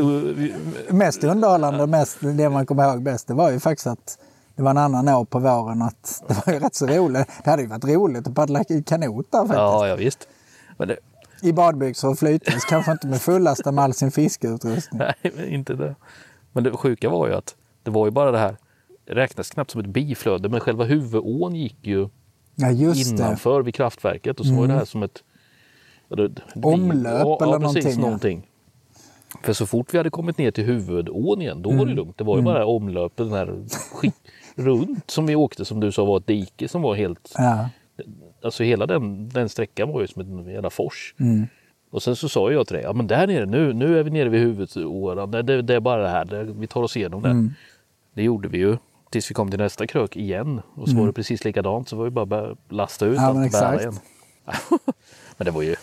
[0.88, 4.18] mest underhållande och mest, det man kommer ihåg bäst, det var ju faktiskt att
[4.56, 7.26] det var en annan år på våren att det var ju rätt så roligt.
[7.44, 9.58] Det hade ju varit roligt att paddla i kanot där faktiskt.
[9.58, 10.28] Ja, ja visst.
[10.78, 10.96] Det,
[11.42, 15.00] I badbyxor och flytväst, kanske inte med fullasta med all sin fiskeutrustning.
[15.22, 15.94] nej, inte det.
[16.52, 18.56] Men det sjuka var ju att det var ju bara det här,
[19.06, 22.08] det räknas knappt som ett biflöde, men själva huvudån gick ju
[22.54, 23.22] Ja, just det.
[23.22, 25.22] innanför vid kraftverket och så var det här som ett...
[26.08, 28.46] det- Omlöp ja, eller ja, precis, någonting.
[29.42, 32.18] För så fort vi hade kommit ner till huvudån igen, då var det lugnt.
[32.18, 34.14] Det var ju bara omlöpet, den här skit,
[34.54, 37.32] runt som vi åkte, som du sa var ett dike som var helt...
[37.38, 37.68] Ja.
[38.42, 41.14] Alltså hela den, den sträckan var ju som en jävla fors.
[41.20, 41.46] Mm.
[41.90, 44.10] Och sen så sa jag till dig, ja men där nere nu, nu är vi
[44.10, 45.30] nere vid huvudåran.
[45.30, 47.30] Det, det, det är bara det här, det, vi tar oss igenom det.
[47.30, 47.50] Mm.
[48.14, 48.76] Det gjorde vi ju
[49.10, 50.60] tills vi kom till nästa krök igen.
[50.74, 53.36] Och så var det precis likadant, så var vi bara börja lasta ut Mm.
[53.36, 53.98] Ja, allt bära igen.
[55.36, 55.76] men det var ju...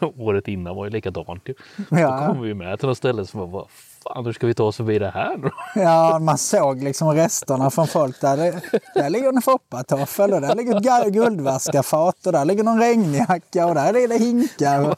[0.00, 1.54] Året innan var ju likadant ju.
[1.90, 2.26] Ja.
[2.26, 3.66] Då kom vi med till något ställe som var, vad
[4.02, 7.86] fan hur ska vi ta oss förbi det här ja, man såg liksom resterna från
[7.86, 8.36] folk där.
[8.36, 8.60] Det,
[8.94, 13.74] där ligger en foppatoffel och där ligger ett guldvaskafat och där ligger någon regnjacka och
[13.74, 14.88] där är det hinkar.
[14.88, 14.94] Och,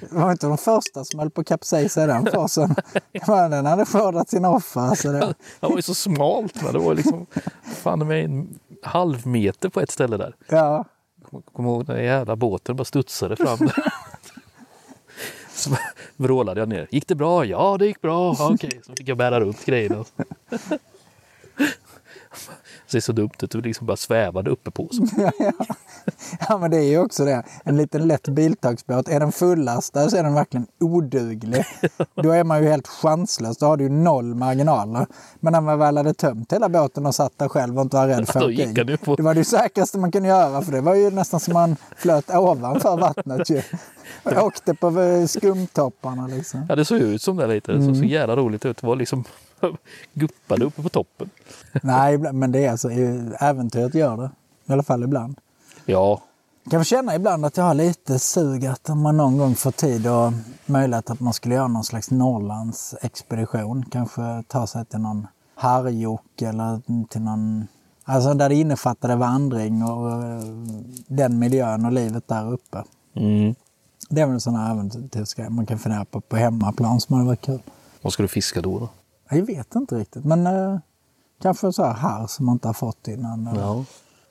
[0.00, 2.28] det var inte de första som höll på att kapsejsa i den.
[3.26, 4.94] Men Den hade skördat sina offer.
[4.94, 6.62] Så det, Det var ju så smalt.
[6.62, 7.26] Men det var liksom
[7.64, 10.34] fan med en halv meter på ett ställe där.
[10.48, 10.84] ja,
[11.52, 13.58] Kommer ihåg den jävla båten bara studsade fram.
[13.58, 13.92] där.
[15.58, 15.76] Så
[16.16, 16.88] vrålade jag ner.
[16.90, 17.44] Gick det bra?
[17.44, 18.30] Ja, det gick bra.
[18.30, 18.70] Okej, okay.
[18.86, 20.04] så fick jag bära runt grejerna.
[22.90, 23.50] Ser så dumt ut.
[23.50, 24.88] Det liksom bara svävade uppe på.
[24.92, 25.06] Så.
[26.48, 27.42] Ja, men det är ju också det.
[27.64, 31.64] En liten lätt biltagsbåt, är den fullastad så är den verkligen oduglig.
[32.14, 33.56] Då är man ju helt chanslös.
[33.58, 35.06] Då har du ju noll marginaler.
[35.40, 38.06] Men när man väl hade tömt hela båten och satt där själv och inte var
[38.06, 40.94] rädd för att åka på- Det var det säkraste man kunde göra för det var
[40.94, 43.62] ju nästan som man flöt ovanför vattnet ju.
[44.22, 46.66] Jag åkte på eh, skumtopparna liksom.
[46.68, 47.72] Ja, det såg ut som det lite.
[47.72, 48.76] Det såg så jävla roligt ut.
[48.80, 49.24] Det var liksom
[50.14, 51.30] guppade uppe på toppen.
[51.82, 52.90] Nej, men det är alltså,
[53.40, 54.30] äventyret gör det.
[54.66, 55.38] I alla fall ibland.
[55.86, 56.22] Ja,
[56.64, 59.70] Jag kan känna ibland att jag har lite sug att om man någon gång får
[59.70, 60.32] tid och
[60.66, 63.84] möjlighet att man skulle göra någon slags Norrlands expedition.
[63.90, 67.66] Kanske ta sig till någon Harjok eller till någon...
[68.04, 70.22] Alltså där det innefattade vandring och
[71.06, 72.84] den miljön och livet där uppe.
[73.14, 73.54] mm.
[74.10, 77.60] Det är väl sådana äventyrsgrejer man kan fundera på på hemmaplan som hade varit kul.
[78.02, 78.78] vad ska du fiska då?
[78.78, 78.88] då?
[79.30, 80.78] Jag vet inte riktigt men eh,
[81.42, 83.46] kanske så här harr som man inte har fått innan.
[83.46, 83.84] eh, Ja.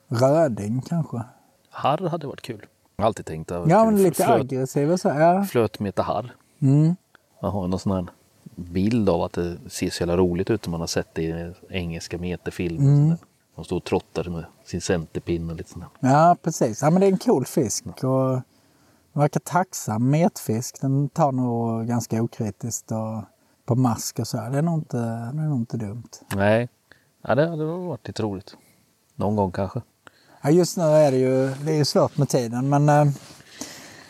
[0.08, 1.22] Röding kanske.
[1.70, 2.66] Harr hade varit kul.
[2.96, 5.08] Jag har alltid tänkt att det Ja men lite Flöt- aggressiv och så.
[5.08, 5.44] Ja.
[5.44, 6.34] Flötmeta harr.
[6.62, 6.96] Mm.
[7.42, 8.06] Man har någon sån här
[8.56, 11.52] bild av att det ser så jävla roligt ut om man har sett det i
[11.68, 12.80] engelska meterfilmer.
[12.92, 13.04] Mm.
[13.04, 13.16] Mm.
[13.54, 16.08] De står och trottar med sin centerpinne och lite sånt där.
[16.10, 16.82] Ja, precis.
[16.82, 17.84] Ja, men det är en cool fisk.
[17.86, 18.30] Och
[19.12, 20.80] den verkar tacksam metfisk.
[20.80, 23.22] Den tar nog ganska okritiskt och
[23.68, 24.38] på mask och så.
[24.38, 24.50] här.
[24.50, 26.08] Det är nog inte, det är nog inte dumt.
[26.36, 26.68] Nej,
[27.22, 28.56] ja, det hade varit lite roligt.
[29.14, 29.82] Någon gång kanske.
[30.42, 33.12] Ja, just nu är det ju, det är ju svårt med tiden, men eh,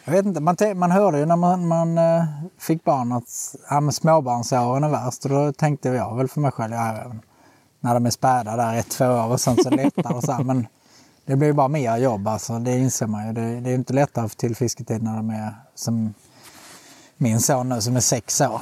[0.05, 0.41] jag vet inte.
[0.41, 2.25] Man, man hörde ju när man, man eh,
[2.59, 5.25] fick barn att ja, men småbarnsåren är värst.
[5.25, 7.13] Och då tänkte jag väl för mig själv, ja,
[7.81, 10.45] när de är späda där ett, två år och sen så lättare och så här.
[10.45, 10.67] Men
[11.27, 12.59] det blir ju bara mer jobb alltså.
[12.59, 13.33] Det inser man ju.
[13.33, 16.15] Det, det är inte lättare till fisketid när de är som
[17.19, 18.61] min son nu som är sex år.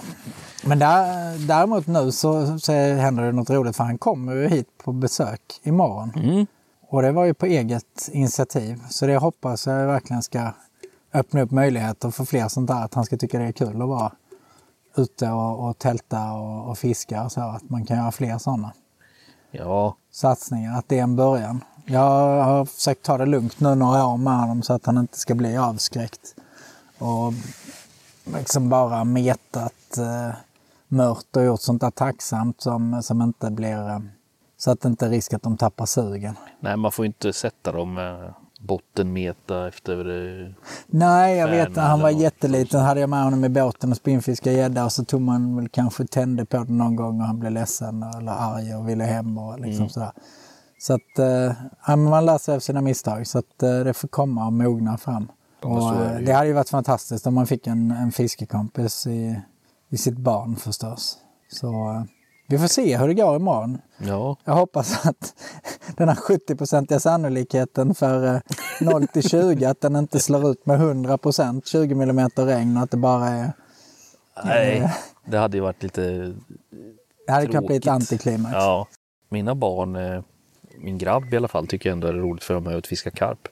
[0.64, 4.68] Men där, däremot nu så, så händer det något roligt för han kommer ju hit
[4.84, 6.12] på besök imorgon.
[6.16, 6.46] Mm.
[6.88, 8.82] Och det var ju på eget initiativ.
[8.90, 10.50] Så det hoppas jag verkligen ska
[11.14, 12.84] öppna upp möjligheter för fler sånt där.
[12.84, 14.12] Att han ska tycka det är kul att vara
[14.96, 17.40] ute och, och tälta och, och fiska och så.
[17.40, 18.72] Att man kan göra fler sådana.
[19.50, 21.64] Ja, satsningar, att det är en början.
[21.86, 25.18] Jag har försökt ta det lugnt nu några år med honom så att han inte
[25.18, 26.34] ska bli avskräckt.
[26.98, 27.32] Och
[28.34, 30.34] liksom bara metat eh,
[30.88, 33.88] mört och gjort sånt där tacksamt som, som inte blir...
[33.88, 33.98] Eh,
[34.58, 36.34] så att det inte är risk att de tappar sugen.
[36.60, 39.98] nej man får inte sätta dem med bottenmeta efter...
[40.44, 40.52] eh,
[40.86, 42.20] Nej, jag vet Han var något.
[42.20, 42.80] jätteliten.
[42.80, 46.06] hade jag med honom i båten och spinnfiskade gädda och så tog man väl kanske
[46.06, 49.60] tände på det någon gång och han blev ledsen eller arg och ville hem och
[49.60, 49.88] liksom Mm.
[49.88, 50.10] sådär.
[50.78, 51.18] Så att
[51.88, 54.98] eh, man lär sig av sina misstag så att eh, det får komma och mogna
[54.98, 55.28] fram.
[55.62, 56.24] Och, är det eh, ju.
[56.24, 59.40] det hade ju varit fantastiskt om man fick en, en fiskekompis i,
[59.88, 61.18] i sitt barn förstås.
[61.48, 62.02] Så eh,
[62.48, 63.78] vi får se hur det går imorgon.
[63.98, 65.34] Ja, Jag hoppas att
[65.96, 68.40] den här 70-procentiga sannolikheten för eh,
[68.80, 72.82] 0 till 20, att den inte slår ut med 100 procent 20 mm regn och
[72.82, 73.52] att det bara är...
[74.44, 74.92] nej.
[75.24, 76.34] Det hade ju varit lite...
[77.26, 78.54] Det hade kunnat bli ett antiklimax.
[78.54, 78.86] Ja.
[79.28, 80.22] Mina barn, eh,
[80.78, 83.48] min grabb i alla fall, tycker ändå det är roligt för dem att fiska karp.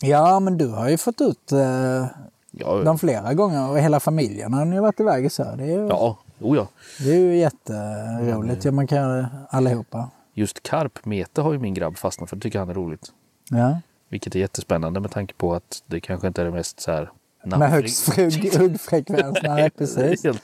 [0.00, 2.06] Ja, men du har ju fått ut eh,
[2.52, 5.42] Ja, dem flera gånger och hela familjen har ju varit iväg så.
[5.44, 6.68] Det är ju, ja, oh ja.
[6.98, 8.64] det är ju jätteroligt.
[8.64, 10.10] Ja, man kan göra det allihopa.
[10.34, 12.36] Just karpmete har ju min grabb fastnat för.
[12.36, 13.12] Det tycker han är roligt.
[13.50, 13.80] Ja.
[14.08, 17.10] Vilket är jättespännande med tanke på att det kanske inte är det mest så här...
[17.44, 18.16] Med högst
[18.58, 19.38] huggfrekvens.
[19.42, 20.24] Nej, precis.
[20.24, 20.42] Helt.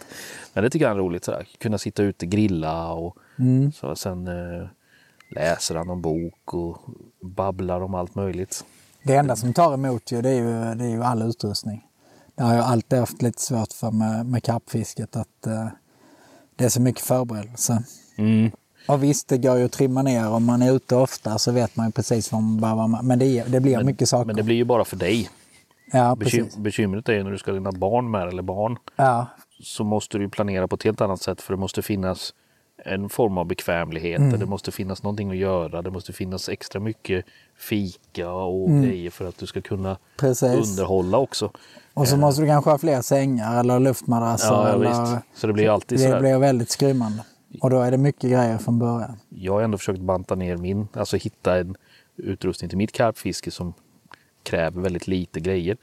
[0.52, 1.24] Men det tycker han är roligt.
[1.24, 1.48] Så där.
[1.58, 3.72] Kunna sitta ute, grilla och Mm.
[3.72, 4.66] så sen eh,
[5.30, 6.78] läser han någon bok och
[7.20, 8.64] babblar om allt möjligt.
[9.06, 11.86] Det enda som tar emot ju, det är ju, det är ju all utrustning.
[12.34, 15.68] Det har jag alltid haft lite svårt för med, med kappfisket, att eh,
[16.56, 17.82] det är så mycket förberedelse.
[18.16, 18.50] Mm.
[18.88, 20.28] Och visst, det går ju att trimma ner.
[20.28, 23.02] Om man är ute ofta så vet man ju precis vad man behöver.
[23.02, 24.26] Men det, det blir mycket saker.
[24.26, 25.30] Men det blir ju bara för dig.
[25.92, 28.78] ja, Bekym bekymret är ju när du ska ha dina barn med eller barn.
[28.96, 29.26] Ja,
[29.62, 32.34] så måste du planera på ett helt annat sätt för det måste finnas
[32.86, 34.18] en form av bekvämlighet.
[34.20, 34.40] Mm.
[34.40, 35.82] Det måste finnas någonting att göra.
[35.82, 37.24] Det måste finnas extra mycket
[37.58, 38.82] fika och Mm.
[38.82, 40.70] grejer för att du ska kunna precis.
[40.70, 41.50] underhålla också.
[41.94, 44.46] Och så måste du kanske ha fler sängar eller luftmadrasser.
[44.54, 45.24] Ja, eller, visst.
[45.40, 46.20] Så det blir alltid det sådär.
[46.20, 47.24] blir väldigt skrymmande.
[47.60, 49.16] Och då är det mycket grejer från början.
[49.28, 51.76] Jag har ändå försökt banta ner min, alltså hitta en
[52.16, 53.74] utrustning till mitt karpfiske som
[54.42, 55.76] kräver väldigt lite grejer.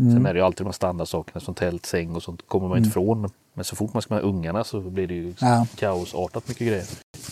[0.00, 0.12] Mm.
[0.12, 2.78] Sen är det ju alltid de här standardsakerna som tält, säng och sånt kommer man
[2.78, 3.20] inte ifrån.
[3.20, 5.66] Men, men så fort man ska med ungarna så blir det ju Ja.
[5.76, 6.86] kaosartat mycket grejer.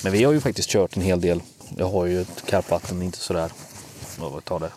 [0.04, 1.40] Men vi har ju faktiskt kört en hel del.
[1.76, 3.52] Jag har ju ett karpvatten, inte sådär,
[4.20, 4.70] vad tar det,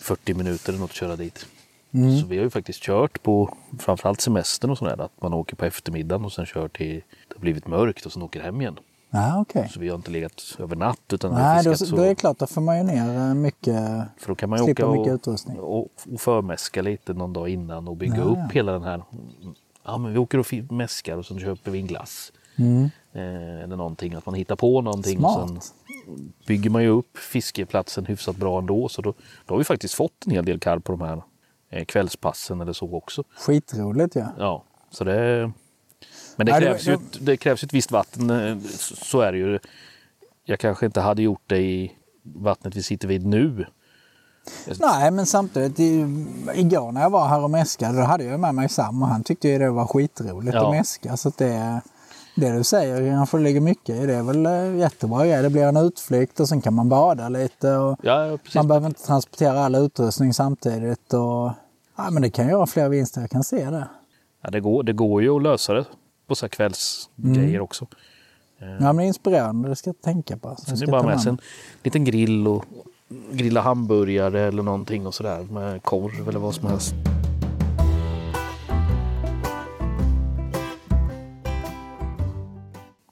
[0.00, 1.46] 40 minuter eller något att köra dit.
[1.94, 2.18] Mm.
[2.20, 5.00] Så vi har ju faktiskt kört på framförallt semestern och sådär.
[5.00, 8.22] Att man åker på eftermiddagen och sen kör till det har blivit mörkt och sen
[8.22, 8.78] åker hem igen.
[9.14, 9.68] Ja, okej.
[9.72, 11.96] Så vi har inte legat över natt utan Nej, då, så.
[11.96, 13.76] då är det klart, då får man ju ner eh, mycket.
[14.18, 15.58] För då kan man ju åka mycket och, utrustning.
[15.58, 15.80] och,
[16.12, 18.48] och förmäska lite någon dag innan och bygga Ja, upp ja.
[18.52, 19.02] hela den här.
[19.84, 22.32] Ja men vi åker och mäskar och sen köper vi en glass.
[22.56, 22.84] Mm.
[23.12, 25.50] Eh, eller någonting, att man hittar på någonting Smart.
[25.50, 28.88] och sen bygger man ju upp fiskeplatsen hyfsat bra ändå.
[28.88, 29.14] Så då,
[29.46, 31.22] då har vi faktiskt fått en hel del karp på de här
[31.70, 33.24] eh, kvällspassen eller så också.
[33.38, 34.26] Skitroligt ja.
[34.38, 35.52] Ja, så det...
[36.36, 38.30] Men det krävs, ju ett, det krävs ett visst vatten.
[38.30, 39.58] eh, så- är det ju.
[40.44, 43.66] Jag kanske inte hade gjort det i vattnet vi sitter vid nu.
[44.80, 45.78] Nej, men samtidigt,
[46.54, 49.22] igår när jag var här och mäskade, då hade jag med mig Sam och han
[49.24, 50.64] tyckte ju det var skitroligt Ja.
[50.64, 51.16] att mäska.
[51.16, 51.80] Så att det,
[52.36, 54.06] det du säger kanske ligger mycket i.
[54.06, 55.42] Det är väl eh, jättebra grej.
[55.42, 57.72] Det blir en utflykt och sen kan man bada lite.
[57.76, 61.12] Och Ja, ja, man behöver inte transportera all utrustning samtidigt.
[61.14, 61.50] Och,
[61.96, 63.88] ja, men det kan göra fler vinster, jag kan se det.
[64.42, 65.84] Ja, det, går, det går ju att lösa det
[66.26, 67.62] på så kvällsgrejer Mm.
[67.62, 67.86] också.
[68.58, 70.56] Ja, men är inspirerande, det ska jag tänka på.
[70.58, 71.38] Sen är det bara ta med sig en
[71.82, 72.64] liten grill och
[73.32, 76.94] grilla hamburgare eller någonting och sådär med korv eller vad som helst.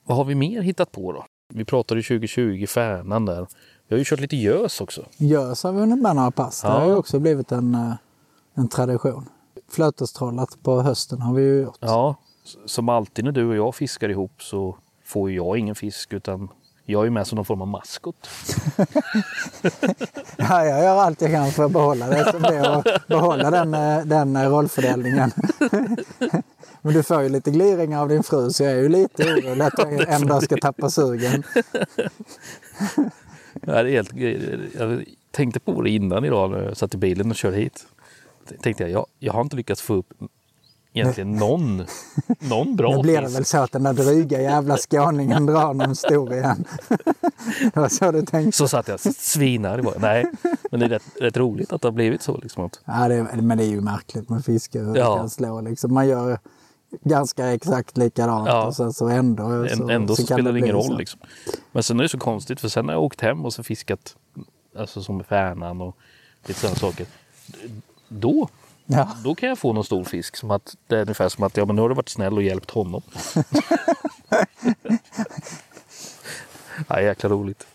[0.05, 1.25] Vad har vi mer hittat på då?
[1.55, 3.47] Vi pratade 2020 Färnan där.
[3.89, 5.05] Vi har ju kört lite gös också.
[5.17, 6.63] Gös har vi hunnit med några pass.
[6.63, 6.79] Det Ja.
[6.79, 7.93] har ju också blivit en, eh,
[8.55, 9.29] en tradition.
[9.69, 11.77] Flötestrollat på hösten har vi ju gjort.
[11.81, 12.15] Ja,
[12.67, 16.49] som alltid när du och jag fiskar ihop så får jag ingen fisk utan
[16.91, 18.31] jag är med som någon form av maskot.
[20.37, 22.33] Ja, jag gör allt jag kan för att behålla det.
[22.33, 25.31] Som det och behålla den, eh, den eh, rollfördelningen.
[26.83, 29.65] Men du får ju lite gliringar av din fru så jag är ju lite orolig
[29.65, 31.43] att jag en dag ska tappa sugen.
[33.55, 34.13] Det är helt,
[34.79, 37.87] jag tänkte på det innan idag när jag satt i bilen och körde hit.
[38.63, 40.13] Tänkte jag, jag, jag har inte lyckats få upp
[40.93, 41.87] egentligen någon,
[42.39, 45.97] någon bra Nu blir det väl så att den där dryga jävla skåningen drar någon
[45.97, 46.65] stor igen.
[47.75, 48.57] Det var så du tänkte?
[48.57, 49.95] Så satt jag svinar bara.
[49.99, 50.25] Nej,
[50.71, 52.37] men det är rätt, rätt roligt att det har blivit så.
[52.37, 55.11] Liksom att, Ja, det, men det är ju märkligt med fiske hur Ja.
[55.13, 55.61] det kan slå.
[55.61, 55.95] Liksom.
[55.95, 56.39] Man gör
[57.05, 58.49] ganska exakt likadant.
[58.49, 58.67] Ja.
[58.67, 60.89] Och sen så ändå, så, Än- Ändå så, kan spelar det ingen så.
[60.89, 60.99] roll.
[60.99, 61.21] Liksom.
[61.73, 64.17] Men sen är det så konstigt för sen har jag åkt hem och så fiskat
[64.79, 65.97] alltså som med färnan och
[66.47, 67.07] lite sådana saker.
[68.09, 68.49] Då,
[68.93, 69.09] Ja.
[69.25, 70.37] då kan jag få någon stor fisk.
[70.37, 72.43] Som att, det är ungefär som att ja, men nu har du varit snäll och
[72.43, 73.03] hjälpt honom.
[76.89, 77.67] ja, jäkla roligt.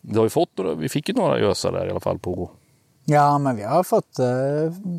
[0.00, 2.50] Du har ju fått några, vi fick ju några gösar där i alla fall på
[3.04, 4.26] ja, men vi har fått eh,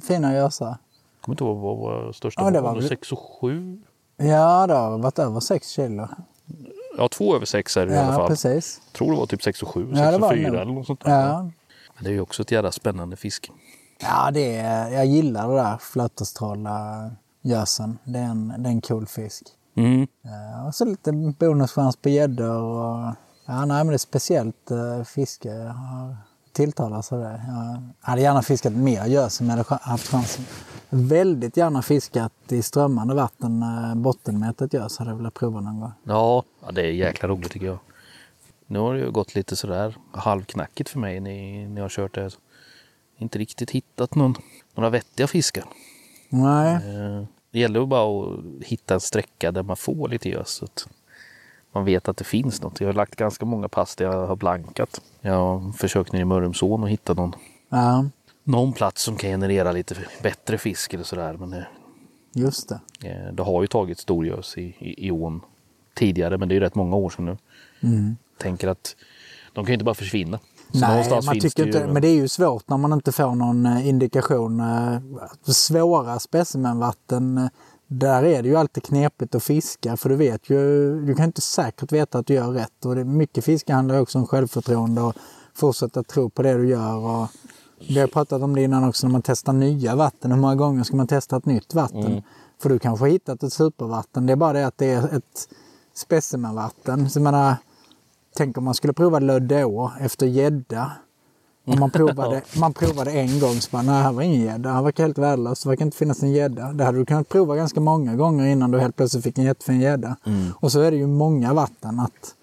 [0.08, 0.66] fina gösar.
[0.68, 0.78] Jag
[1.22, 2.68] kommer inte ihåg vad vår största Ja, det var.
[2.70, 3.82] var var väl- 6 och 7.
[4.18, 6.08] Ja, det har varit över 6 kilo.
[6.98, 8.28] Ja, två över sex är det i alla Ja, fall.
[8.28, 8.82] precis.
[8.86, 10.62] Jag tror det var typ 6 och 7, 6 Ja, och var det 4 nog.
[10.62, 11.28] eller något sånt där.
[11.28, 11.42] Ja,
[11.96, 13.52] Men det är ju också ett jävla spännande fiske.
[14.02, 17.10] Ja det är, jag gillar det där flötestråla
[17.42, 17.98] gösen.
[18.04, 19.44] Det är en, det är en cool fisk.
[19.76, 20.08] Mm.
[20.22, 23.16] Ja, och så lite bonuschans på gäddor och...
[23.46, 25.50] Ja, nej, men det är speciellt uh, fiske.
[25.50, 26.16] Jag
[26.54, 27.42] tilltalas av det.
[27.48, 30.46] Jag hade gärna fiskat mer gös om jag hade haft chansen.
[30.90, 35.92] Väldigt gärna fiskat i strömmande vatten, uh, bottenmätet gös hade jag velat prova någon gång.
[36.04, 37.80] Ja, ja, det är jäkla roligt tycker jag.
[38.68, 42.30] Nu har det ju gått lite sådär halvknackigt för mig när jag har kört det.
[43.20, 44.36] Inte riktigt hittat någon,
[44.76, 45.64] några vettiga fiskar.
[46.30, 50.50] Nej, Eh, Det gäller bara att hitta en sträcka där man får lite gös.
[50.50, 50.88] så att
[51.72, 52.80] Man vet att det finns något.
[52.82, 55.02] Jag har lagt ganska många pass där jag har blankat.
[55.22, 57.36] Jag har försökt ner i Mörrumsån och hitta någon,
[57.70, 58.06] ja,
[58.44, 61.34] någon plats som kan generera lite bättre fisk eller sådär.
[61.34, 61.64] Men eh,
[62.34, 62.80] just det.
[63.10, 65.42] Eh, Det har ju tagit storgös i, i, i ån
[65.94, 67.38] tidigare, men det är ju rätt många år sedan nu.
[67.84, 68.16] Mm.
[68.38, 68.96] Tänker att
[69.54, 70.40] de kan ju inte bara försvinna.
[70.74, 71.88] Så Nej, man tycker inte, ju...
[71.88, 74.60] men det är ju svårt när man inte får någon eh, indikation.
[74.60, 75.00] eh,
[75.44, 77.50] Svåra specimenvatten,
[77.88, 81.42] där är det ju alltid knepigt att fiska för du vet ju, du kan inte
[81.42, 82.86] säkert veta att du gör rätt.
[82.86, 85.14] Och det, mycket fiske handlar också om självförtroende och
[85.56, 86.96] fortsätta tro på det du gör.
[86.96, 87.28] Och
[87.90, 90.32] vi har pratat om det innan också när man testar nya vatten.
[90.32, 92.06] Hur många gånger ska man testa ett nytt vatten?
[92.06, 92.22] Mm.
[92.62, 94.26] För du kanske har hittat ett supervatten.
[94.26, 95.50] Det är bara det att det är ett
[95.94, 97.10] specimenvatten.
[97.10, 97.56] Så jag menar,
[98.36, 100.92] Tänk om man skulle prova Löddeå efter gädda.
[101.66, 104.70] Om man provade, man provade en gång så bara, nej här var ingen gädda.
[104.70, 105.64] Han verkar helt värdelös.
[105.64, 106.74] Det verkar inte finnas en gädda.
[106.74, 109.82] Det hade du kunnat prova ganska många gånger innan du helt plötsligt fick en jättefin
[109.82, 110.16] gädda.
[110.60, 112.36] Och så är det ju många vatten att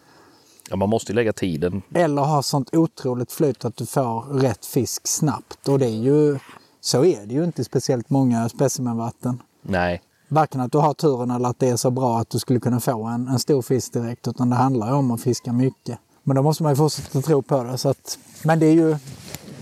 [0.70, 1.82] Ja, man måste ju lägga tiden.
[1.94, 5.68] eller ha sånt otroligt flyt att du får rätt fisk snabbt.
[5.68, 6.38] Och det är ju,
[6.80, 9.42] så är det ju inte speciellt många specimenvatten.
[9.62, 12.60] Nej, Varken att du har turen eller att det är så bra att du skulle
[12.60, 14.28] kunna få en, en stor fisk direkt.
[14.28, 15.98] Utan det handlar ju om att fiska mycket.
[16.22, 17.78] Men då måste man ju fortsätta tro på det.
[17.78, 18.96] Så att, men det är ju...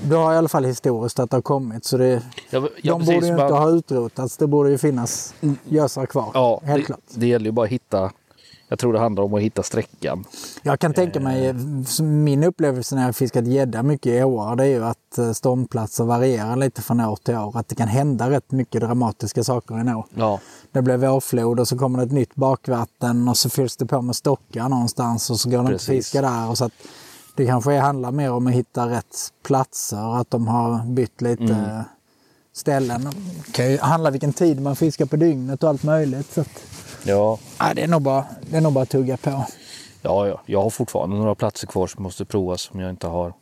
[0.08, 1.84] Du har i alla fall historiskt att det har kommit.
[1.84, 4.36] Så det, ja, ja, de precis, borde ju man- inte ha utrotats.
[4.36, 5.34] Det borde ju finnas
[5.64, 6.30] gösar kvar.
[6.34, 7.00] Ja, helt det, klart.
[7.14, 8.10] det gäller ju bara att hitta...
[8.68, 10.24] Jag tror det handlar om att hitta sträckan.
[10.62, 12.02] Jag kan tänka mig, Eh.
[12.04, 16.04] min upplevelse när jag fiskat gädda mycket i åar, det är ju att eh, ståndplatser
[16.04, 17.58] varierar lite från år till år.
[17.58, 20.04] Att det kan hända rätt mycket dramatiska saker i en å.
[20.14, 20.40] Ja,
[20.72, 24.02] Det blir vårflod och så kommer det ett nytt bakvatten och så fylls det på
[24.02, 26.50] med stockar någonstans och så går det inte att fiska där.
[26.50, 26.72] Och så att
[27.36, 31.82] det kanske handlar mer om att hitta rätt platser, att de har bytt lite Mm.
[32.52, 33.08] ställen.
[33.46, 36.32] Det kan ju handla vilken tid man fiskar på dygnet och allt möjligt.
[36.32, 36.48] Så att,
[37.04, 39.30] ja, ja, det, är nog bara, det är nog bara att tugga på.
[40.02, 40.40] ja, ja.
[40.46, 43.32] Jag har fortfarande några platser kvar som måste provas som jag inte har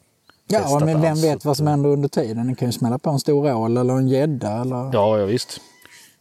[0.52, 1.24] Ja, men vem alls.
[1.24, 2.46] vet vad som händer under tiden?
[2.46, 4.60] Ni kan ju smälla på en stor ål eller en gädda.
[4.60, 4.90] Eller...
[4.92, 5.60] Ja, ja visst.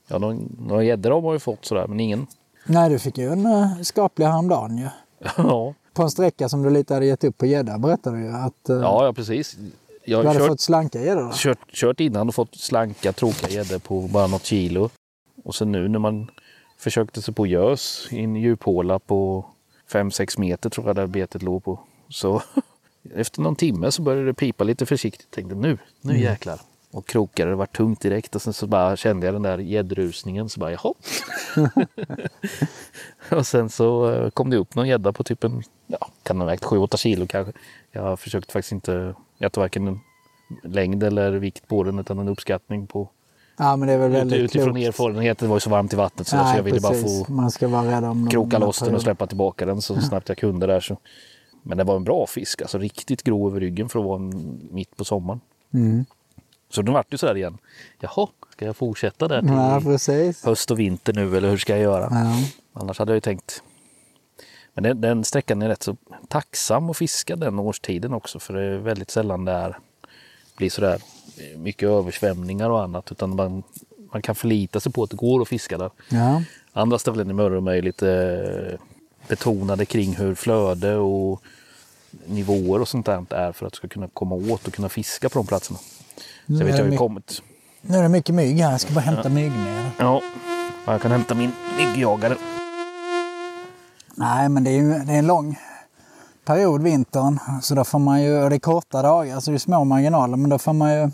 [0.08, 2.28] Ja, några, gäddor har man ju fått sådär, men ingen.
[2.66, 4.88] Nej, du fick ju en uh, skaplig häromdagen ju.
[5.38, 8.32] ja, På en sträcka som du lite hade gett upp på gädda berättade du ju
[8.32, 9.58] att uh, ja, ja, precis.
[10.06, 11.32] Jag du hade kört, fått slanka gäddor.
[11.34, 14.90] kört, kört innan och fått slanka, tråkiga gäddor på bara något kilo.
[15.44, 16.28] Och sen nu när man
[16.82, 19.46] försökte sig på gös i en djuphåla på
[19.92, 21.80] 5-6 meter tror jag där betet låg på.
[22.10, 22.42] Så
[23.16, 25.32] efter någon timme så började det pipa lite försiktigt.
[25.32, 26.60] Tänkte nu, nu jäklar.
[26.92, 30.50] Och krokade, det var tungt direkt och sen så bara kände jag den där gäddrusningen
[30.50, 30.94] så bara jaha.
[33.38, 36.48] och sen så eh, kom det upp någon gädda på typ en, ja kan ha
[36.48, 37.54] vägt 7-8 kilo kanske.
[37.92, 40.00] Jag har försökt faktiskt inte, jag tar varken en
[40.64, 43.10] längd eller vikt på den utan en uppskattning på
[43.62, 44.88] Ja, men det är väl väldigt utifrån klokt.
[44.88, 45.40] erfarenhet.
[45.40, 47.04] Det var ju så varmt i vattnet så, så Nej, jag ville precis.
[47.04, 50.02] bara få Man ska vara rädd om kroka loss den och släppa tillbaka den så
[50.02, 50.80] snabbt jag kunde där.
[50.80, 50.98] Så.
[51.64, 54.20] Men det var en bra fisk, alltså riktigt grov över ryggen för att vara
[54.72, 55.40] mitt på sommaren.
[55.74, 56.06] Mm.
[56.70, 57.58] Så nu vart det så här igen.
[58.00, 61.82] Jaha, ska jag fortsätta där till Ja, höst och vinter nu eller hur ska jag
[61.82, 62.08] göra?
[62.12, 62.36] Ja.
[62.82, 63.64] Annars hade jag ju tänkt.
[64.74, 65.96] Men den, den sträckan är rätt så
[66.28, 69.78] tacksam att fiska den årstiden också för det är väldigt sällan det är,
[70.58, 71.02] blir sådär
[71.58, 73.64] mycket översvämningar och annat utan man,
[74.14, 75.92] man kan förlita sig på att det går att fiska där.
[76.10, 76.44] Ja.
[76.74, 78.10] Andra ställen i Mörrum är lite
[78.74, 78.80] eh,
[79.28, 81.42] betonade kring hur flöde och
[82.26, 85.30] nivåer och sånt där är för att du ska kunna komma åt och kunna fiska
[85.30, 85.80] på de platserna.
[85.80, 85.84] Så
[86.46, 87.42] Nu jag vet är jag my- kommit.
[87.82, 88.72] Nu är det mycket mygg här.
[88.72, 89.30] Jag ska bara hämta.
[89.98, 90.22] Ja,
[90.86, 92.36] Ja, jag kan hämta min myggjagare.
[94.16, 95.60] Nej, men det är ju det är en lång
[96.46, 97.40] period, vintern.
[97.62, 100.38] Så då får man ju, och det är korta dagar, så det är små marginaler.
[100.38, 101.10] Men då får man ju,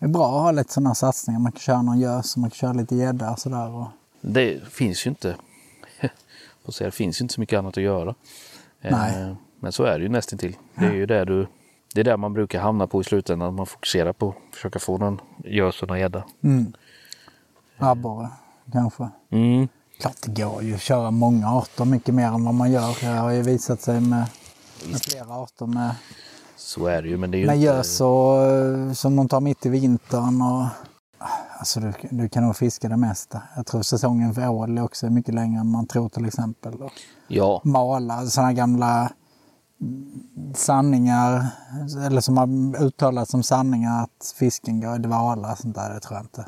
[0.00, 1.40] det är bra att ha lite sådana satsningar.
[1.40, 3.70] Man kan köra någon gös och man kan köra lite gädda och sådär.
[3.70, 3.86] Och,
[4.20, 5.36] Det finns ju inte.
[6.68, 8.14] Säga, det finns ju inte så mycket annat att göra.
[8.80, 9.36] Eh, Nej.
[9.60, 10.56] Men så är det ju nästintill.
[10.74, 11.46] Det är ju där du
[11.94, 13.54] det är där man brukar hamna på i slutändan.
[13.54, 16.24] Man fokuserar på att försöka få någon gös och någon gädda.
[16.42, 16.72] mm.
[17.78, 18.28] Abborre
[18.72, 19.08] kanske.
[19.30, 19.68] Mm.
[20.00, 22.96] Klart det går ju att köra många arter mycket mer än vad man gör.
[23.00, 24.26] Det har ju visat sig med,
[24.90, 25.94] med flera arter med,
[26.60, 27.16] Så är det ju.
[27.16, 27.66] Men det är ju med inte...
[27.66, 30.42] gös och, eh, som man tar mitt i vintern.
[30.42, 30.66] Och,
[31.58, 33.42] alltså du, du kan nog fiska det mesta.
[33.56, 36.74] Jag tror säsongen för ål är också mycket längre än man tror till exempel.
[36.82, 36.92] Och
[37.28, 39.12] Ja, mala sådana gamla
[40.54, 41.46] sanningar,
[42.06, 45.56] eller som har uttalats som sanningar att fisken går i dvala.
[45.56, 46.46] Sånt där, det tror jag inte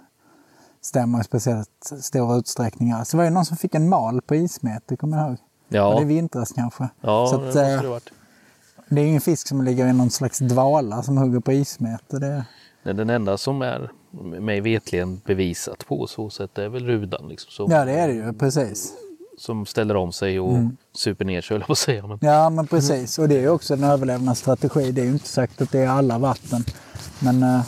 [0.81, 3.05] stämmer i speciellt stor utsträckning.
[3.05, 5.39] Så det var ju någon som fick en mal på ismet, det kommer jag ihåg.
[5.69, 6.89] ja, Och det är vintras kanske.
[7.01, 8.11] ja så det att, måste eh, det varit.
[8.95, 12.13] Det är ju ingen fisk som ligger i någon slags dvala som hugger på ismet.
[12.13, 12.45] Och Det,
[12.85, 13.91] är den enda som är
[14.41, 17.29] mig vetligen bevisat på så sätt är väl rudan.
[17.29, 18.93] Liksom, som, ja, det är det ju, precis.
[19.39, 20.77] som ställer om sig och Mm.
[20.95, 22.07] super ner sig på säga.
[22.07, 23.19] Men, Ja, men precis.
[23.19, 24.93] Och det är ju också en överlevnadsstrategi.
[24.93, 26.65] Det är ju inte sagt att det är alla vatten.
[27.21, 27.61] Men eh,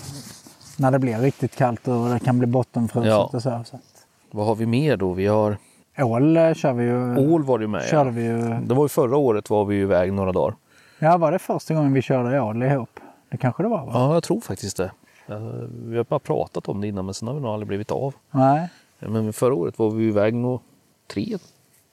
[0.76, 3.30] när det blir riktigt kallt och det kan bli bottenfruset Ja.
[3.32, 3.50] och så.
[3.50, 3.76] här, så.
[3.76, 3.82] att-
[4.30, 5.12] vad har vi mer då?
[5.12, 5.56] Vi har
[5.98, 7.16] Ål eh, kör vi ju.
[7.32, 7.82] ål var ju med.
[7.84, 8.14] körde Ja.
[8.16, 8.38] vi ju.
[8.66, 10.54] Det var ju förra året var vi ju iväg några dagar.
[10.98, 13.00] Ja, var det första gången vi körde ål ihop?
[13.30, 13.90] Det kanske det var va?
[13.94, 14.90] Ja, jag tror faktiskt det.
[15.26, 15.38] Eh,
[15.70, 18.14] Vi har bara pratat om det innan men sen har vi nog aldrig blivit av.
[18.30, 18.68] Nej.
[18.98, 20.60] Men förra året var vi iväg nog
[21.06, 21.38] tre,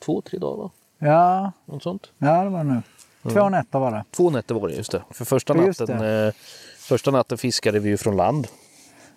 [0.06, 0.70] två, tre dagar va?
[1.00, 2.12] Ja, Något sånt.
[2.18, 2.82] ja det var det nu.
[3.34, 4.04] Två nätter var det.
[4.12, 5.02] Två nätter var det just det.
[5.10, 6.34] För första Ja, natten, eh,
[6.78, 8.48] första natten fiskade vi ju från land.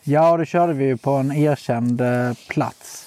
[0.02, 3.06] Ja, och då körde vi ju på en erkänd eh, plats.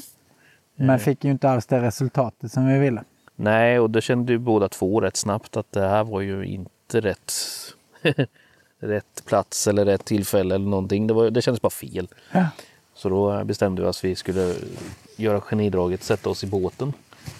[0.75, 3.03] Men fick ju inte alls det resultatet som vi ville.
[3.39, 7.01] Nej, och det kände ju båda två rätt snabbt att det här var ju inte
[7.01, 7.33] rätt,
[8.79, 11.07] rätt plats eller rätt tillfälle eller någonting.
[11.07, 12.07] Det, var, det kändes bara fel.
[12.31, 12.45] Ja.
[12.93, 14.53] Så då bestämde vi oss att vi skulle
[15.15, 16.93] göra genidraget, sätta oss i båten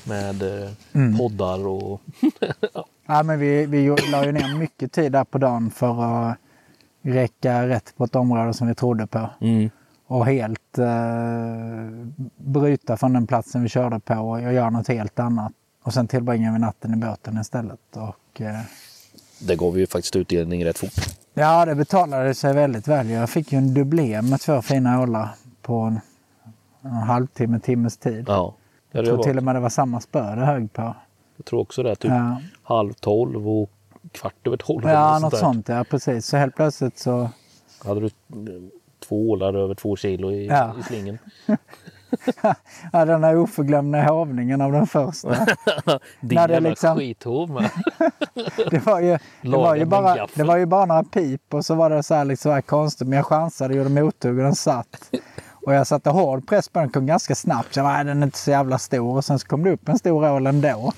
[0.03, 1.17] med eh, Mm.
[1.17, 2.01] poddar och
[3.07, 6.37] Ja, men vi, vi la ju ner mycket tid där på dagen för att
[7.01, 9.29] räcka rätt på ett område som vi trodde på.
[9.41, 9.69] mm,
[10.07, 10.87] Och helt eh,
[12.37, 15.51] bryta från den platsen vi körde på och göra något helt annat.
[15.87, 17.79] Och sen tillbringade vi natten i båten istället.
[17.95, 18.59] Och, eh,
[19.39, 20.93] det gav ju faktiskt utdelning rätt fort.
[21.33, 23.09] ja, det betalade sig väldigt väl.
[23.09, 25.29] Jag fick ju en dubblé med två fina ålar
[25.61, 25.99] på en,
[26.81, 28.25] en halvtimme, timmes tid.
[28.27, 28.33] Ja,
[28.91, 30.95] ja Jag tror till och med det var samma spö det högg på.
[31.37, 31.95] jag tror också det.
[31.95, 33.69] Typ Ja, halv tolv och
[34.11, 34.89] kvart över tolv.
[34.89, 35.37] ja något där.
[35.37, 35.67] sånt.
[35.69, 36.25] Ja, precis.
[36.25, 37.29] Så helt plötsligt så...
[37.85, 38.09] Hade du
[39.07, 40.75] två ålar över två kilo i, Ja.
[40.79, 41.17] i slingen.
[42.93, 45.29] Ja, den där oförglömda hovningen av den första.
[46.19, 47.65] Din När det jävla liksom- skithov.
[48.71, 51.75] Det var ju, det var ju, bara, det var ju bara några pip och så
[51.75, 53.07] var det så här, liksom så här konstigt.
[53.07, 55.09] Men jag chansade, gjorde mothugg och den satt.
[55.65, 57.73] Och jag satte hård press på den, kom ganska snabbt.
[57.73, 59.15] Så jag bara, "Nej, den är inte så jävla stor.
[59.17, 60.91] Och sen så kom det upp en stor ål ändå.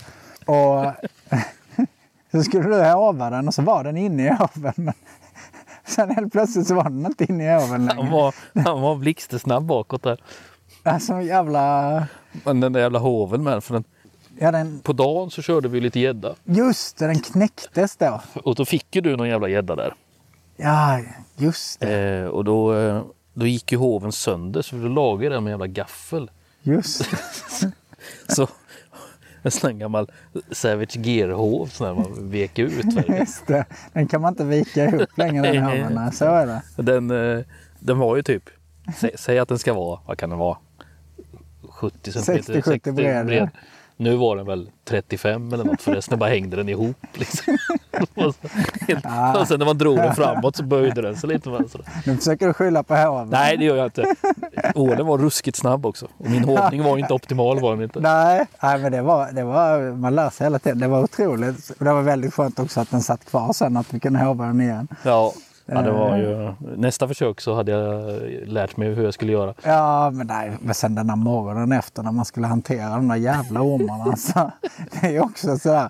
[0.45, 0.86] Och
[2.32, 4.74] så skulle du hova den och så var den inne i hoven.
[4.76, 4.93] Men
[5.86, 8.12] sen helt plötsligt så var den inte inne i hoven Han längre.
[8.12, 8.36] var,
[8.66, 10.20] han var blixtsnabb bakåt där.
[10.93, 12.07] Alltså jävla...
[12.43, 13.63] Men den där jävla hoven med.
[13.63, 13.83] För den,
[14.41, 16.35] Ja, den, på dagen så körde vi lite gädda.
[16.43, 18.21] just det, den knäcktes då.
[18.43, 19.93] Och då fick ju du någon jävla gädda där.
[20.57, 21.01] Ja,
[21.37, 22.19] just det.
[22.19, 25.59] Eh, och då, eh, då gick ju hoven sönder så du lagade den med en
[25.59, 26.31] jävla gaffel.
[26.61, 27.71] Just det.
[28.33, 28.47] Så
[29.41, 30.11] en sån här gammal
[30.51, 32.85] Savage Gear-hov här man vek ut.
[33.19, 33.65] Just det.
[33.93, 35.93] Den kan man inte vika ihop längre den hoven.
[35.95, 36.61] Nej, Så är det.
[36.75, 37.45] Den, eh,
[37.79, 38.43] den var ju typ,
[38.97, 40.57] sä, säg att den ska vara, vad kan den vara?
[41.80, 42.53] 70 centimeter.
[42.53, 43.47] 60-70 bred, ja.
[43.97, 46.97] Nu var den väl 35 eller något för resten bara hängde den ihop.
[47.13, 47.57] Liksom.
[48.15, 48.36] och,
[49.03, 49.39] Ah.
[49.41, 51.49] och sen när man drog den framåt så böjde den sig lite.
[52.05, 53.30] Nu försöker du skylla på hoven.
[53.30, 54.15] Nej det gör jag inte.
[54.75, 56.07] Ålen var ruskigt snabb också.
[56.17, 57.99] Och min hovning var inte optimal var den inte.
[57.99, 60.80] Nej, nej men det var, det var, man lär sig hela tiden.
[60.80, 61.71] Det var otroligt.
[61.80, 64.61] Det var väldigt skönt också att den satt kvar sen, att vi kunde hova den
[64.61, 64.88] igen.
[65.03, 65.34] Ja,
[65.72, 69.53] ja det var ju, nästa försök så hade jag lärt mig hur jag skulle göra.
[69.63, 73.15] Ja, men nej, men sen den där morgonen efter när man skulle hantera de där
[73.15, 74.03] jävla ormarna.
[74.09, 74.51] Alltså,
[75.01, 75.89] det är också sådär.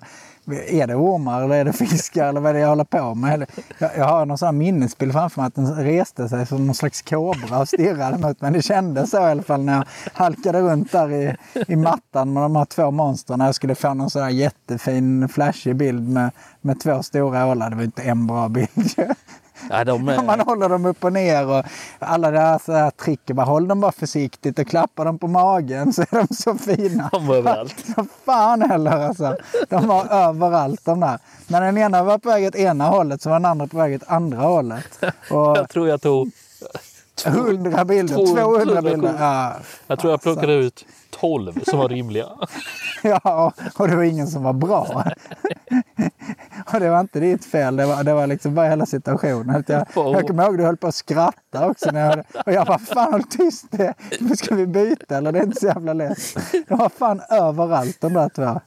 [0.68, 3.50] Är det ormar eller är det fiskar eller vad är det jag håller på med?
[3.78, 7.02] Jag, jag har någon sån minnesbild framför mig att den reste sig som någon slags
[7.02, 8.52] kobra och stirrade mot mig.
[8.52, 11.36] Det kändes så i alla fall när jag halkade runt där i,
[11.68, 13.40] i mattan med de här två monstren.
[13.40, 17.70] Jag skulle få någon sån här jättefin flashig bild med, med två stora ålar.
[17.70, 18.94] Det var inte en bra bild.
[19.70, 20.22] Ja, de är...
[20.22, 21.64] Man håller dem upp och ner och
[21.98, 23.26] alla så här trick.
[23.26, 27.08] Bara, håll dem bara försiktigt och klappa dem på magen så är de så fina.
[27.12, 27.74] De var överallt.
[27.96, 29.36] Så fan heller alltså.
[29.68, 31.18] De var överallt de där.
[31.48, 33.94] När den ena var på väg åt ena hållet så var den andra på väg
[33.94, 34.98] åt andra hållet.
[35.30, 36.30] Och Jag tror jag tog...
[37.26, 39.14] 100 bilder, 200 200 bilder.
[39.18, 39.54] Ja,
[39.86, 42.26] Jag tror jag plockade ut 12 som var rimliga.
[43.02, 45.04] ja, och det var ingen som var bra.
[46.74, 49.64] Och det var inte ditt fel, det var, det var liksom bara hela situationen.
[49.66, 51.90] Jag, jag kommer ihåg att du höll på att skratta också.
[51.90, 53.94] När jag, hörde- och jag bara, fan håll tyst, det,
[54.38, 55.32] ska vi byta eller?
[55.32, 56.18] Det är inte så jävla lätt.
[56.68, 58.60] De var fan överallt de där två.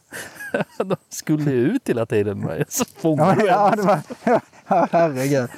[0.83, 2.65] De skulle ju ut hela tiden.
[2.69, 3.99] Så Ja, ja, det var,
[4.67, 5.49] ja, herregud.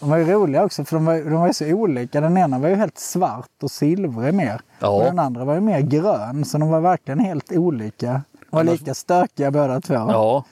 [0.00, 2.20] De var ju roliga också för de var, de var ju så olika.
[2.20, 4.60] Den ena var ju helt svart och silvrig mer.
[4.78, 4.88] Ja.
[4.88, 6.44] Och den andra var ju mer grön.
[6.44, 8.22] Så de var verkligen helt olika.
[8.50, 9.94] De var lika stökiga båda två.
[9.94, 10.44] Ja,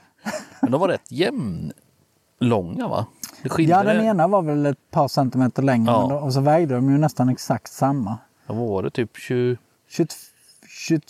[0.61, 3.07] men de var rätt jämnlånga va?
[3.59, 5.93] Ja, den ena var väl ett par centimeter längre.
[5.93, 6.21] Ja.
[6.21, 8.19] Och så vägde de ju nästan exakt samma.
[8.47, 8.91] Vad var det?
[8.91, 9.57] Typ 20...
[10.69, 11.07] 22,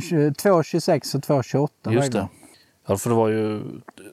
[0.00, 2.28] 22 26 och 2,28 Just det.
[2.86, 3.62] Ja, för det var ju...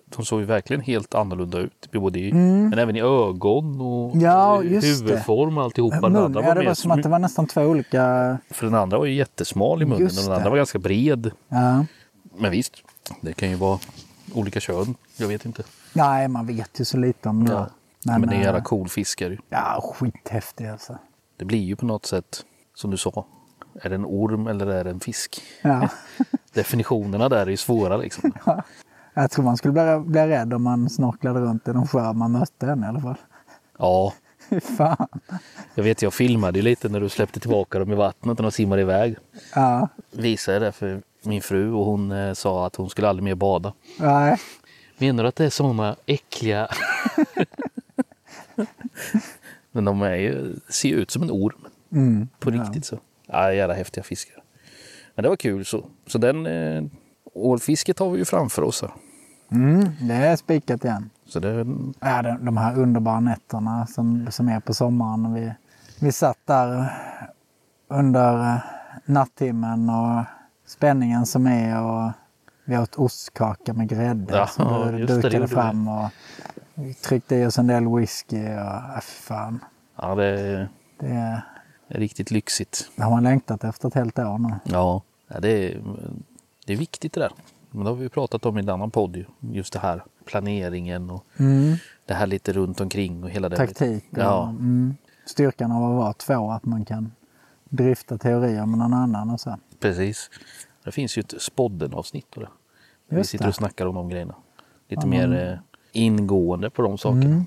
[0.05, 1.91] De såg ju verkligen helt annorlunda ut.
[1.91, 2.69] Både i, Mm.
[2.69, 5.99] Men även i ögon och Ja, huvudform och alltihopa.
[6.01, 8.38] Den Mun, andra ja, det var som att det var nästan två olika...
[8.49, 10.38] För den andra var ju jättesmal i munnen Just och den det.
[10.38, 11.32] andra var ganska bred.
[11.47, 11.86] Ja.
[12.38, 12.74] Men visst,
[13.22, 13.80] det kan ju vara
[14.34, 14.95] olika kön.
[15.17, 15.63] Jag vet inte.
[15.93, 17.53] Nej, man vet ju så lite om det.
[17.53, 17.69] Ja.
[18.03, 19.41] Men, det är jävla cool fisk är det ju.
[19.49, 20.97] Ja, skithäftig alltså.
[21.38, 22.45] Det blir ju på något sätt,
[22.76, 23.26] som du sa,
[23.82, 25.41] är det en orm eller är det en fisk?
[25.61, 25.89] Ja.
[26.53, 28.32] Definitionerna där är ju svåra liksom.
[29.13, 32.32] Jag tror man skulle bli, bli rädd om man snorklade runt i någon sjö man
[32.32, 33.17] mötte den i alla fall.
[33.80, 34.13] Ja,
[34.78, 35.07] fan.
[35.76, 38.51] jag vet jag filmade ju lite när du släppte tillbaka dem i vattnet och de
[38.51, 39.17] simmade iväg.
[39.55, 43.36] Ja, Visade det för min fru och hon eh, sa att hon skulle aldrig mer
[43.36, 43.74] bada.
[43.99, 44.38] nej.
[44.97, 46.67] Menar du att det är såna äckliga...
[49.72, 51.65] Men de är ju, ser ut som en orm.
[51.91, 52.28] Mm.
[52.39, 52.99] På riktigt så.
[53.32, 54.43] Ja, jävla häftiga fiskar.
[55.15, 55.86] Men det var kul så.
[56.07, 56.84] Så den eh,
[57.34, 58.82] ålfisket har vi ju framför oss.
[58.82, 58.91] här.
[59.51, 61.09] Mm, det är spikat igen.
[61.25, 61.65] Så det,
[61.99, 65.34] Ja, de, de här underbara nätterna som, som är på sommaren.
[65.34, 65.53] Vi,
[65.99, 66.91] vi satt där
[67.88, 68.57] under eh,
[69.05, 70.23] nattimmen och
[70.67, 72.11] spänningen som är och
[72.65, 75.47] vi åt ostkaka med grädde Ja, som du det, det dukade vi.
[75.47, 76.09] fram och
[77.03, 79.59] tryckte i oss en del whisky och äh, fan.
[80.01, 80.67] ja, det
[80.99, 81.41] Det, är-
[81.93, 82.91] riktigt lyxigt.
[82.95, 84.49] det har man längtat efter ett helt år nu.
[84.63, 85.01] Ja,
[85.41, 85.81] det, är,
[86.65, 87.31] det är viktigt det där.
[87.71, 89.25] Men det har vi pratat om i en annan podd ju.
[89.39, 91.75] Just det här planeringen och Mm.
[92.05, 93.55] det här lite runt omkring och hela det.
[93.57, 94.03] Taktik.
[94.11, 94.95] och, Ja, Mm.
[95.25, 97.11] Styrkan av att vara två, att man kan
[97.69, 99.57] drifta teorier med någon annan och så.
[99.79, 100.29] precis.
[100.83, 102.35] Det finns ju ett spodden-avsnitt.
[103.09, 104.35] Vi sitter och snackar om de grejerna.
[104.87, 105.57] Lite Ja, mer eh,
[105.91, 107.25] ingående på de sakerna.
[107.25, 107.45] Mm.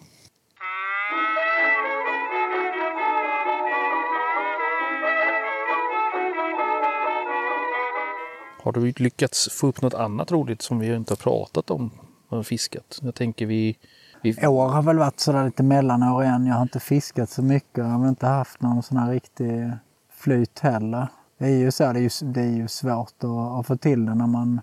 [8.65, 11.91] Har du lyckats få upp något annat roligt som vi inte har pratat om
[12.45, 12.99] fiskat?
[13.03, 13.77] Jag tänker vi...
[14.23, 16.47] vi År har väl varit sådär lite mellanår igen.
[16.47, 17.79] Jag har inte fiskat så mycket.
[17.79, 19.73] Jag har väl inte haft någon sån här riktig
[20.11, 21.09] flyt heller.
[21.39, 24.07] Det är ju så, det är ju, det är ju svårt att, att få till
[24.07, 24.61] det när man,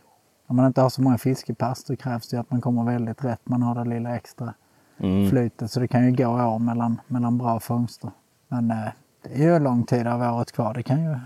[0.48, 1.84] när man inte har så många fiskepass.
[1.84, 3.42] Då krävs det ju att man kommer väldigt rätt.
[3.44, 4.54] Man har det lilla extra
[5.00, 5.72] mm, flytet.
[5.72, 8.12] Så det kan ju gå år mellan, mellan bra fångster.
[8.48, 8.88] Men eh,
[9.24, 10.74] det är ju lång tid av året kvar.
[10.74, 11.20] Det kan ju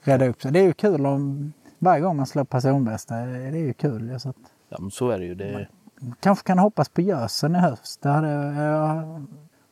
[0.00, 0.52] reda upp sig.
[0.52, 1.52] Det är ju kul om
[1.82, 3.14] varje gång man slår personbästa.
[3.14, 4.20] Det är ju kul.
[4.20, 4.36] Så att,
[4.68, 5.34] ja, men så är det ju.
[5.34, 5.68] Det,
[6.20, 8.02] kanske kan hoppas på gösen i höst.
[8.02, 8.28] Det hade,
[8.62, 9.26] jag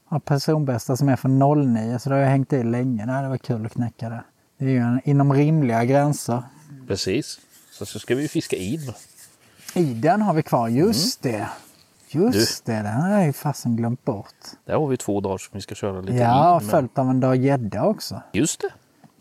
[0.04, 1.38] har personbästa som är från
[1.74, 3.06] 09 så det har jag hängt i länge.
[3.06, 4.24] Det hade varit kul att knäcka det.
[4.58, 6.42] Det är ju en, inom rimliga gränser.
[6.88, 7.40] precis.
[7.72, 8.92] Så, så ska vi fiska in.
[9.74, 11.48] Iden har vi kvar, just det.
[12.08, 14.34] Just det, den har jag ju fasen glömt bort.
[14.64, 17.20] Där har vi två dagar som vi ska köra lite Ja, men- följt av en
[17.20, 18.22] dag gädda också.
[18.32, 18.68] Just det.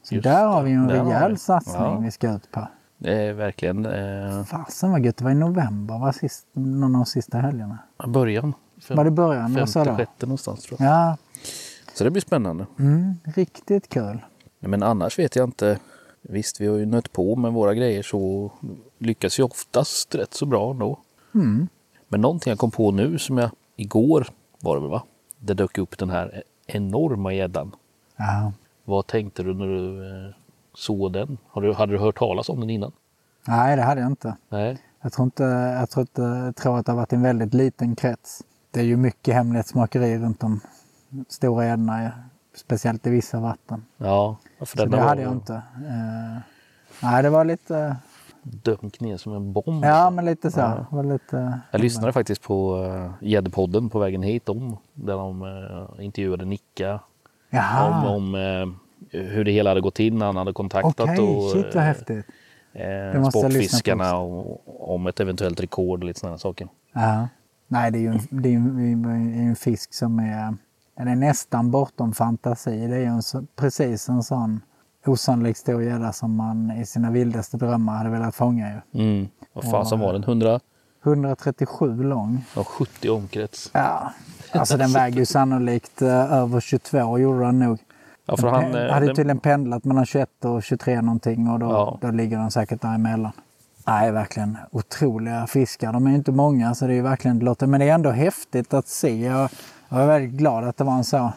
[0.04, 2.00] Så Just där har vi ju en rejäl satsning Ja.
[2.00, 2.68] vi ska ut på.
[3.02, 7.00] Det är verkligen eh, Fasen vad gött, det var i november, var sist, någon av
[7.00, 7.78] de sista helgerna.
[8.08, 8.54] början.
[8.82, 9.56] Fem, Var det början?
[9.56, 10.90] Femte, sjätte någonstans tror jag.
[10.92, 11.18] Ja,
[11.94, 12.66] Så det blir spännande.
[12.80, 14.20] mm, riktigt kul.
[14.60, 15.80] Men annars vet jag inte.
[16.22, 18.52] Visst, vi har ju nött på med våra grejer så
[18.98, 21.00] lyckas ju oftast rätt så bra ändå.
[21.36, 21.68] Mm.
[22.08, 24.28] Men någonting jag kom på nu som jag igår
[24.60, 25.04] var det väl va?
[25.38, 27.76] Det dök upp den här enorma gäddan.
[28.18, 28.54] Ja.
[28.86, 30.34] Vad tänkte du när du eh,
[30.80, 31.38] såg den?
[31.48, 32.92] Har du, hade du hört talas om den innan?
[33.48, 34.36] Nej, det hade jag inte.
[34.50, 34.78] Nej.
[35.02, 35.44] Jag tror, inte,
[35.80, 38.44] jag tror, inte, jag tror att det har varit en väldigt liten krets.
[38.72, 40.62] Det är ju mycket hemlighetsmakeri runt de
[41.30, 42.12] stora gäddorna,
[42.56, 43.86] speciellt i vissa vatten.
[43.98, 45.54] Ja, för Så det hade jag inte.
[45.54, 46.42] Eh,
[47.04, 47.96] nej, det var lite,
[48.44, 49.86] dök ner som en bomb.
[49.86, 50.60] Ja, men lite så.
[50.60, 50.86] Ja.
[50.90, 51.60] Var lite...
[51.72, 56.94] Jag lyssnade faktiskt på eh, Gäddpodden på vägen hit om där de uh, intervjuade Nicka
[56.94, 57.00] om,
[57.50, 61.20] Jaha, om eh, hur det hela hade gått till när han hade kontaktat okej.
[61.20, 62.26] och, Shit vad eh, häftigt.
[62.74, 66.68] eh, sportfiskarna och, om ett eventuellt rekord och lite sådana saker.
[66.94, 67.28] Ja.
[67.68, 70.56] Nej, det är ju en, det är en, en fisk som är,
[70.98, 72.88] den är nästan bortom fantasi.
[72.88, 74.62] Det är ju en, precis en sån
[75.06, 78.82] osannolikt stor gädda som man i sina vildaste drömmar hade velat fånga.
[78.92, 79.02] Ju.
[79.02, 79.28] Mm.
[79.54, 80.24] Vad fasen var den?
[80.24, 80.66] 170
[81.04, 82.46] 137 lång.
[83.10, 83.70] omkrets?
[83.74, 84.14] Ja,
[84.52, 87.80] alltså den väger ju sannolikt eh, över 22 gjorde den nog.
[88.30, 91.66] Ja, för han, eh, hade den, tydligen pendlat mellan 21 och 23 någonting och då,
[91.66, 91.98] Ja.
[92.02, 93.32] då ligger den säkert däremellan.
[93.88, 95.94] Nej, verkligen otroliga fiskar.
[95.94, 97.68] De är ju inte många så det är ju verkligen låter.
[97.68, 99.26] Men det är ändå häftigt att se.
[99.26, 99.50] Jag,
[99.90, 101.32] jag är väldigt glad att det var en så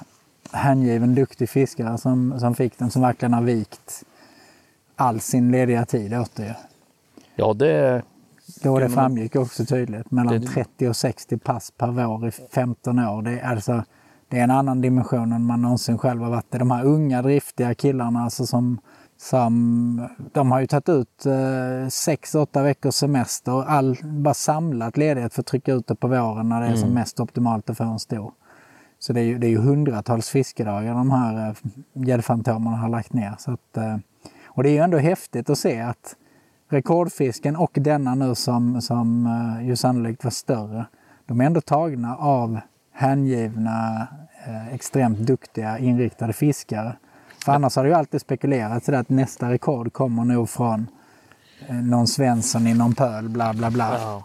[0.52, 4.02] hängiven, duktig fiskare som, som fick den som verkligen har vikt
[4.96, 6.56] all sin lediga tid åt det.
[7.36, 8.02] ja, det,
[8.62, 10.10] Då det framgick också tydligt.
[10.10, 13.22] Mellan Det- 30 och 60 pass per vår i 15 år.
[13.22, 13.84] Det är, alltså,
[14.32, 16.58] det är en annan dimension än man någonsin själv har varit i.
[16.58, 18.80] De här unga driftiga killarna alltså som,
[19.16, 24.96] som de har ju tagit ut eh, sex, åtta veckors semester och all, bara samlat
[24.96, 27.76] ledighet för att trycka ut det på våren när det är som mest optimalt att
[27.76, 28.32] få en stor.
[28.98, 31.54] Så det är ju, det är ju hundratals fiskedagar de här eh,
[31.92, 33.34] gäddfantomerna har lagt ner.
[33.38, 33.96] Så att, eh,
[34.46, 36.16] och det är ju ändå häftigt att se att
[36.68, 40.86] rekordfisken och denna nu som, som eh, ju sannolikt var större,
[41.26, 42.60] de är ändå tagna av
[43.02, 44.08] hängivna,
[44.46, 46.96] eh, extremt duktiga inriktade fiskare.
[47.44, 50.86] För annars har det ju alltid spekulerats att nästa rekord kommer nog från
[51.68, 53.98] eh, någon Svensson i någon pöl, bla bla bla.
[53.98, 54.24] ja.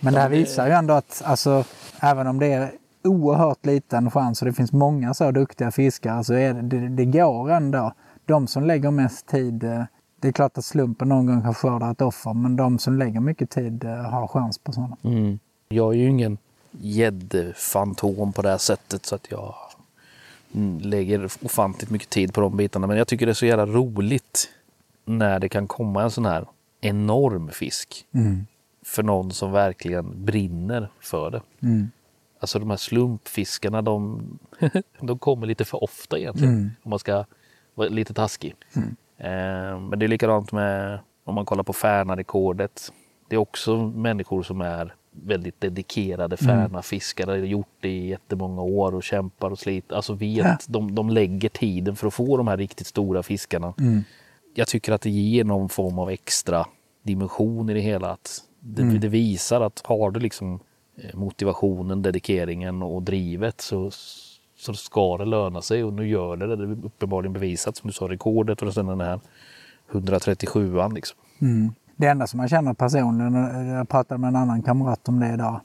[0.00, 1.64] Men det här visar ju ändå att alltså,
[2.00, 2.70] även om det är
[3.04, 7.04] oerhört liten chans och det finns många så duktiga fiskare så är det, det, det
[7.04, 7.92] går ändå.
[8.26, 9.82] De som lägger mest tid, eh,
[10.20, 13.20] det är klart att slumpen någon gång kan skörda ett offer, men de som lägger
[13.20, 14.96] mycket tid har chans på sådana.
[15.04, 15.38] Mm.
[15.68, 16.38] Jag är ju ingen
[16.70, 19.54] gäddfantom på det här sättet så att jag
[20.54, 22.86] mm, lägger ofantligt mycket tid på de bitarna.
[22.86, 24.48] Men jag tycker det är så jävla roligt
[25.04, 26.46] när det kan komma en sån här
[26.80, 28.06] enorm fisk
[28.84, 31.42] för någon som verkligen brinner för det.
[31.62, 31.90] Mm.
[32.40, 34.22] Alltså de här slumpfiskarna, de,
[35.00, 36.70] de kommer lite för ofta egentligen.
[36.82, 37.24] Om man ska
[37.74, 38.54] vara lite taskig.
[39.18, 42.92] Eh, men det är likadant med om man kollar på Färna-rekordet.
[43.28, 44.94] Det är också människor som är
[45.24, 47.30] väldigt dedikerade Färna-fiskare.
[47.30, 49.96] har gjort det i jättemånga år och kämpar och sliter.
[49.96, 50.56] Alltså vet, Ja.
[50.66, 53.74] de, de lägger tiden för att få de här riktigt stora fiskarna.
[54.54, 56.66] Jag tycker att det ger någon form av extra
[57.02, 58.10] dimension i det hela.
[58.10, 60.60] Att det, det visar att har du liksom
[60.96, 63.90] eh, motivationen, dedikeringen och drivet så,
[64.56, 66.56] så ska det löna sig och nu gör det det.
[66.56, 69.20] Det är uppenbarligen bevisat som du sa, rekordet och sen den här
[69.92, 71.18] 137an liksom.
[72.00, 75.32] Det enda som jag känner personligen, och jag pratade med en annan kamrat om det
[75.32, 75.60] idag,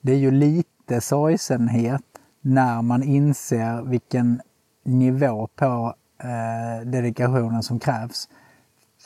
[0.00, 2.02] det är ju lite sorgsenhet
[2.40, 4.40] när man inser vilken
[4.84, 8.28] nivå på eh, dedikationen som krävs.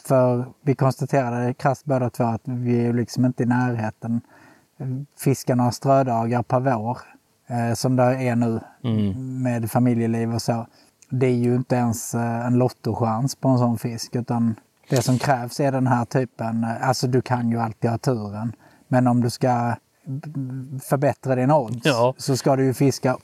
[0.06, 4.20] För vi konstaterade krasst båda två att vi är ju liksom inte i närheten.
[5.18, 6.98] Fiska några strödagar per vår,
[7.46, 8.60] eh, som det är nu
[9.14, 10.66] med familjeliv och så.
[11.10, 14.54] Det är ju inte ens eh, en lottochans på en sån fisk utan
[14.91, 18.53] det som krävs är den här typen, eh, alltså du kan ju alltid ha turen.
[18.88, 19.74] Men om du ska
[20.82, 22.14] förbättra din odds Ja.
[22.18, 23.16] så ska du ju fiska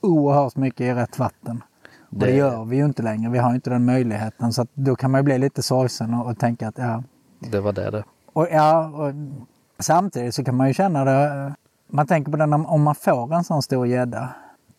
[0.00, 1.62] oerhört mycket i rätt vatten.
[2.10, 3.30] Och det, Det- gör vi ju inte längre.
[3.30, 4.52] Vi har inte den möjligheten.
[4.52, 7.02] Så då kan man ju bli lite sorgsen och, och tänka att ja,
[7.40, 8.04] Det var det det.
[8.32, 9.12] och, ja, och
[9.78, 11.54] samtidigt så kan man ju känna det.
[11.90, 14.28] Man tänker på den om man får en sån stor gädda.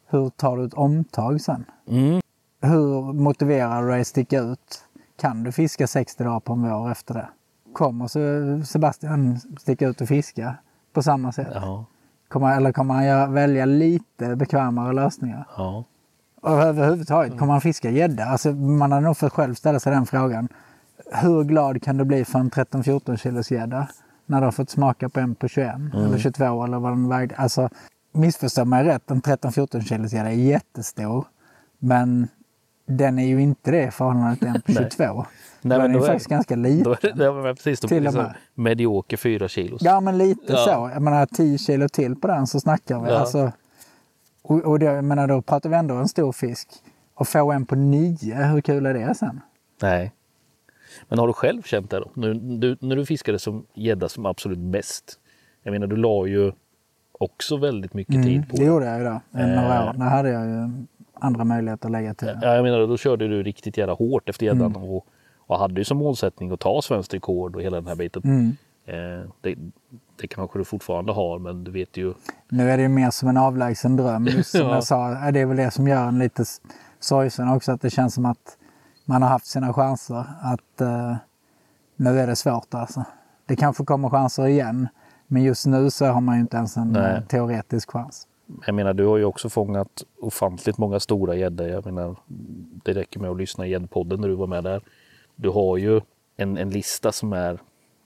[0.09, 1.65] Hur tar du ett omtag sen?
[1.89, 2.21] Mm.
[2.61, 4.83] Hur motiverar du dig att sticka ut?
[5.17, 7.29] Kan du fiska 60 dagar på en vår efter det?
[7.73, 8.19] Kommer så
[8.65, 10.55] Sebastian sticka ut och fiska
[10.93, 11.47] på samma sätt?
[11.53, 11.85] Ja,
[12.27, 15.47] Kommer, eller kommer han göra- välja lite bekvämare lösningar?
[15.57, 15.83] ja.
[16.41, 18.25] Och överhuvudtaget, kommer han fiska gädda?
[18.25, 20.47] Alltså, man har nog fått själv ställa sig den frågan.
[21.11, 23.87] Hur glad kan du bli för en 13-14 kilos gädda
[24.25, 27.35] när du har fått smaka på en på 21 eller 22 eller vad den vägde?
[27.35, 27.69] Alltså,
[28.11, 31.25] missförstå mig rätt, en 13-14 kilos gädda är jättestor.
[31.79, 32.27] Men
[32.87, 35.03] den är ju inte det i förhållande till en på 22.
[35.03, 35.17] Nej,
[35.61, 37.17] då men är den då är- faktiskt ganska Då liten.
[37.17, 39.81] det var precis, då Till blir det medioker 4 kilos.
[39.83, 40.57] Ja, men lite Ja.
[40.57, 40.89] så.
[40.93, 43.09] Jag menar 10 kilo till på den så snackar vi.
[43.09, 43.17] Ja.
[43.19, 43.51] Alltså,
[44.41, 46.69] och och det, jag menar, då pratar vi ändå en stor fisk.
[47.13, 49.41] Och få en på 9, hur kul är det sen?
[49.81, 50.11] Nej.
[51.09, 52.11] Men har du själv känt det då?
[52.13, 55.19] Nu, du, när du fiskade som gädda som absolut bäst.
[55.63, 56.51] Jag menar, du la ju
[57.19, 58.67] också väldigt mycket tid på Det det.
[58.67, 59.21] gjorde jag ju då.
[59.31, 59.61] En Eh.
[59.61, 59.93] några år.
[59.93, 60.69] Där hade jag ju
[61.21, 62.39] andra möjligheter att lägga till.
[62.41, 64.83] Ja, jag menar, då körde du riktigt jävla hårt efter gäddan Mm.
[64.89, 65.05] och,
[65.39, 68.21] och hade ju som målsättning att ta svenskt rekord och hela den här biten.
[68.25, 68.55] Mm.
[68.85, 69.55] Eh, det,
[70.21, 72.13] det kanske du fortfarande har men du vet ju.
[72.49, 74.25] Nu är det ju mer som en avlägsen dröm.
[74.37, 74.73] Just som Ja.
[74.73, 76.43] jag sa, det är väl det som gör en lite
[76.99, 77.71] sorgsen också.
[77.71, 78.57] Att det känns som att
[79.05, 80.25] man har haft sina chanser.
[80.41, 81.15] Att eh,
[81.95, 83.03] nu är det svårt alltså.
[83.45, 84.87] Det kanske kommer chanser igen.
[85.27, 87.15] Men just nu så har man ju inte ens en Nej.
[87.15, 88.27] eh, teoretisk chans.
[88.65, 91.67] Jag menar du har ju också fångat ofantligt många stora gäddor.
[91.67, 92.15] Jag menar
[92.83, 94.81] det räcker med att lyssna i gäddpodden när du var med där.
[95.35, 96.01] Du har ju
[96.35, 97.59] en, en lista som är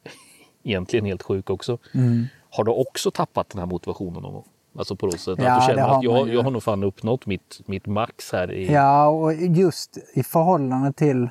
[0.64, 1.78] egentligen helt sjuk också.
[1.94, 2.26] Mm.
[2.50, 4.48] Har du också tappat den här motivationen någon gång?
[4.78, 7.26] Alltså på något sätt Ja, att du känner att jag, jag har nog fan uppnått
[7.26, 8.52] mitt, mitt max här.
[8.52, 11.30] I, Ja, och just i förhållande till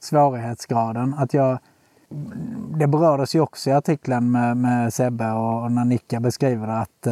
[0.00, 1.14] svårighetsgraden.
[1.14, 1.58] Att jag,
[2.78, 6.78] det berördes ju också i artikeln med, med Sebbe och, och när Nicka beskriver det
[6.78, 7.06] att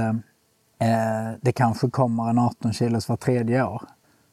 [0.81, 3.83] eh, det kanske kommer en 18 kilos var tredje år.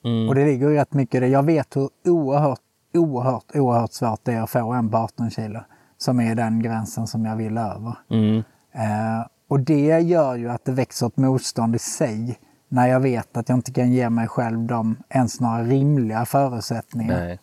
[0.06, 0.30] Mm.
[0.30, 1.28] Och det ligger rätt mycket i det.
[1.28, 2.60] Jag vet hur oerhört,
[2.94, 5.60] oerhört, oerhört svårt det är att få en på 18 kilo.
[5.98, 7.96] Som är den gränsen som jag vill över.
[8.10, 8.44] Mm.
[8.72, 12.40] Eh, och det gör ju att det växer ett motstånd i sig.
[12.70, 17.20] När jag vet att jag inte kan ge mig själv de, ens några rimliga förutsättningar.
[17.20, 17.40] Nej.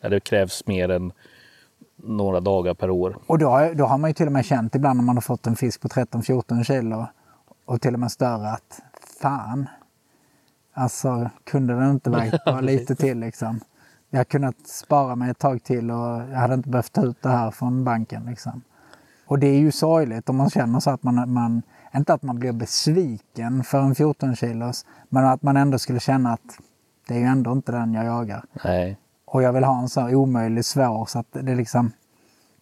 [0.00, 1.12] Ja, det krävs mer än
[1.96, 3.16] några dagar per år.
[3.26, 5.46] Och då, då har man ju till och med känt ibland när man har fått
[5.46, 7.06] en fisk på 13-14 kilo
[7.66, 8.82] och till och med större att
[9.20, 9.68] fan.
[10.72, 13.60] Alltså kunde den inte bara lite till liksom.
[14.10, 17.22] Jag hade kunnat spara mig ett tag till och jag hade inte behövt ta ut
[17.22, 18.62] det här från banken liksom.
[19.26, 21.62] Och det är ju sorgligt om man känner så att man, man
[21.94, 26.32] inte att man blir besviken för en 14 kilos, men att man ändå skulle känna
[26.32, 26.58] att
[27.08, 28.44] det är ju ändå inte den jag jagar.
[28.64, 28.98] Nej.
[29.24, 31.92] Och jag vill ha en så här omöjlig svår så att det liksom...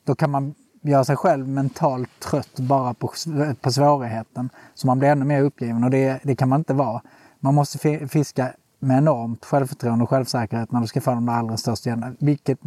[0.04, 0.54] Då kan man
[0.90, 3.12] göra sig själv mentalt trött bara på,
[3.60, 4.50] på svårigheten.
[4.74, 7.02] Så man blir ännu mer uppgiven och det, det kan man inte vara.
[7.40, 11.32] Man måste fi- fiska med enormt självförtroende och självsäkerhet när du ska få de där
[11.32, 12.14] allra största gäddorna.
[12.18, 12.58] Vilket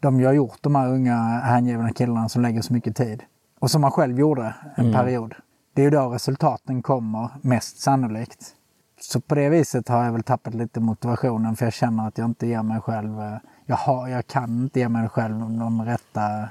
[0.00, 3.22] de ju har gjort, de här unga hängivna killarna som lägger så mycket tid.
[3.58, 5.34] Och som man själv gjorde en period.
[5.74, 8.54] Det är ju då resultaten kommer mest sannolikt.
[9.00, 12.24] Så på det viset har jag väl tappat lite motivationen för jag känner att jag
[12.24, 13.36] inte ger mig själv, eh,
[13.66, 16.48] jag, har, jag kan inte ge mig själv de rätta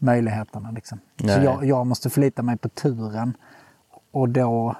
[0.00, 0.70] möjligheterna.
[0.70, 1.00] Liksom.
[1.18, 3.36] Så jag, jag måste förlita mig på turen.
[4.12, 4.74] Och då,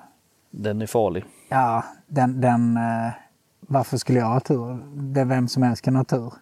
[0.51, 1.25] Den är farlig.
[1.49, 3.13] ja, den, den eh,
[3.61, 4.79] varför skulle jag ha tur?
[5.13, 6.33] Det är vem som helst kan ha tur.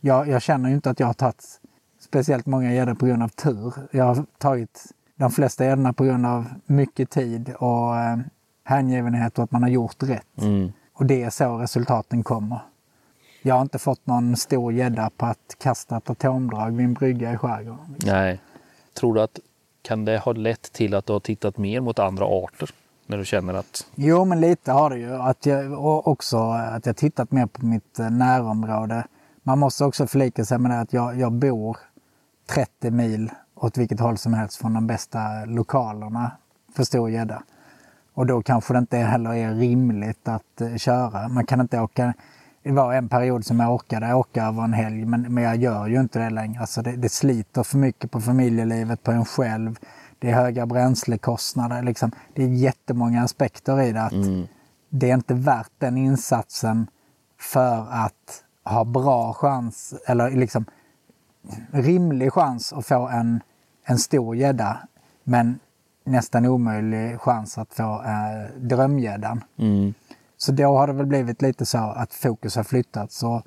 [0.00, 1.60] Jag, jag känner ju inte att jag har tagit
[2.00, 3.74] speciellt många gäddor på grund av tur.
[3.92, 4.84] Jag har tagit
[5.16, 8.18] de flesta gäddorna på grund av mycket tid och eh,
[8.64, 10.42] hängivenhet och att man har gjort rätt.
[10.42, 10.72] Mm.
[10.92, 12.60] Och det är så resultaten kommer.
[13.42, 17.32] Jag har inte fått någon stor gädda på att kasta ett atomdrag vid en brygga
[17.32, 17.96] i skärgården.
[18.06, 18.40] Nej.
[18.94, 19.38] Tror du att
[19.82, 22.70] kan det ha lett till att du har tittat mer mot andra arter?
[23.06, 25.14] När du känner att Jo, men lite har det ju.
[25.14, 29.04] Att jag, och också att jag tittat mer på mitt eh, närområde.
[29.42, 31.76] Man måste också förlika sig med det att jag, jag bor
[32.46, 36.30] 30 mil åt vilket håll som helst från de bästa lokalerna
[36.76, 37.42] för stor gädda.
[38.14, 41.28] Och då kanske det inte heller är rimligt att eh, köra.
[41.28, 42.14] Man kan inte åka.
[42.68, 45.86] Det var en period som jag orkade åka över en helg men, men jag gör
[45.86, 46.60] ju inte det längre.
[46.60, 49.78] Alltså det, det sliter för mycket på familjelivet, på en själv.
[50.18, 51.82] Det är höga bränslekostnader.
[51.82, 52.12] Liksom.
[52.34, 54.02] Det är jättemånga aspekter i det.
[54.02, 54.12] Att
[54.88, 56.86] Det är inte värt den insatsen
[57.40, 60.64] för att ha bra chans eller liksom
[61.72, 63.40] rimlig chans att få en,
[63.84, 64.78] en stor gädda.
[65.24, 65.58] Men
[66.04, 69.44] nästan omöjlig chans att få eh, drömgäddan.
[69.58, 69.94] mm,
[70.38, 73.18] Så då har det väl blivit lite så att fokus har flyttats.
[73.18, 73.42] Så,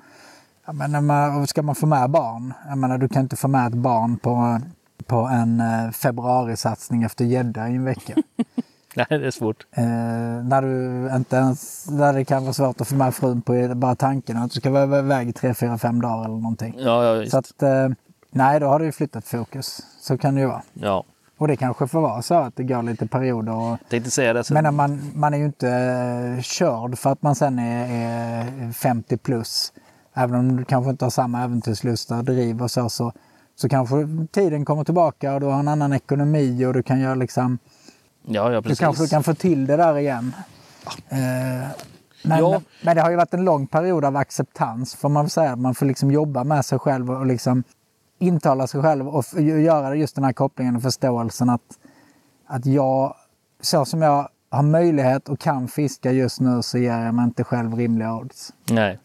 [0.66, 2.54] jag menar, ska man få med barn?
[2.68, 4.60] Jag menar, du kan inte få med ett barn på,
[5.06, 8.14] på en eh, februarisatsning efter gädda i en vecka.
[8.94, 9.66] nej det är svårt.
[9.70, 9.84] Eh,
[10.44, 13.94] när du inte ens, där det kan vara svårt att få med frun på bara
[13.94, 16.74] tanken att du ska vara iväg i tre, fyra, fem dagar eller någonting.
[16.78, 17.32] Ja, ja, visst.
[17.32, 17.88] Så att, eh,
[18.30, 19.80] nej, då har det ju flyttat fokus.
[20.00, 20.62] Så kan det ju vara.
[20.74, 21.04] ja.
[21.38, 23.52] Och det kanske får vara så att det går lite perioder.
[23.54, 24.44] Och, Tänkte säga det.
[24.44, 24.54] Sen.
[24.62, 25.68] men man, man är ju inte
[26.36, 27.86] eh, körd för att man sen är,
[28.68, 29.72] är 50 plus.
[30.14, 33.12] Även om du kanske inte har samma äventyrslust och driv och så, så,
[33.56, 33.96] så kanske
[34.30, 37.58] tiden kommer tillbaka och du har en annan ekonomi och du kan göra liksom
[38.26, 38.78] ja, ja, Du precis.
[38.80, 40.34] kanske kan få till det där igen.
[41.08, 41.18] Eh,
[42.24, 42.60] men, Ja.
[42.84, 45.56] men det har ju varit en lång period av acceptans får man säga.
[45.56, 47.64] Man får liksom jobba med sig själv och liksom
[48.22, 51.78] intala sig själv och göra just den här kopplingen och förståelsen att,
[52.46, 53.14] att jag,
[53.60, 57.44] så som jag har möjlighet och kan fiska just nu så ger jag mig inte
[57.44, 58.52] själv rimliga odds.
[58.70, 58.98] Nej.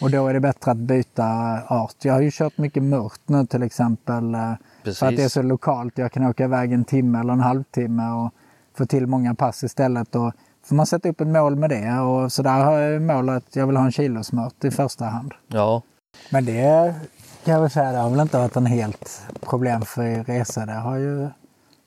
[0.00, 1.26] Och då är det bättre att byta
[1.66, 1.94] art.
[2.02, 4.34] Jag har ju kört mycket mört nu till exempel.
[4.34, 4.40] eh,
[4.84, 5.32] För att det är Precis.
[5.32, 5.98] så lokalt.
[5.98, 8.30] Jag kan åka iväg en timme eller en halvtimme och
[8.76, 10.14] få till många pass istället.
[10.14, 10.32] Och
[10.64, 12.00] får man sätta upp ett mål med det.
[12.00, 15.34] Och så där har jag målet att jag vill ha en kilosmört i första hand.
[15.48, 15.82] Ja.
[16.30, 16.94] Men det,
[17.44, 17.92] kan jag väl säga.
[17.92, 20.66] Det har väl inte varit en helt problemfri resa.
[20.66, 21.28] Det har ju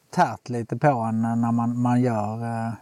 [0.09, 2.73] tärt lite på en när man, man, gör, eh,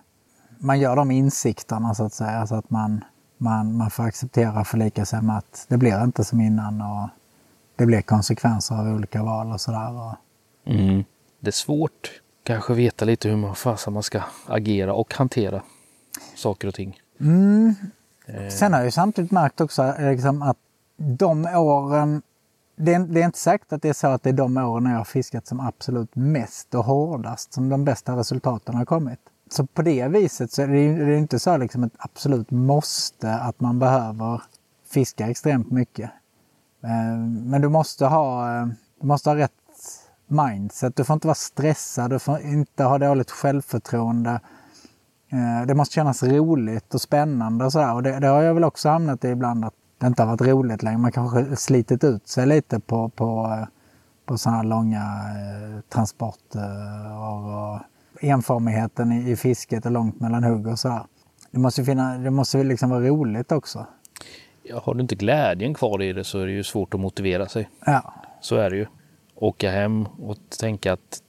[0.58, 2.40] man gör de insikterna så att säga.
[2.40, 3.04] Alltså att man,
[3.38, 7.10] man, man får acceptera och förlika sig med att det blir inte som innan och
[7.76, 10.16] det blir konsekvenser av olika val och sådär.
[10.66, 11.04] Mm.
[11.40, 15.62] Det är svårt kanske veta lite hur man, fasen man ska agera och hantera
[16.36, 17.00] saker och ting.
[17.20, 17.76] Mm.
[18.50, 20.58] Sen har jag ju samtidigt märkt också liksom, att
[20.98, 22.22] de åren
[22.82, 24.86] det är, det är, inte säkert att det är så att det är de åren
[24.86, 29.20] jag har fiskat som absolut mest och hårdast som de bästa resultaten har kommit.
[29.50, 32.52] Så på det viset så är det, ju, det är inte så liksom ett absolut
[32.52, 34.42] måste att man behöver
[34.90, 36.12] fiska extremt mycket.
[36.84, 38.68] Eh, men du måste ha, eh,
[39.02, 39.52] du måste ha rätt
[40.28, 40.96] mindset.
[40.96, 44.40] Du får inte vara stressad, du får inte ha dåligt självförtroende.
[45.32, 47.94] Eh, det måste kännas roligt och spännande och sådär.
[47.94, 50.42] Och det, det har jag väl också hamnat i ibland att det inte har varit
[50.42, 50.98] roligt längre.
[50.98, 53.58] Man kanske slitit ut sig lite på, på,
[54.26, 57.80] på sådana här långa eh, transporter och
[58.24, 61.02] enformigheten i, i fisket och långt mellan hugg och sådär.
[61.52, 63.86] Det måste, finna, det måste liksom vara roligt också.
[64.64, 67.48] Ja, har du inte glädjen kvar i det så är det ju svårt att motivera
[67.50, 67.70] sig.
[67.86, 68.14] Ja.
[68.42, 68.86] Så är det ju.
[69.36, 71.22] Åka hem och tänka att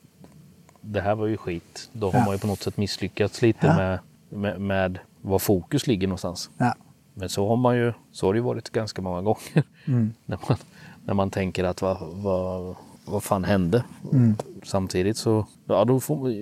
[0.80, 1.90] det här var ju skit.
[1.92, 2.24] Då har Ja.
[2.24, 3.76] man ju på något sätt misslyckats lite Ja.
[3.76, 6.50] med, med, med var fokus ligger någonstans.
[6.58, 6.74] Ja.
[7.14, 9.62] Men så har man ju, så har det ju varit ganska många gånger.
[9.86, 10.12] Mm.
[10.26, 10.58] när, man,
[11.04, 13.84] när man tänker att vad, vad, vad fan hände?
[14.12, 14.36] Mm.
[14.62, 16.32] Samtidigt så, ja då får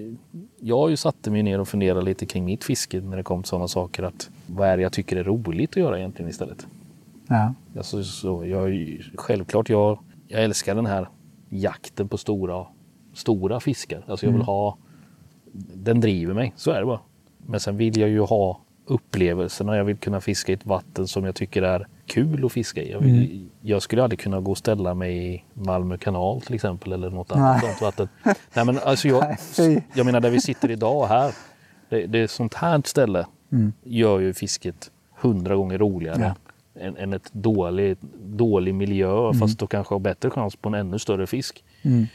[0.60, 3.48] jag ju satte mig ner och funderat lite kring mitt fiske när det kom till
[3.48, 6.66] sådana saker att vad är det jag tycker är roligt att göra egentligen istället?
[7.26, 7.54] Ja.
[7.76, 9.98] Alltså, så jag, självklart, jag,
[10.28, 11.08] jag älskar den här
[11.48, 12.66] jakten på stora,
[13.14, 14.04] stora fiskar.
[14.06, 14.76] Alltså jag vill ha,
[15.74, 17.00] den driver mig, så är det bara.
[17.46, 18.60] Men sen vill jag ju ha
[18.90, 19.76] upplevelserna.
[19.76, 22.90] Jag vill kunna fiska i ett vatten som jag tycker är kul att fiska i.
[22.90, 26.92] Jag, vill, jag skulle aldrig kunna gå och ställa mig i Malmö kanal till exempel
[26.92, 28.08] eller något annat sånt vatten.
[28.54, 29.36] Nej men alltså jag,
[29.94, 31.34] jag menar där vi sitter idag här.
[31.88, 33.26] Det, det är ett sånt här ställe
[33.84, 34.90] gör ju fisket
[35.20, 36.34] hundra gånger roligare
[36.74, 36.80] Ja.
[36.80, 40.98] än, än ett dålig, dålig miljö fast då kanske har bättre chans på en ännu
[40.98, 41.64] större fisk.
[41.82, 42.06] Mm.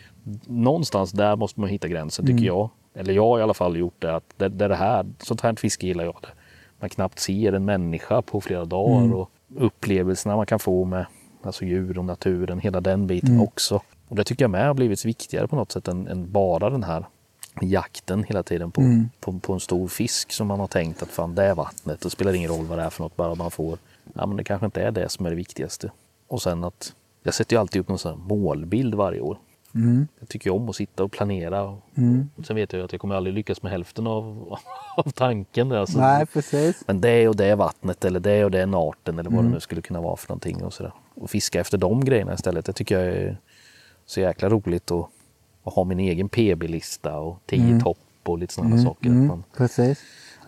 [0.48, 2.70] Någonstans där måste man hitta gränsen tycker jag.
[2.96, 5.88] Eller jag har i alla fall gjort det att det, det här, sånt här fiske
[5.88, 6.16] gillar jag.
[6.22, 6.28] Det.
[6.80, 11.06] Man knappt ser en människa på flera dagar och upplevelserna man kan få med
[11.44, 13.82] alltså djur och naturen, hela den biten också.
[14.08, 16.84] Och det tycker jag med har blivit viktigare på något sätt än, än bara den
[16.84, 17.06] här
[17.62, 18.82] jakten hela tiden på,
[19.20, 22.02] på, på en stor fisk som man har tänkt att fan det är vattnet.
[22.02, 23.78] Det spelar ingen roll vad det är för något, bara man får.
[24.14, 25.92] Ja men det kanske inte är det som är det viktigaste.
[26.28, 26.94] Och sen att
[27.24, 29.38] jag sätter ju alltid upp någon sån målbild varje år.
[29.76, 30.08] Mm.
[30.20, 31.64] Jag tycker om att sitta och planera.
[31.64, 34.56] Och Sen vet jag att jag kommer aldrig lyckas med hälften av,
[34.98, 35.72] av tanken.
[35.72, 36.00] Alltså.
[36.00, 36.84] Nej, precis.
[36.88, 39.50] Men det och det är vattnet eller det och det är arten eller vad det
[39.50, 40.64] nu skulle kunna vara för någonting.
[40.64, 40.92] Och, sådär.
[41.16, 42.66] och fiska efter de grejerna istället.
[42.66, 43.38] Det tycker jag är
[44.06, 45.08] så jäkla roligt att,
[45.64, 49.10] att ha min egen PB-lista och tio topp och lite sådana saker.
[49.10, 49.28] Att Mm.
[49.28, 50.00] man, Precis.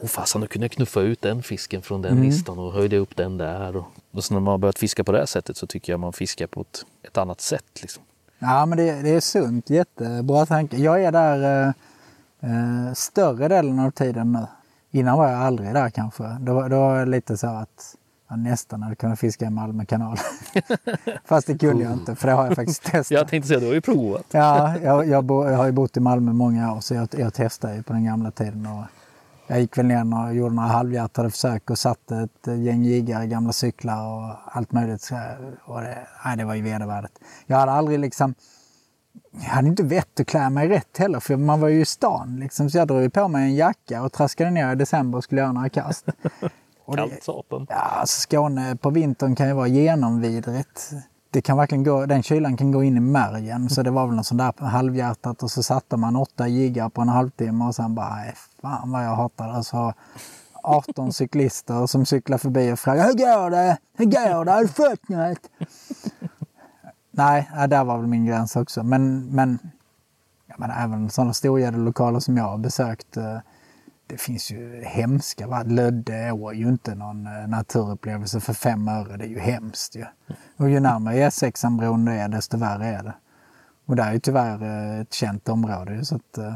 [0.01, 3.15] Åh fasen, nu kunde jag knuffa ut den fisken från den listan och höjde upp
[3.15, 3.75] den där.
[3.75, 5.99] Och, och så när man har börjat fiska på det här sättet så tycker jag
[5.99, 7.81] man fiskar på ett, ett annat sätt.
[7.81, 8.03] Liksom.
[8.39, 9.69] Ja, men det, det är sunt.
[9.69, 10.77] Jättebra tanke.
[10.77, 11.73] Jag är där eh,
[12.51, 14.47] eh, större delen av tiden nu.
[14.91, 16.23] Innan var jag aldrig där kanske.
[16.23, 17.95] Då, då var det lite så att
[18.29, 20.17] jag nästan hade kunnat fiska i Malmö kanal.
[21.25, 23.11] Fast det kunde jag inte, för det har jag faktiskt testat.
[23.11, 24.25] Jag tänkte säga, du har ju provat.
[24.31, 27.33] Ja, jag, jag, bo, jag har ju bott i Malmö många år så jag, jag
[27.33, 28.65] testade ju på den gamla tiden.
[28.65, 28.85] Och
[29.47, 33.27] jag gick väl ner och gjorde några halvhjärtade försök och satte ett gäng jiggare i
[33.27, 35.09] gamla cyklar och allt möjligt.
[35.65, 37.19] Och det, nej, det var ju vedervärdigt.
[37.45, 38.35] Jag hade aldrig liksom...
[39.31, 42.37] Jag hade inte vett att klä mig rätt heller för man var ju i stan.
[42.39, 45.41] Liksom, så jag drog på mig en jacka och traskade ner i december och skulle
[45.41, 46.05] göra några kast.
[46.95, 47.67] Kallt satan.
[47.69, 50.91] Ja, alltså Skåne på vintern kan ju vara genomvidrigt.
[51.31, 53.69] Det kan verkligen gå, den kylan kan gå in i märgen.
[53.69, 57.01] Så det var väl något sånt där halvhjärtat och så satte man åtta jiggar på
[57.01, 58.17] en halvtimme och sen bara,
[58.61, 59.53] fan vad jag hatar det.
[59.53, 59.93] Alltså, så
[60.63, 63.77] 18 cyklister som cyklar förbi och frågar, hur går det?
[63.97, 64.51] Hur går det?
[64.51, 65.49] Har du fått något?
[67.11, 68.83] Nej, där var väl min gräns också.
[68.83, 69.59] Men, men,
[70.47, 73.17] ja, men även sådana storgäddelokaler som jag har besökt.
[73.17, 73.37] eh,
[74.07, 75.47] det finns ju hemska.
[75.47, 75.63] Va?
[75.63, 79.17] Lödde är ju inte någon eh, naturupplevelse för fem öre.
[79.17, 80.05] Det är ju hemskt ju.
[80.57, 83.13] Och ju närmare E6-bron det är, desto värre är det.
[83.85, 86.05] Och det är ju tyvärr eh, ett känt område.
[86.05, 86.55] Så att, eh,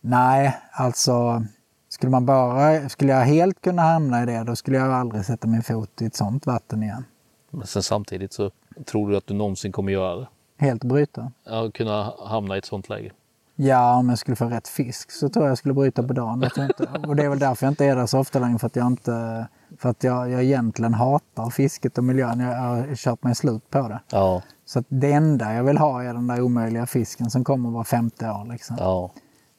[0.00, 1.44] nej, alltså
[1.88, 5.48] skulle man bara, skulle jag helt kunna hamna i det, då skulle jag aldrig sätta
[5.48, 7.04] min fot i ett sånt vatten igen.
[7.50, 8.50] Men sen samtidigt så
[8.86, 10.28] tror du att du någonsin kommer göra det.
[10.58, 11.32] Helt bryta.
[11.44, 13.12] Ja, kunna hamna i ett sånt läge.
[13.56, 16.44] Ja, om jag skulle få rätt fisk så tror jag jag skulle bryta på dagen.
[16.44, 18.58] Inte, och det är väl därför jag inte är där så ofta längre.
[18.58, 19.46] För att jag, inte,
[19.78, 22.40] för att jag, jag egentligen hatar fisket och miljön.
[22.40, 24.00] Jag har kört mig slut på det.
[24.10, 27.70] Ja, Så att det enda jag vill ha är den där omöjliga fisken som kommer
[27.70, 28.52] var femte år.
[28.52, 28.76] Liksom.
[28.78, 29.10] ja.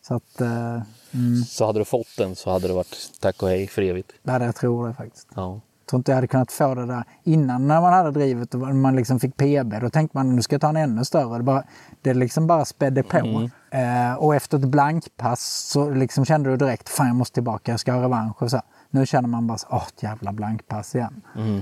[0.08, 3.50] Så att, eh, mm, Så hade du fått den så hade det varit tack och
[3.50, 4.12] hej för evigt.
[4.28, 5.28] hade jag tror det faktiskt.
[5.36, 5.62] Ja.
[5.94, 8.96] Tror inte jag hade kunnat få det där innan när man hade drivet och man
[8.96, 9.80] liksom fick PB.
[9.82, 11.38] Då tänkte man nu ska jag ta en ännu större.
[11.38, 11.64] Det, bara,
[12.02, 13.50] det liksom bara spädde på.
[13.72, 15.42] Eh, och efter ett blankpass
[15.72, 18.42] så liksom kände du direkt fan jag måste tillbaka, jag ska ha revansch.
[18.42, 18.62] Och så.
[18.90, 21.22] Nu känner man bara så, åh ett jävla blankpass igen.
[21.36, 21.62] Mm.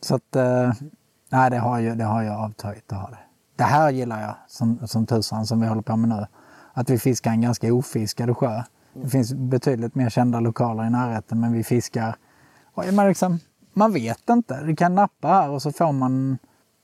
[0.00, 0.72] Så att, eh,
[1.30, 3.18] nej det har, ju, det har jag avtagit att ha det.
[3.56, 6.26] Det här gillar jag som, som tusan som vi håller på med nu.
[6.72, 8.62] Att vi fiskar en ganska ofiskad sjö.
[8.94, 12.16] Det finns betydligt mer kända lokaler i närheten men vi fiskar,
[12.92, 13.40] man, liksom,
[13.72, 14.64] man vet inte.
[14.64, 16.38] Du kan nappa här och så får man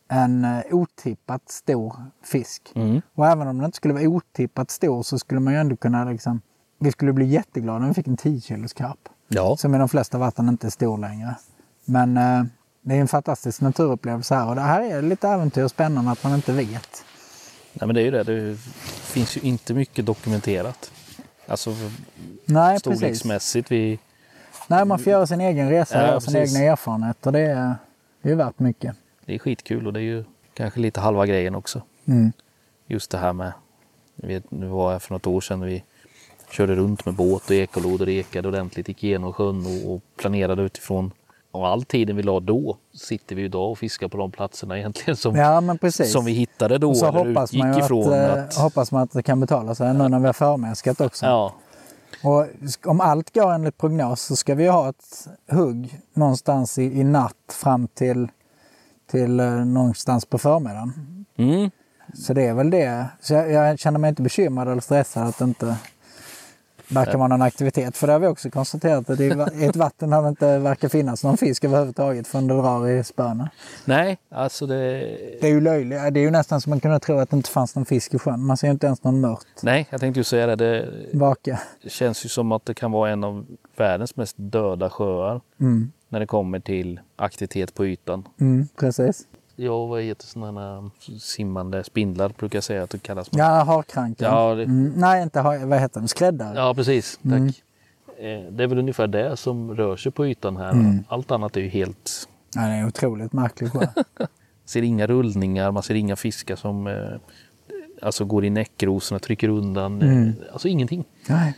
[0.09, 2.73] en eh, otippat stor fisk.
[2.75, 3.03] Mm.
[3.15, 6.05] Och även om den inte skulle vara otippat stor så skulle man ju ändå kunna
[6.05, 6.41] liksom,
[6.81, 9.09] vi skulle bli jätteglada om vi fick en 10 kilos karp.
[9.29, 9.57] Ja.
[9.57, 11.35] Som i de flesta vatten inte är stor längre.
[11.85, 12.45] Men eh,
[12.83, 16.25] det är en fantastisk naturupplevelse här och det här är lite äventyr och spännande att
[16.25, 17.05] man inte vet.
[17.73, 18.23] Nej, men det är ju det.
[18.25, 18.57] Det
[19.03, 20.91] finns ju inte mycket dokumenterat.
[21.47, 21.71] Alltså
[22.45, 22.99] Nej, precis.
[22.99, 23.73] storleksmässigt.
[23.73, 23.99] Vi,
[24.67, 26.57] Nej, man får göra sin egen resa och Ja, göra sin precis.
[26.57, 27.75] egna erfarenhet och det är,
[28.23, 28.97] det är värt mycket.
[29.27, 30.25] det är skitkul och det är ju
[30.55, 31.83] kanske lite halva grejen också.
[32.09, 32.33] Mm.
[32.87, 33.53] Just det här med,
[34.17, 35.85] vet, nu var jag för något år sedan vi
[36.51, 40.63] körde runt med båt och ekolod och ekade ordentligt, gick igenom sjön och, och planerade
[40.63, 41.11] utifrån.
[41.51, 45.17] Och all tiden vi la då sitter vi idag och fiskar på de platserna egentligen
[45.17, 48.13] som, Ja, som vi hittade då och så hoppas man, ju att, ifrån.
[48.13, 51.27] eh, att, hoppas man att det kan betala sig nu när vi har förmäskat också.
[51.27, 51.55] ja,
[52.25, 52.47] Och
[52.85, 57.53] om allt går enligt prognos så ska vi ha ett hugg någonstans i, i natt
[57.53, 58.29] fram till,
[59.11, 61.25] till eh, någonstans på förmiddagen.
[61.39, 61.71] mm,
[62.15, 63.07] Så det är väl det.
[63.21, 65.77] Så jag, jag känner mig inte bekymrad eller stressad att inte
[66.89, 67.97] verkar vara någon aktivitet.
[67.97, 69.29] För det har vi också konstaterat att i
[69.65, 73.51] ett vatten där det inte verkar finnas någon fisk överhuvudtaget förrän det drar i spöna.
[73.85, 74.77] nej, alltså det,
[75.41, 75.99] Det är ju löjligt.
[76.15, 78.19] Det är ju nästan som man kunde tro att det inte fanns någon fisk i
[78.19, 78.47] sjön.
[78.47, 80.57] Man ser ju inte ens någon mört nej, jag tänkte ju säga det.
[80.57, 81.61] Det vaka.
[81.89, 83.47] känns ju som att det kan vara en av
[83.77, 85.93] världens mest döda sjöar Mm.
[86.09, 88.29] när det kommer till aktivitet på ytan.
[88.41, 89.23] Mm, precis.
[89.57, 90.91] Ja, vad heter sådana
[91.21, 93.29] simmande spindlar brukar jag säga att det kallas.
[93.33, 94.27] Ja, harkranken.
[94.33, 96.09] Ja, det- Mm, nej, inte har, vad heter den?
[96.09, 96.53] Skräddare?
[96.59, 97.19] Ja, precis.
[97.23, 97.33] Tack.
[97.33, 97.49] Mm.
[98.19, 100.71] Eh, Det är väl ungefär det som rör sig på ytan här.
[100.73, 101.05] Mm.
[101.09, 102.29] Allt annat är ju helt...
[102.55, 103.87] Ja, det är otroligt märklig sjö.
[104.65, 106.95] ser inga rullningar, man ser inga fiskar som eh,
[108.03, 110.03] alltså går i näckrosorna, trycker undan.
[110.03, 110.33] eh, Mm.
[110.53, 111.05] Alltså ingenting.
[111.29, 111.55] nej.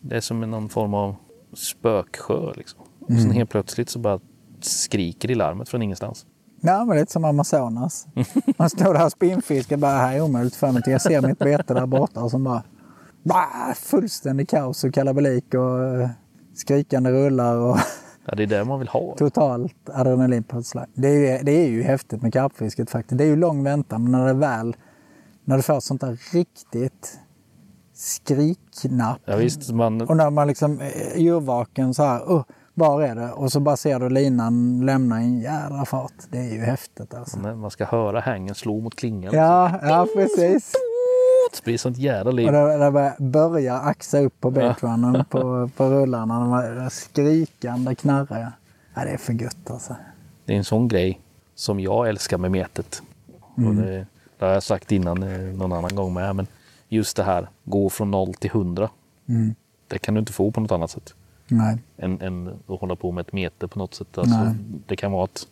[0.00, 1.16] Det är som någon form av
[1.54, 2.52] spöksjö.
[2.56, 2.80] Liksom.
[3.00, 3.22] Och Mm.
[3.22, 4.20] sen helt plötsligt så bara
[4.60, 6.26] skriker i larmet från ingenstans.
[6.64, 8.06] Ja, men lite som Amazonas.
[8.58, 10.82] Man står där och spinnfiskar bara, här är omöjligt för mig.
[10.86, 12.62] Jag ser mitt bete där borta och så bara,
[13.22, 16.08] bah, fullständig kaos och kalabalik och eh,
[16.54, 17.76] skrikande rullar och
[18.26, 19.14] Ja, det är det man vill ha.
[19.18, 20.86] totalt adrenalinpåslag.
[20.94, 23.18] Det är, ju, det är ju häftigt med karpfisket faktiskt.
[23.18, 24.76] Det är ju lång väntan, men när det väl,
[25.44, 27.18] när du får ett sånt där riktigt
[27.94, 32.42] skriknapp Ja, visst, man, och när man liksom är yrvaken så här, uh,
[32.74, 33.32] var är det?
[33.32, 36.12] Och så bara ser du linan lämna en jädra fart.
[36.30, 37.38] Det är ju häftigt alltså.
[37.38, 39.34] man ska höra hängen slå mot klingan.
[39.34, 40.72] Ja, ja precis.
[41.52, 42.46] Det blir sånt jävla liv.
[42.46, 46.40] Och det, det börjar- axa upp på baitrunnen på, på rullarna.
[46.40, 48.52] De här skrikande knarrar.
[48.94, 49.96] Ja, det är för gött alltså.
[50.44, 51.20] Det är en sån grej
[51.54, 53.02] som jag älskar med metet.
[53.54, 54.06] Och det,
[54.38, 56.36] det har jag sagt innan eh, någon annan gång med.
[56.36, 56.46] Men
[56.88, 58.90] just det här, gå från noll till hundra.
[59.28, 59.54] Mm.
[59.88, 61.14] Det kan du inte få på något annat sätt.
[61.52, 61.78] Nej.
[61.96, 64.18] Än, än att hålla på med ett mete på något sätt.
[64.18, 64.54] Alltså,
[64.86, 65.48] det kan vara att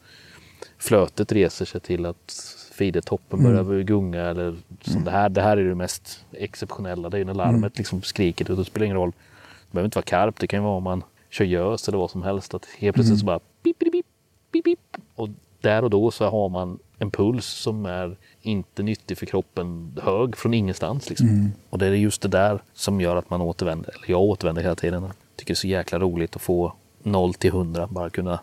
[0.79, 2.33] flötet reser sig till att
[2.75, 3.67] feedertoppen Mm.
[3.67, 4.21] börjar gunga.
[4.21, 7.11] Eller som det, här, det här är det mest exceptionella.
[7.11, 7.73] Det är när larmet Mm.
[7.77, 8.51] liksom skriker.
[8.51, 9.11] Och det spelar ingen roll.
[9.11, 10.41] Det behöver inte vara karp.
[10.41, 12.55] Det kan vara om man kör gös eller vad som helst.
[12.55, 13.21] Att helt plötsligt Mm.
[13.21, 14.07] så bara pip, pip, pip,
[14.53, 14.79] pip, pip.
[15.15, 15.29] Och
[15.61, 20.37] där och då så har man en puls som är inte nyttig för kroppen hög
[20.37, 21.09] från ingenstans.
[21.09, 21.29] Liksom.
[21.29, 21.49] Mm.
[21.71, 23.91] Och det är just det där som gör att man återvänder.
[23.95, 25.07] Eller jag återvänder hela tiden.
[25.41, 26.73] Tycker det är så jäkla roligt att få
[27.03, 27.87] 0 till 100.
[27.87, 28.41] Bara kunna,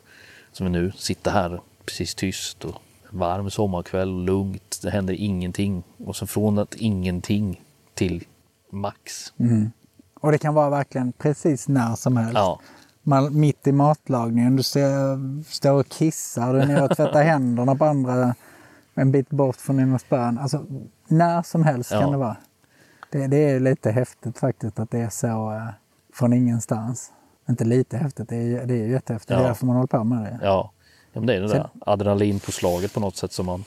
[0.52, 2.76] som nu, sitta här precis tyst och
[3.10, 4.80] varm sommarkväll, lugnt.
[4.82, 5.84] Det händer ingenting.
[6.06, 7.62] Och så från att ingenting
[7.94, 8.24] till
[8.72, 9.34] max.
[9.38, 9.72] Mm.
[10.20, 12.34] Och det kan vara verkligen precis när som helst.
[12.36, 12.60] Ja,
[13.02, 17.76] Man, mitt i matlagningen, du ser, står och kissar, du är nere och tvättar händerna
[17.76, 18.36] på andra
[18.94, 20.38] en bit bort från dina spön.
[20.38, 20.66] Alltså
[21.08, 22.00] när som helst Ja.
[22.00, 22.38] kan det vara.
[23.12, 25.70] Det, det är lite häftigt faktiskt att det är så eh,
[26.18, 27.12] från ingenstans.
[27.50, 29.28] Inte lite häftigt, det är, det är ju jättehäftigt.
[29.28, 29.48] Det är Ja.
[29.48, 30.40] därför man håller på med det.
[30.42, 30.72] ja.
[31.14, 33.64] ja men det är det Sen- där adrenalinpåslaget på något sätt som man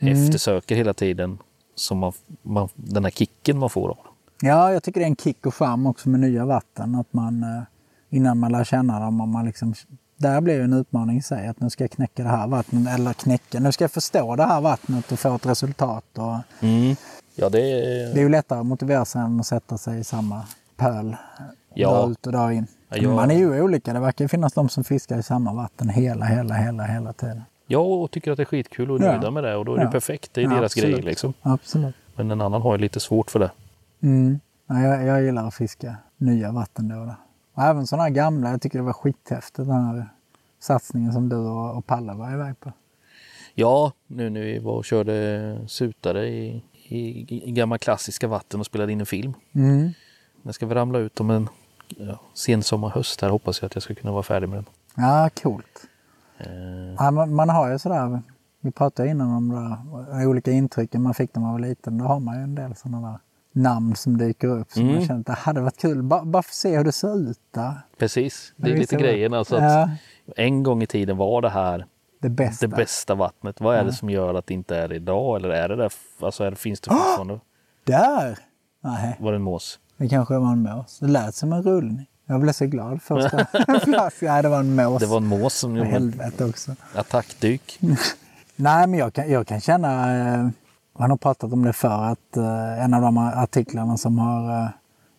[0.00, 0.22] Mm.
[0.24, 1.38] eftersöker hela tiden.
[1.74, 2.12] Som man,
[2.42, 3.98] man, den här kicken man får av.
[4.42, 6.94] Ja, jag tycker det är en kick och charm också med nya vatten.
[6.94, 7.62] Att man eh,
[8.10, 9.74] innan man lär känna dem, och man liksom,
[10.16, 11.48] där blir ju en utmaning i sig.
[11.48, 14.44] Att nu ska jag knäcka det här vattnet, eller knäcka, nu ska jag förstå det
[14.44, 16.04] här vattnet och få ett resultat.
[16.18, 16.36] Och
[17.36, 17.58] Ja, det
[18.12, 20.42] det är ju lättare att motivera sig än att sätta sig i samma
[20.76, 21.16] pöl.
[21.74, 21.90] Ja.
[21.90, 22.66] Dag ut och dag in.
[22.88, 23.92] Ja, Man är ju olika.
[23.92, 27.42] Det verkar finnas de som fiskar i samma vatten hela, hela, hela, hela tiden.
[27.66, 29.12] Jag tycker att det är skitkul och är Ja.
[29.12, 29.90] nöjda med det och då är det Ja.
[29.90, 30.34] perfekt.
[30.34, 30.94] Det är Ja, deras absolut.
[30.96, 31.34] grej liksom.
[31.42, 31.94] Absolut.
[32.16, 33.50] Men en annan har ju lite svårt för det.
[34.02, 34.40] Mm.
[34.66, 37.14] Ja, jag, jag gillar att fiska nya vatten då och då.
[37.54, 38.50] Och även sådana här gamla.
[38.50, 40.08] Jag tycker det var skithäftigt den här
[40.60, 42.72] satsningen som du och, och Palle var iväg på.
[43.54, 48.66] Ja, nu när vi var och körde sutare i, i, i gamla klassiska vatten och
[48.66, 49.34] spelade in en film.
[49.54, 49.90] Mm.
[50.42, 51.48] Den ska vi ramla ut om en
[51.98, 54.64] ja, sensommar, höst här hoppas jag att jag ska kunna vara färdig med den.
[54.96, 55.86] Ja, coolt.
[56.38, 56.46] Eh,
[56.98, 58.22] Ja, man, man har ju sådär,
[58.60, 59.56] vi pratade innan om det
[60.16, 61.98] där, olika intrycken man fick när man var liten.
[61.98, 63.18] Då har man ju en del sådana där
[63.62, 64.70] namn som dyker upp.
[64.72, 64.92] Så Mm.
[64.94, 67.30] man känner att det hade varit kul, bara, bara för att se hur det ser
[67.30, 67.72] ut där.
[67.98, 69.34] precis, det är Ja, lite grejen.
[69.34, 69.90] Alltså Ja,
[70.36, 71.86] En gång i tiden var det här
[72.20, 72.66] det bästa.
[72.66, 73.60] det bästa vattnet.
[73.60, 75.36] Vad är det som gör att det inte är det idag?
[75.36, 75.92] Eller är det där?
[76.20, 77.40] Alltså är det, finns det fortfarande?
[77.84, 78.38] Där!
[78.80, 79.78] Nej, Var det en mås?
[79.96, 80.98] Det kanske var en mås.
[81.00, 82.06] Det lät som en rullning.
[82.26, 83.46] Jag blev så glad första
[83.84, 84.28] flaskan.
[84.28, 85.00] Nej, det var en mås.
[85.00, 86.76] Det var en mås som gjorde helvete också.
[86.94, 87.80] attackdyk.
[88.56, 90.48] Nej, men jag kan, jag kan känna, eh,
[90.98, 94.68] man har pratat om det förr, att eh, en av de artiklarna som har eh,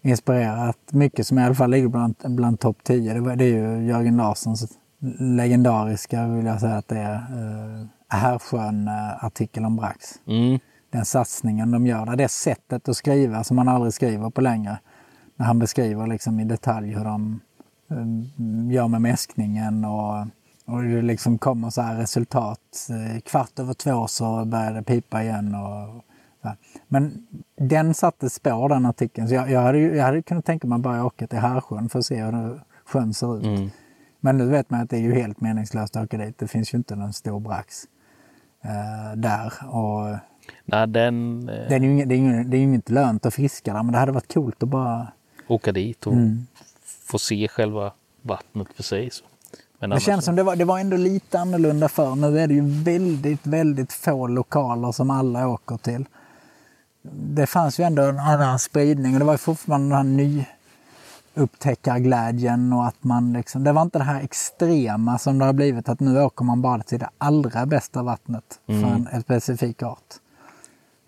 [0.02, 3.50] inspirerat mycket, som i alla fall ligger bland, bland topp 10, det, var, det är
[3.50, 4.78] ju Jörgen Larssons
[5.20, 10.06] legendariska, vill jag säga att det är, eh, Härsjön-artikel om Brax.
[10.28, 10.60] Mm.
[10.96, 14.80] Den satsningen de gör där, det sättet att skriva som man aldrig skriver på längre.
[15.36, 17.40] När han beskriver liksom i detalj hur de
[17.90, 20.28] eh, gör med mäskningen och,
[20.66, 22.90] och det liksom kommer så här resultat.
[22.90, 25.56] Eh, Kvart över två så börjar det pipa igen.
[25.56, 26.06] Och.
[26.88, 27.28] Men
[27.58, 29.28] den satte spår den artikeln.
[29.28, 32.00] Så jag, jag, hade, jag hade kunnat tänka mig att bara åka till Härsjön för
[32.00, 33.46] att se hur sjön ser ut.
[33.46, 33.70] Mm.
[34.20, 36.38] Men nu vet man att det är ju helt meningslöst att åka dit.
[36.38, 37.84] Det finns ju inte någon stor brax
[38.64, 39.54] eh, där.
[39.76, 40.18] Och
[40.66, 41.50] Nej, den...
[41.50, 43.84] Eh, det är ju det är inget, det är ju inget lönt att fiska där,
[43.84, 45.08] men det hade varit coolt att bara...
[45.48, 46.48] åka dit och Mm.
[47.06, 47.92] få se själva
[48.22, 49.10] vattnet för sig.
[49.12, 49.24] Så.
[49.80, 52.16] Men Det känns så- som det var, det var ändå lite annorlunda förr.
[52.16, 56.06] Nu är det ju väldigt, väldigt få lokaler som alla åker till.
[57.12, 60.04] Det fanns ju ändå en annan spridning och det var ju fortfarande den här
[61.36, 65.90] nyupptäckarglädjen och att man liksom, det var inte det här extrema som det har blivit
[65.90, 70.14] att nu åker man bara till det allra bästa vattnet för en, en specifik art.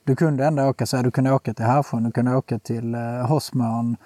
[0.07, 2.95] Du kunde ändå åka så här, du kunde åka till Härsjön, du kunde åka till
[2.95, 3.97] eh, Hossmön.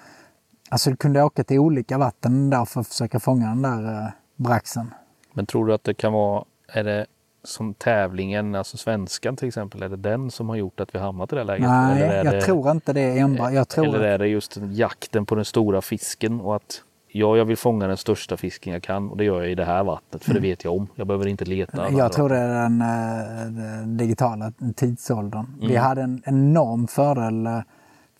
[0.70, 4.08] Alltså du kunde åka till olika vatten där för att försöka fånga den där eh,
[4.36, 4.94] braxen.
[5.32, 7.06] Men tror du att det kan vara, är det
[7.44, 11.32] som tävlingen, alltså svenskan till exempel, är det den som har gjort att vi hamnat
[11.32, 11.68] i det här läget?
[11.68, 13.52] Nej, jag det, tror inte det enbart.
[13.52, 17.44] Jag tror Eller är det just jakten på den stora fisken och att ja, jag
[17.44, 20.24] vill fånga den största fisken jag kan och det gör jag i det här vattnet
[20.24, 20.88] för det vet jag om.
[20.94, 21.90] Jag behöver inte leta.
[21.90, 25.46] Jag tror det är den, eh, den digitala tidsåldern.
[25.56, 25.68] Mm.
[25.68, 27.60] Vi hade en enorm fördel eh,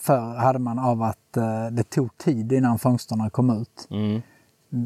[0.00, 3.88] förr hade man av att eh, det tog tid innan fångsterna kom ut.
[3.90, 4.22] Mm.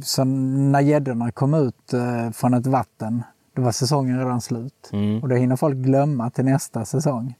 [0.02, 1.94] Så när gäddorna kom ut
[2.32, 3.22] från ett vatten,
[3.54, 4.90] då var säsongen redan slut.
[4.92, 5.22] Mm.
[5.22, 7.34] Och då hinner folk glömma till nästa säsong.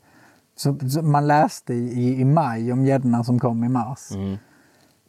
[0.57, 4.11] Så man läste i, i maj om gäddorna som kom i mars.
[4.15, 4.37] Mm.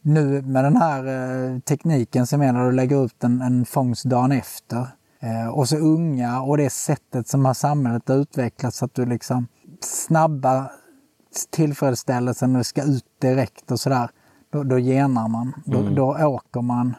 [0.08, 4.04] Nu med den här eh, tekniken som är när du lägger ut en, en fångst
[4.04, 4.86] dagen efter
[5.20, 9.46] eh, och så unga och det sättet som har samhället utvecklats så att du liksom
[9.80, 10.70] snabba
[11.50, 14.10] tillfredsställelsen och ska ut direkt och sådär.
[14.50, 15.52] Då, då genar man.
[15.64, 16.94] Då, då åker man.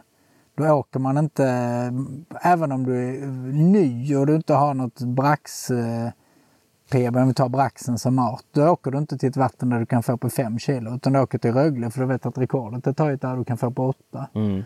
[0.55, 1.45] Då åker man inte,
[2.41, 5.71] även om du är ny och du inte har något brax
[6.89, 9.79] PB, om vi tar braxen som art, då åker du inte till ett vatten där
[9.79, 12.37] du kan få på 5 kilo, utan du åker till Rögle för du vet att
[12.37, 14.27] rekordet är taget där du kan få på 8.
[14.35, 14.63] Mm.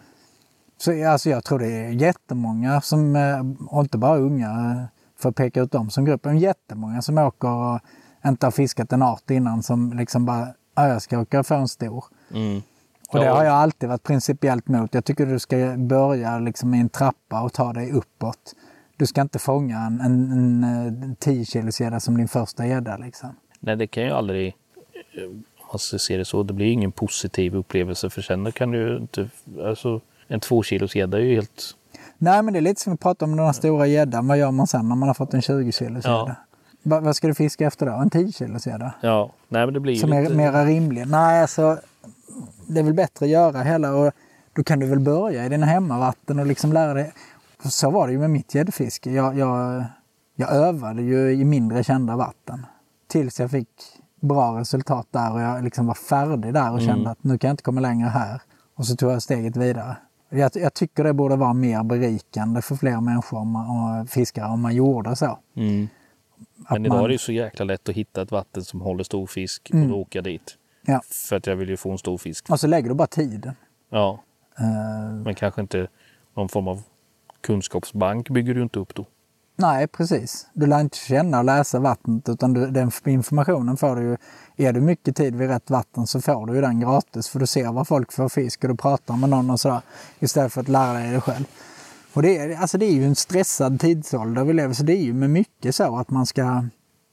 [0.78, 4.84] Så alltså, jag tror det är jättemånga, som, eh, och inte bara unga, eh,
[5.20, 7.80] för att peka ut dem som grupp, men jättemånga som åker och
[8.26, 11.56] inte har fiskat en art innan som liksom bara, ja, jag ska åka och få
[11.56, 12.06] en stor.
[12.34, 12.62] Mm.
[13.10, 14.94] Och det har jag alltid varit principiellt mot.
[14.94, 18.56] Jag tycker du ska börja liksom i en trappa och ta dig uppåt.
[18.98, 20.64] Du ska inte fånga en, en, en,
[21.03, 22.98] en 10 kilos gädda som din första gädda.
[22.98, 23.30] Liksom.
[23.60, 24.48] Nej, det kan ju aldrig,
[25.18, 28.52] eh, om man ska se det så, det blir ju ingen positiv upplevelse för sen
[28.52, 29.30] kan du inte,
[29.65, 31.76] alltså en två kilos gädda är ju helt,
[32.18, 34.28] Nej, men det är lite som vi pratade om den här stora gäddan.
[34.28, 36.20] Vad gör man sen när man har fått en 20 kilos Ja.
[36.20, 36.36] gädda?
[36.84, 37.91] Va- Vad ska du fiska efter då?
[37.91, 38.94] En 10 kilos gädda?
[39.02, 41.07] ja, nej men det blir ju Som är lite, mera rimlig?
[41.07, 41.78] Nej, alltså
[42.68, 44.11] det är väl bättre att göra hela och
[44.53, 47.14] då kan du väl börja i dina hemmavatten och liksom lära dig.
[47.64, 49.11] Så var det ju med mitt gäddfiske.
[49.11, 49.84] Jag, jag,
[50.35, 52.65] jag övade ju i mindre kända vatten.
[53.07, 53.69] Tills jag fick
[54.22, 57.53] bra resultat där och jag liksom var färdig där och kände att nu kan jag
[57.53, 58.41] inte komma längre här.
[58.76, 59.98] Och så tog jag steget vidare.
[60.30, 64.49] Jag, jag tycker det borde vara mer berikande för fler människor om man, och fiskare
[64.49, 65.40] om man gjorde så.
[65.56, 65.88] Mm.
[66.69, 69.03] Men idag man- är det ju så jäkla lätt att hitta ett vatten som håller
[69.03, 69.84] stor fisk Mm.
[69.84, 70.57] och då åker jag dit.
[70.85, 71.02] Ja.
[71.30, 72.49] För att jag vill ju få en stor fisk.
[72.49, 73.56] Och så lägger du bara tiden.
[73.90, 74.19] Ja,
[74.60, 75.88] Eh, men kanske inte
[76.35, 76.81] någon form av
[77.44, 79.06] kunskapsbank bygger du inte upp då.
[79.56, 80.48] nej, precis.
[80.53, 84.18] Du lär inte känna och läsa vattnet utan du, den informationen får du ju.
[84.57, 87.48] Är du mycket tid vid rätt vatten så får du ju den gratis för du
[87.48, 89.82] ser vad folk får fisk och du pratar med någon och sådär.
[90.20, 91.45] Istället för att lära dig det själv.
[92.14, 95.03] Och det är, alltså det är ju en stressad tidsålder vi lever så det är
[95.03, 96.64] ju med mycket så att man ska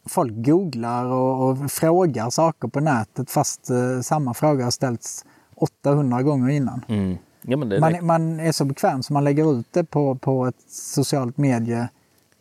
[0.07, 5.25] Folk googlar och, och frågar saker på nätet fast eh, samma fråga har ställts
[5.55, 6.85] 800 gånger innan.
[6.89, 7.19] Mm.
[7.43, 11.37] Ja, Man, man är så bekväm så man lägger ut det på, på ett socialt
[11.39, 11.89] medie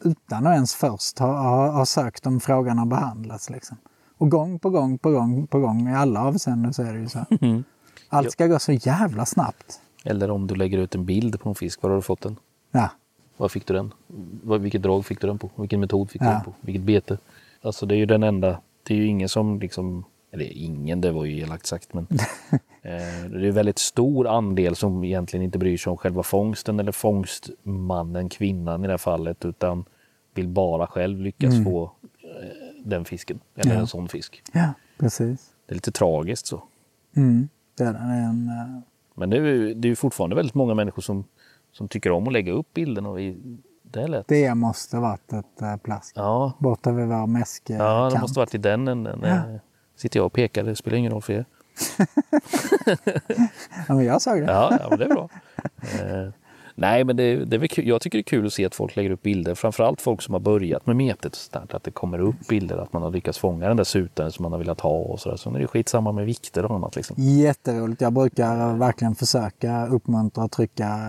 [0.04, 3.50] utan att ens först ha, ha, ha sökt om frågan har behandlats.
[3.50, 3.78] Liksom.
[4.18, 7.10] Och gång på gång på gång på gång i alla avseenden så är det ju
[7.10, 7.26] så.
[7.42, 7.64] Mm.
[8.10, 9.82] Allt ska gå så jävla snabbt.
[10.04, 12.36] Eller om du lägger ut en bild på en fisk, var har du fått den?
[12.72, 12.90] Ja,
[13.38, 13.94] Var fick du den?
[14.62, 15.50] Vilket drag fick du den på?
[15.56, 16.34] Vilken metod fick du Ja.
[16.34, 16.54] den på?
[16.62, 17.18] Vilket bete?
[17.62, 21.12] Alltså det är ju den enda, det är ju ingen som liksom, eller ingen, det
[21.12, 22.08] var ju elakt sagt, men
[22.82, 26.80] eh, det är en väldigt stor andel som egentligen inte bryr sig om själva fångsten
[26.80, 29.86] eller fångstmannen, kvinnan i det här fallet, utan
[30.34, 33.80] vill bara själv lyckas få eh, den fisken, eller Ja.
[33.80, 34.44] en sån fisk.
[34.54, 35.50] ja precis.
[35.66, 36.64] Det är lite tragiskt så.
[37.16, 37.50] Mm.
[37.78, 38.82] Det är en, eh,
[39.16, 41.24] Men det är ju det är ju fortfarande väldigt många människor som,
[41.72, 43.38] som tycker om att lägga upp bilderna och i,
[43.84, 44.28] det är lätt.
[44.28, 46.14] det måste varit ett äh, plask.
[46.18, 47.80] Ja, Borta vid vår mäskekant.
[47.80, 49.20] Ja, det måste varit i den änden.
[49.24, 49.60] Ja.
[50.00, 51.46] Sitter jag och pekar, det spelar ingen roll för er.
[53.88, 54.46] Ja, men jag såg det.
[54.46, 55.30] Ja, ja men det är bra.
[55.82, 56.30] eh,
[56.76, 57.88] nej, men det, det är kul.
[57.88, 59.56] jag tycker det är kul att se att folk lägger upp bilder.
[59.56, 61.38] Framförallt folk som har börjat med metet.
[61.54, 64.32] och där, Att det kommer upp bilder, att man har lyckats fånga den där sutaren
[64.32, 65.38] som man har velat ha och sådär.
[65.38, 66.96] Så är det skitsamma med vikter och annat.
[66.96, 67.16] Liksom.
[67.20, 68.02] Jätteroligt.
[68.02, 71.00] Jag brukar verkligen försöka uppmuntra och trycka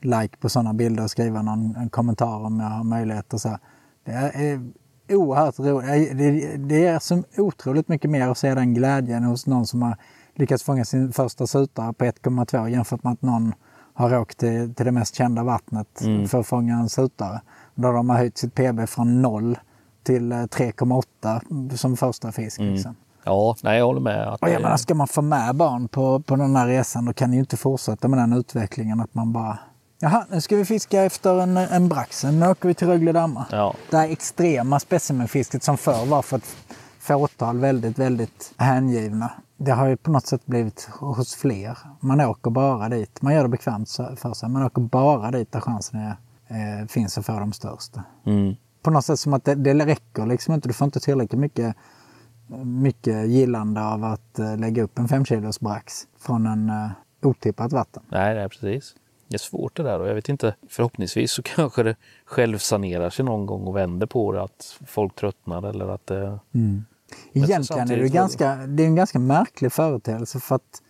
[0.00, 3.32] like på sådana bilder och skriva någon en kommentar om jag har möjlighet.
[3.34, 3.58] Och så.
[4.04, 4.70] Det är
[5.08, 6.18] oerhört roligt.
[6.18, 9.96] Det, det är så otroligt mycket mer att se den glädjen hos någon som har
[10.34, 13.52] lyckats fånga sin första sutare på 1,2 jämfört med att någon
[13.94, 17.40] har åkt till, till det mest kända vattnet för att fånga en sutare.
[17.74, 19.58] Då de har höjt sitt PB från 0
[20.02, 22.60] till eh, 3,8 som första fisk.
[22.60, 22.94] Liksom.
[23.24, 24.28] Ja, nej, jag håller med.
[24.28, 27.04] Att Och jag det- menar, ska man få med barn på, på den här resan
[27.04, 29.58] då kan ni ju inte fortsätta med den utvecklingen att man bara
[30.04, 32.40] Jaha, nu ska vi fiska efter en, en braxen.
[32.40, 33.44] Nu åker vi till Rögle dammar.
[33.50, 33.74] Ja.
[33.90, 36.56] Det här extrema specimenfisket som förr var för ett
[36.98, 39.32] fåtal väldigt, väldigt hängivna.
[39.56, 41.78] Det har ju på något sätt blivit hos fler.
[42.00, 43.22] Man åker bara dit.
[43.22, 44.48] Man gör det bekvämt för sig.
[44.48, 46.16] Man åker bara dit där chansen är,
[46.80, 48.04] eh, finns att få de största.
[48.26, 48.54] Mm.
[48.82, 50.68] På något sätt som att det, det räcker liksom inte.
[50.68, 51.76] Du får inte tillräckligt mycket
[52.64, 56.90] mycket gillande av att eh, lägga upp en 5 kilos brax från en uh,
[57.22, 58.02] otippat vatten.
[58.08, 58.94] Nej, nej, precis.
[59.32, 60.54] Det är svårt det där och jag vet inte.
[60.68, 64.42] Förhoppningsvis så kanske det självsanerar sig någon gång och vänder på det.
[64.42, 66.38] Att folk tröttnar eller att det...
[67.32, 70.82] Egentligen är det, ganska, det är en ganska märklig företeelse för att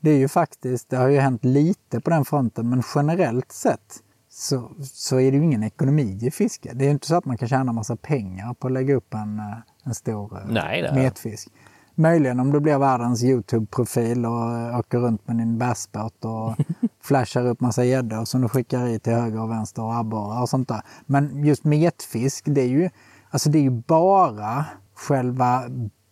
[0.00, 4.02] det är ju faktiskt, det har ju hänt lite på den fronten men generellt sett
[4.28, 6.70] så, så är det ju ingen ekonomi i fiske.
[6.74, 9.14] Det är ju inte så att man kan tjäna massa pengar på att lägga upp
[9.14, 11.48] en, eh, en stor eh, Nej, metfisk.
[11.94, 16.54] Möjligen om du blir världens Youtube-profil och eh, åker runt med din bassbåt och
[17.02, 20.48] flashar upp massa gäddor som du skickar i till höger och vänster och abborrar och
[20.48, 20.82] sånt där.
[21.06, 22.90] Men just metfisk, det är ju,
[23.30, 24.64] alltså det är ju bara
[24.94, 25.62] själva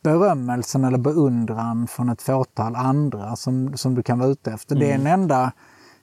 [0.03, 4.77] berömmelsen eller beundran från ett fåtal andra som, som du kan vara ute efter.
[4.77, 5.53] Det är en enda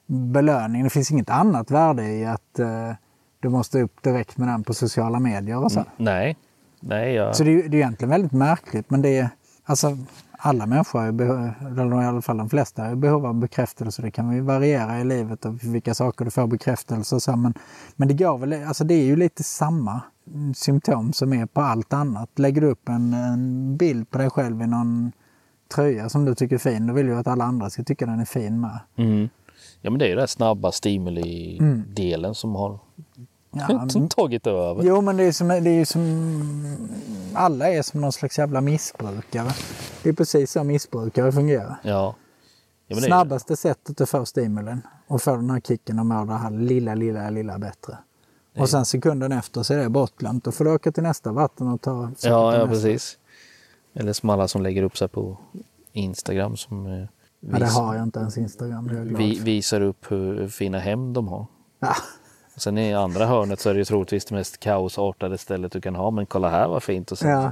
[0.06, 0.84] belöning.
[0.84, 2.91] Det finns inget annat värde i att eh,
[3.39, 5.85] du måste upp direkt med den på sociala medier och så.
[5.97, 6.38] Nej,
[6.80, 7.35] nej, jag...
[7.35, 9.30] Så det det är egentligen väldigt märkligt men det är
[9.69, 9.97] alltså
[10.31, 14.01] alla människor, eller i alla fall de flesta, har ju behov av bekräftelse.
[14.01, 17.35] Det kan ju variera i livet och vilka saker du får bekräftelse och så.
[17.35, 17.53] Men,
[17.95, 20.01] men det går väl, alltså det är ju lite samma
[20.55, 22.29] symptom som är på allt annat.
[22.39, 25.11] Lägger du upp en, en bild på dig själv i någon
[25.75, 28.19] tröja som du tycker är fin, då vill ju att alla andra ska tycka den
[28.19, 28.79] är fin med.
[28.95, 29.29] Mm.
[29.81, 32.79] Ja, men det är ju den snabba stimuli-delen som har
[33.51, 34.84] Ja, tagit över.
[34.84, 36.89] Jo, men det är, som, det är som...
[37.34, 39.51] Alla är som någon slags jävla missbrukare.
[40.03, 41.77] Det är precis så missbrukare fungerar.
[41.84, 42.15] Ja.
[42.88, 46.51] ja Snabbaste sättet att få stimulen och få den här kicken och må det här
[46.51, 47.97] lilla, lilla, lilla bättre.
[48.57, 50.43] Och sen sekunden efter så är det bortglömt.
[50.43, 53.17] Då får du åka till nästa vatten och ta Ja, ja precis.
[53.93, 55.38] Eller som alla som lägger upp sig på
[55.93, 57.07] Instagram som eh,
[57.39, 58.88] Ja, det vis- har jag inte ens Instagram.
[58.88, 61.45] Det är jag glad vi, visar upp hur fina hem de har.
[61.80, 61.95] Ja.
[62.60, 65.81] Och sen i andra hörnet så är det ju troligtvis det mest kaosartade stället du
[65.81, 66.11] kan ha.
[66.11, 67.11] Men kolla här vad fint.
[67.11, 67.52] Och sen Ja.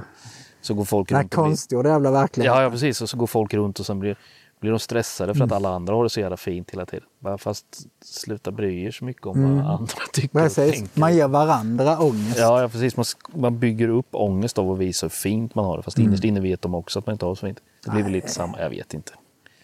[0.60, 2.56] Så går folk runt och konstgjorda jävla verkligheten.
[2.56, 3.02] ja, ja, precis.
[3.02, 4.16] Och så går folk runt och sen blir,
[4.60, 7.04] blir de stressade för att alla andra har det så jävla fint hela tiden.
[7.18, 7.64] Bara fast
[8.04, 11.00] sluta bry er så mycket om vad andra tycker och Precis, tänker.
[11.00, 12.38] man ger varandra ångest.
[12.38, 12.96] Ja, ja, precis.
[12.96, 13.04] Man,
[13.34, 15.82] man bygger upp ångest av att visa hur fint man har det.
[15.82, 17.58] Fast innerst inne vet de också att man inte har det så fint.
[17.84, 19.12] Det blir väl lite samma, jag vet inte.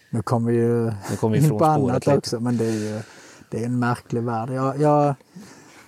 [0.09, 2.17] Nu kommer vi ju Nu kommer vi in på annat lite.
[2.17, 3.01] också, men det är ju
[3.49, 4.49] det är en märklig värld.
[4.49, 5.15] Jag, jag,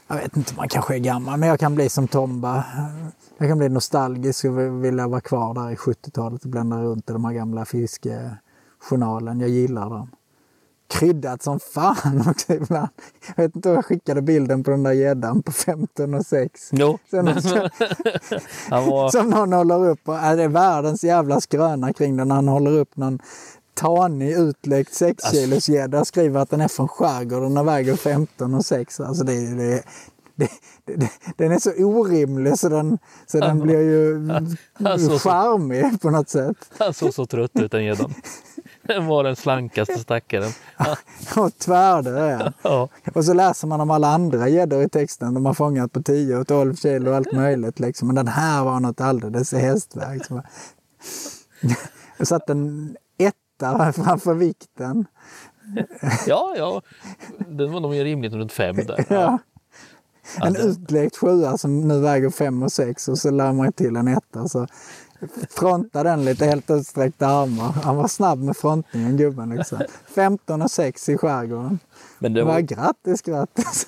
[0.08, 2.64] jag vet inte, man kanske är gammal, men jag kan bli som Tomba.
[3.38, 7.14] Jag kan bli nostalgisk och vilja vara kvar där i 70-talet och blända runt i
[7.14, 9.40] de här gamla fiskejournalen.
[9.40, 10.10] Jag gillar dem.
[10.90, 12.90] Kryddat som fan också ibland.
[13.36, 16.70] Jag vet inte om jag skickade bilden på den där gäddan på 15 och 6.
[16.72, 17.28] Jo, Sen,
[18.70, 19.10] han var...
[19.12, 20.00] som någon håller upp.
[20.08, 22.32] Och, äh, det är världens jävla skröna kring den.
[22.32, 23.20] Han håller upp någon
[23.78, 27.96] tanig utläckt 6 Alltså- kilos gädda och skriver att den är från skärgården och väger
[27.96, 29.00] 15 och 6.
[29.00, 29.84] Alltså det, det,
[30.36, 30.50] det,
[30.86, 32.98] det, den är så orimlig så den,
[33.28, 34.32] så den blir ju
[34.86, 36.58] Alltså, så- charmig på något sätt.
[36.80, 38.14] Han såg så trött ut den gäddan.
[38.82, 40.52] Den var den slankaste stackaren.
[41.38, 42.54] Och tvärdö är.
[42.62, 42.90] Ja.
[43.14, 45.34] Och så läser man om alla andra gäddor i texten.
[45.34, 47.80] De har fångat på 10 och 12 kilo och allt möjligt.
[47.80, 48.08] Liksom.
[48.08, 50.26] Men den här var något alldeles i hästväg.
[50.26, 50.42] Så
[52.18, 52.96] Jag satte en
[53.58, 55.06] etta framför vikten.
[56.28, 56.82] ja, ja.
[57.48, 59.06] Den var nog mer rimligt runt fem där.
[59.10, 59.40] Ja.
[60.42, 63.96] En det- utlekt sjua som nu väger 5 och 6 och så lär man till
[63.96, 64.48] en etta.
[64.48, 64.68] Så
[65.50, 67.72] fronta den lite helt utsträckta armar.
[67.72, 69.50] Han var snabb med frontningen gubben.
[69.50, 69.80] Liksom.
[70.16, 71.80] 15 och 6 i skärgården.
[72.20, 73.88] Men det var var, grattis, grattis.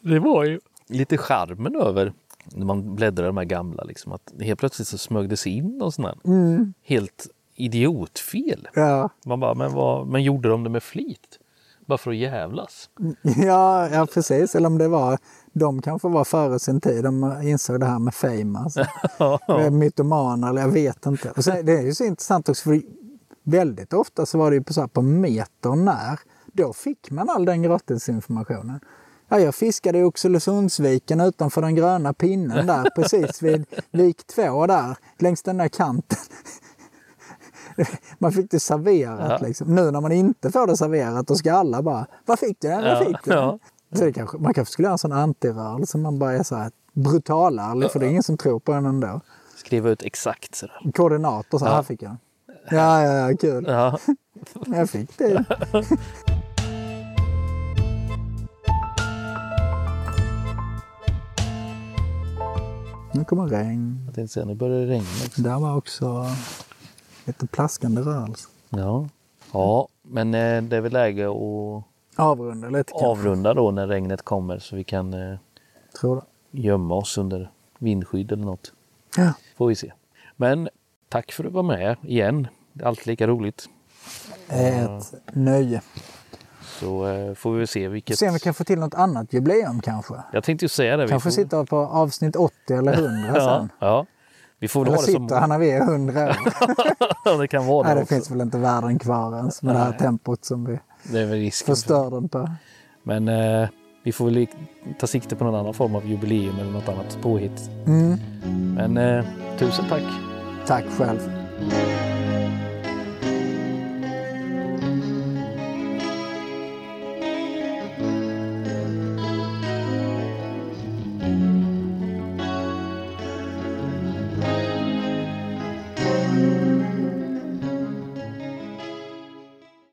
[0.00, 2.12] det var ju lite charmen över
[2.54, 3.84] när man bläddrar de här gamla.
[3.84, 6.72] Liksom, att helt plötsligt så smög det sig in och sånt där.
[6.82, 8.68] Helt idiotfel.
[8.74, 9.10] Ja.
[9.24, 11.38] Man bara, men, vad, men gjorde de det med flit?
[11.86, 12.90] Bara för att jävlas?
[13.22, 14.54] Ja, ja, precis.
[14.54, 15.18] Eller om det var,
[15.52, 17.04] de kanske var före sin tid.
[17.04, 18.58] De insåg det här med fame.
[18.58, 18.84] Alltså.
[19.70, 21.30] Mytomaner, eller jag vet inte.
[21.30, 22.82] Och sen, det är ju så intressant också, för
[23.42, 26.20] väldigt ofta så var det ju på, så här, på meter när.
[26.52, 28.80] Då fick man all den gratisinformationen.
[29.28, 34.96] Ja, jag fiskade i Oxelösundsviken utanför den gröna pinnen där, precis vid vik 2 där,
[35.18, 36.18] längs den där kanten.
[38.18, 39.46] Man fick det serverat Ja.
[39.46, 39.74] liksom.
[39.74, 42.84] Nu när man inte får det serverat, då ska alla bara, vad fick du den?
[42.84, 43.58] Vad fick du ja.
[43.92, 47.90] Så kanske, man kanske skulle göra en sån antirörelse, man bara är så här brutalärlig,
[47.90, 49.20] för det är ingen som tror på en ändå.
[49.56, 50.92] Skriva ut exakt sådär.
[50.94, 52.16] Koordinater, så här fick jag.
[52.70, 53.64] Ja, ja, ja, kul.
[53.68, 53.98] Ja.
[54.66, 55.44] Jag fick det.
[63.14, 64.02] Nu kommer regn.
[64.06, 65.06] Jag tänkte säga, nu börjar det regna.
[65.36, 66.26] Där var också
[67.26, 68.48] lite plaskande rörelse.
[68.70, 69.08] Ja.
[69.52, 71.84] ja, men eh, det är väl läge att
[72.18, 73.06] Avrunda lite kanske.
[73.06, 75.38] avrunda då när regnet kommer så vi kan eh,
[76.00, 76.60] Tror det.
[76.60, 78.72] gömma oss under vindskydd eller något.
[79.16, 79.32] Ja.
[79.56, 79.92] Får vi se.
[80.36, 80.68] Men
[81.08, 82.48] tack för att du var med igen.
[82.72, 83.68] Det är alltid lika roligt.
[84.48, 85.82] Ett nöje.
[86.80, 88.18] Så eh, får vi se vilket...
[88.18, 90.14] Se om vi kan få till något annat jubileum kanske.
[90.32, 91.02] Jag tänkte ju säga det.
[91.04, 93.68] vi Kanske får- sitta på avsnitt 80 eller 100 Ja, sen.
[93.78, 94.06] ja.
[94.60, 95.22] Vi får väl Eller ha det som...
[95.22, 97.38] sitter han när vi är 100 år?
[97.40, 99.90] det kan vara det Nej, det finns väl inte världen kvar ens med det här
[99.90, 99.98] Nej.
[99.98, 102.50] tempot som vi förstör den på.
[103.02, 103.68] Men eh,
[104.04, 104.46] vi får väl
[104.98, 107.70] ta sikte på någon annan form av jubileum eller något annat påhitt.
[107.86, 108.18] Mm.
[108.74, 109.24] Men eh,
[109.58, 110.02] tusen tack!
[110.66, 111.20] Tack själv.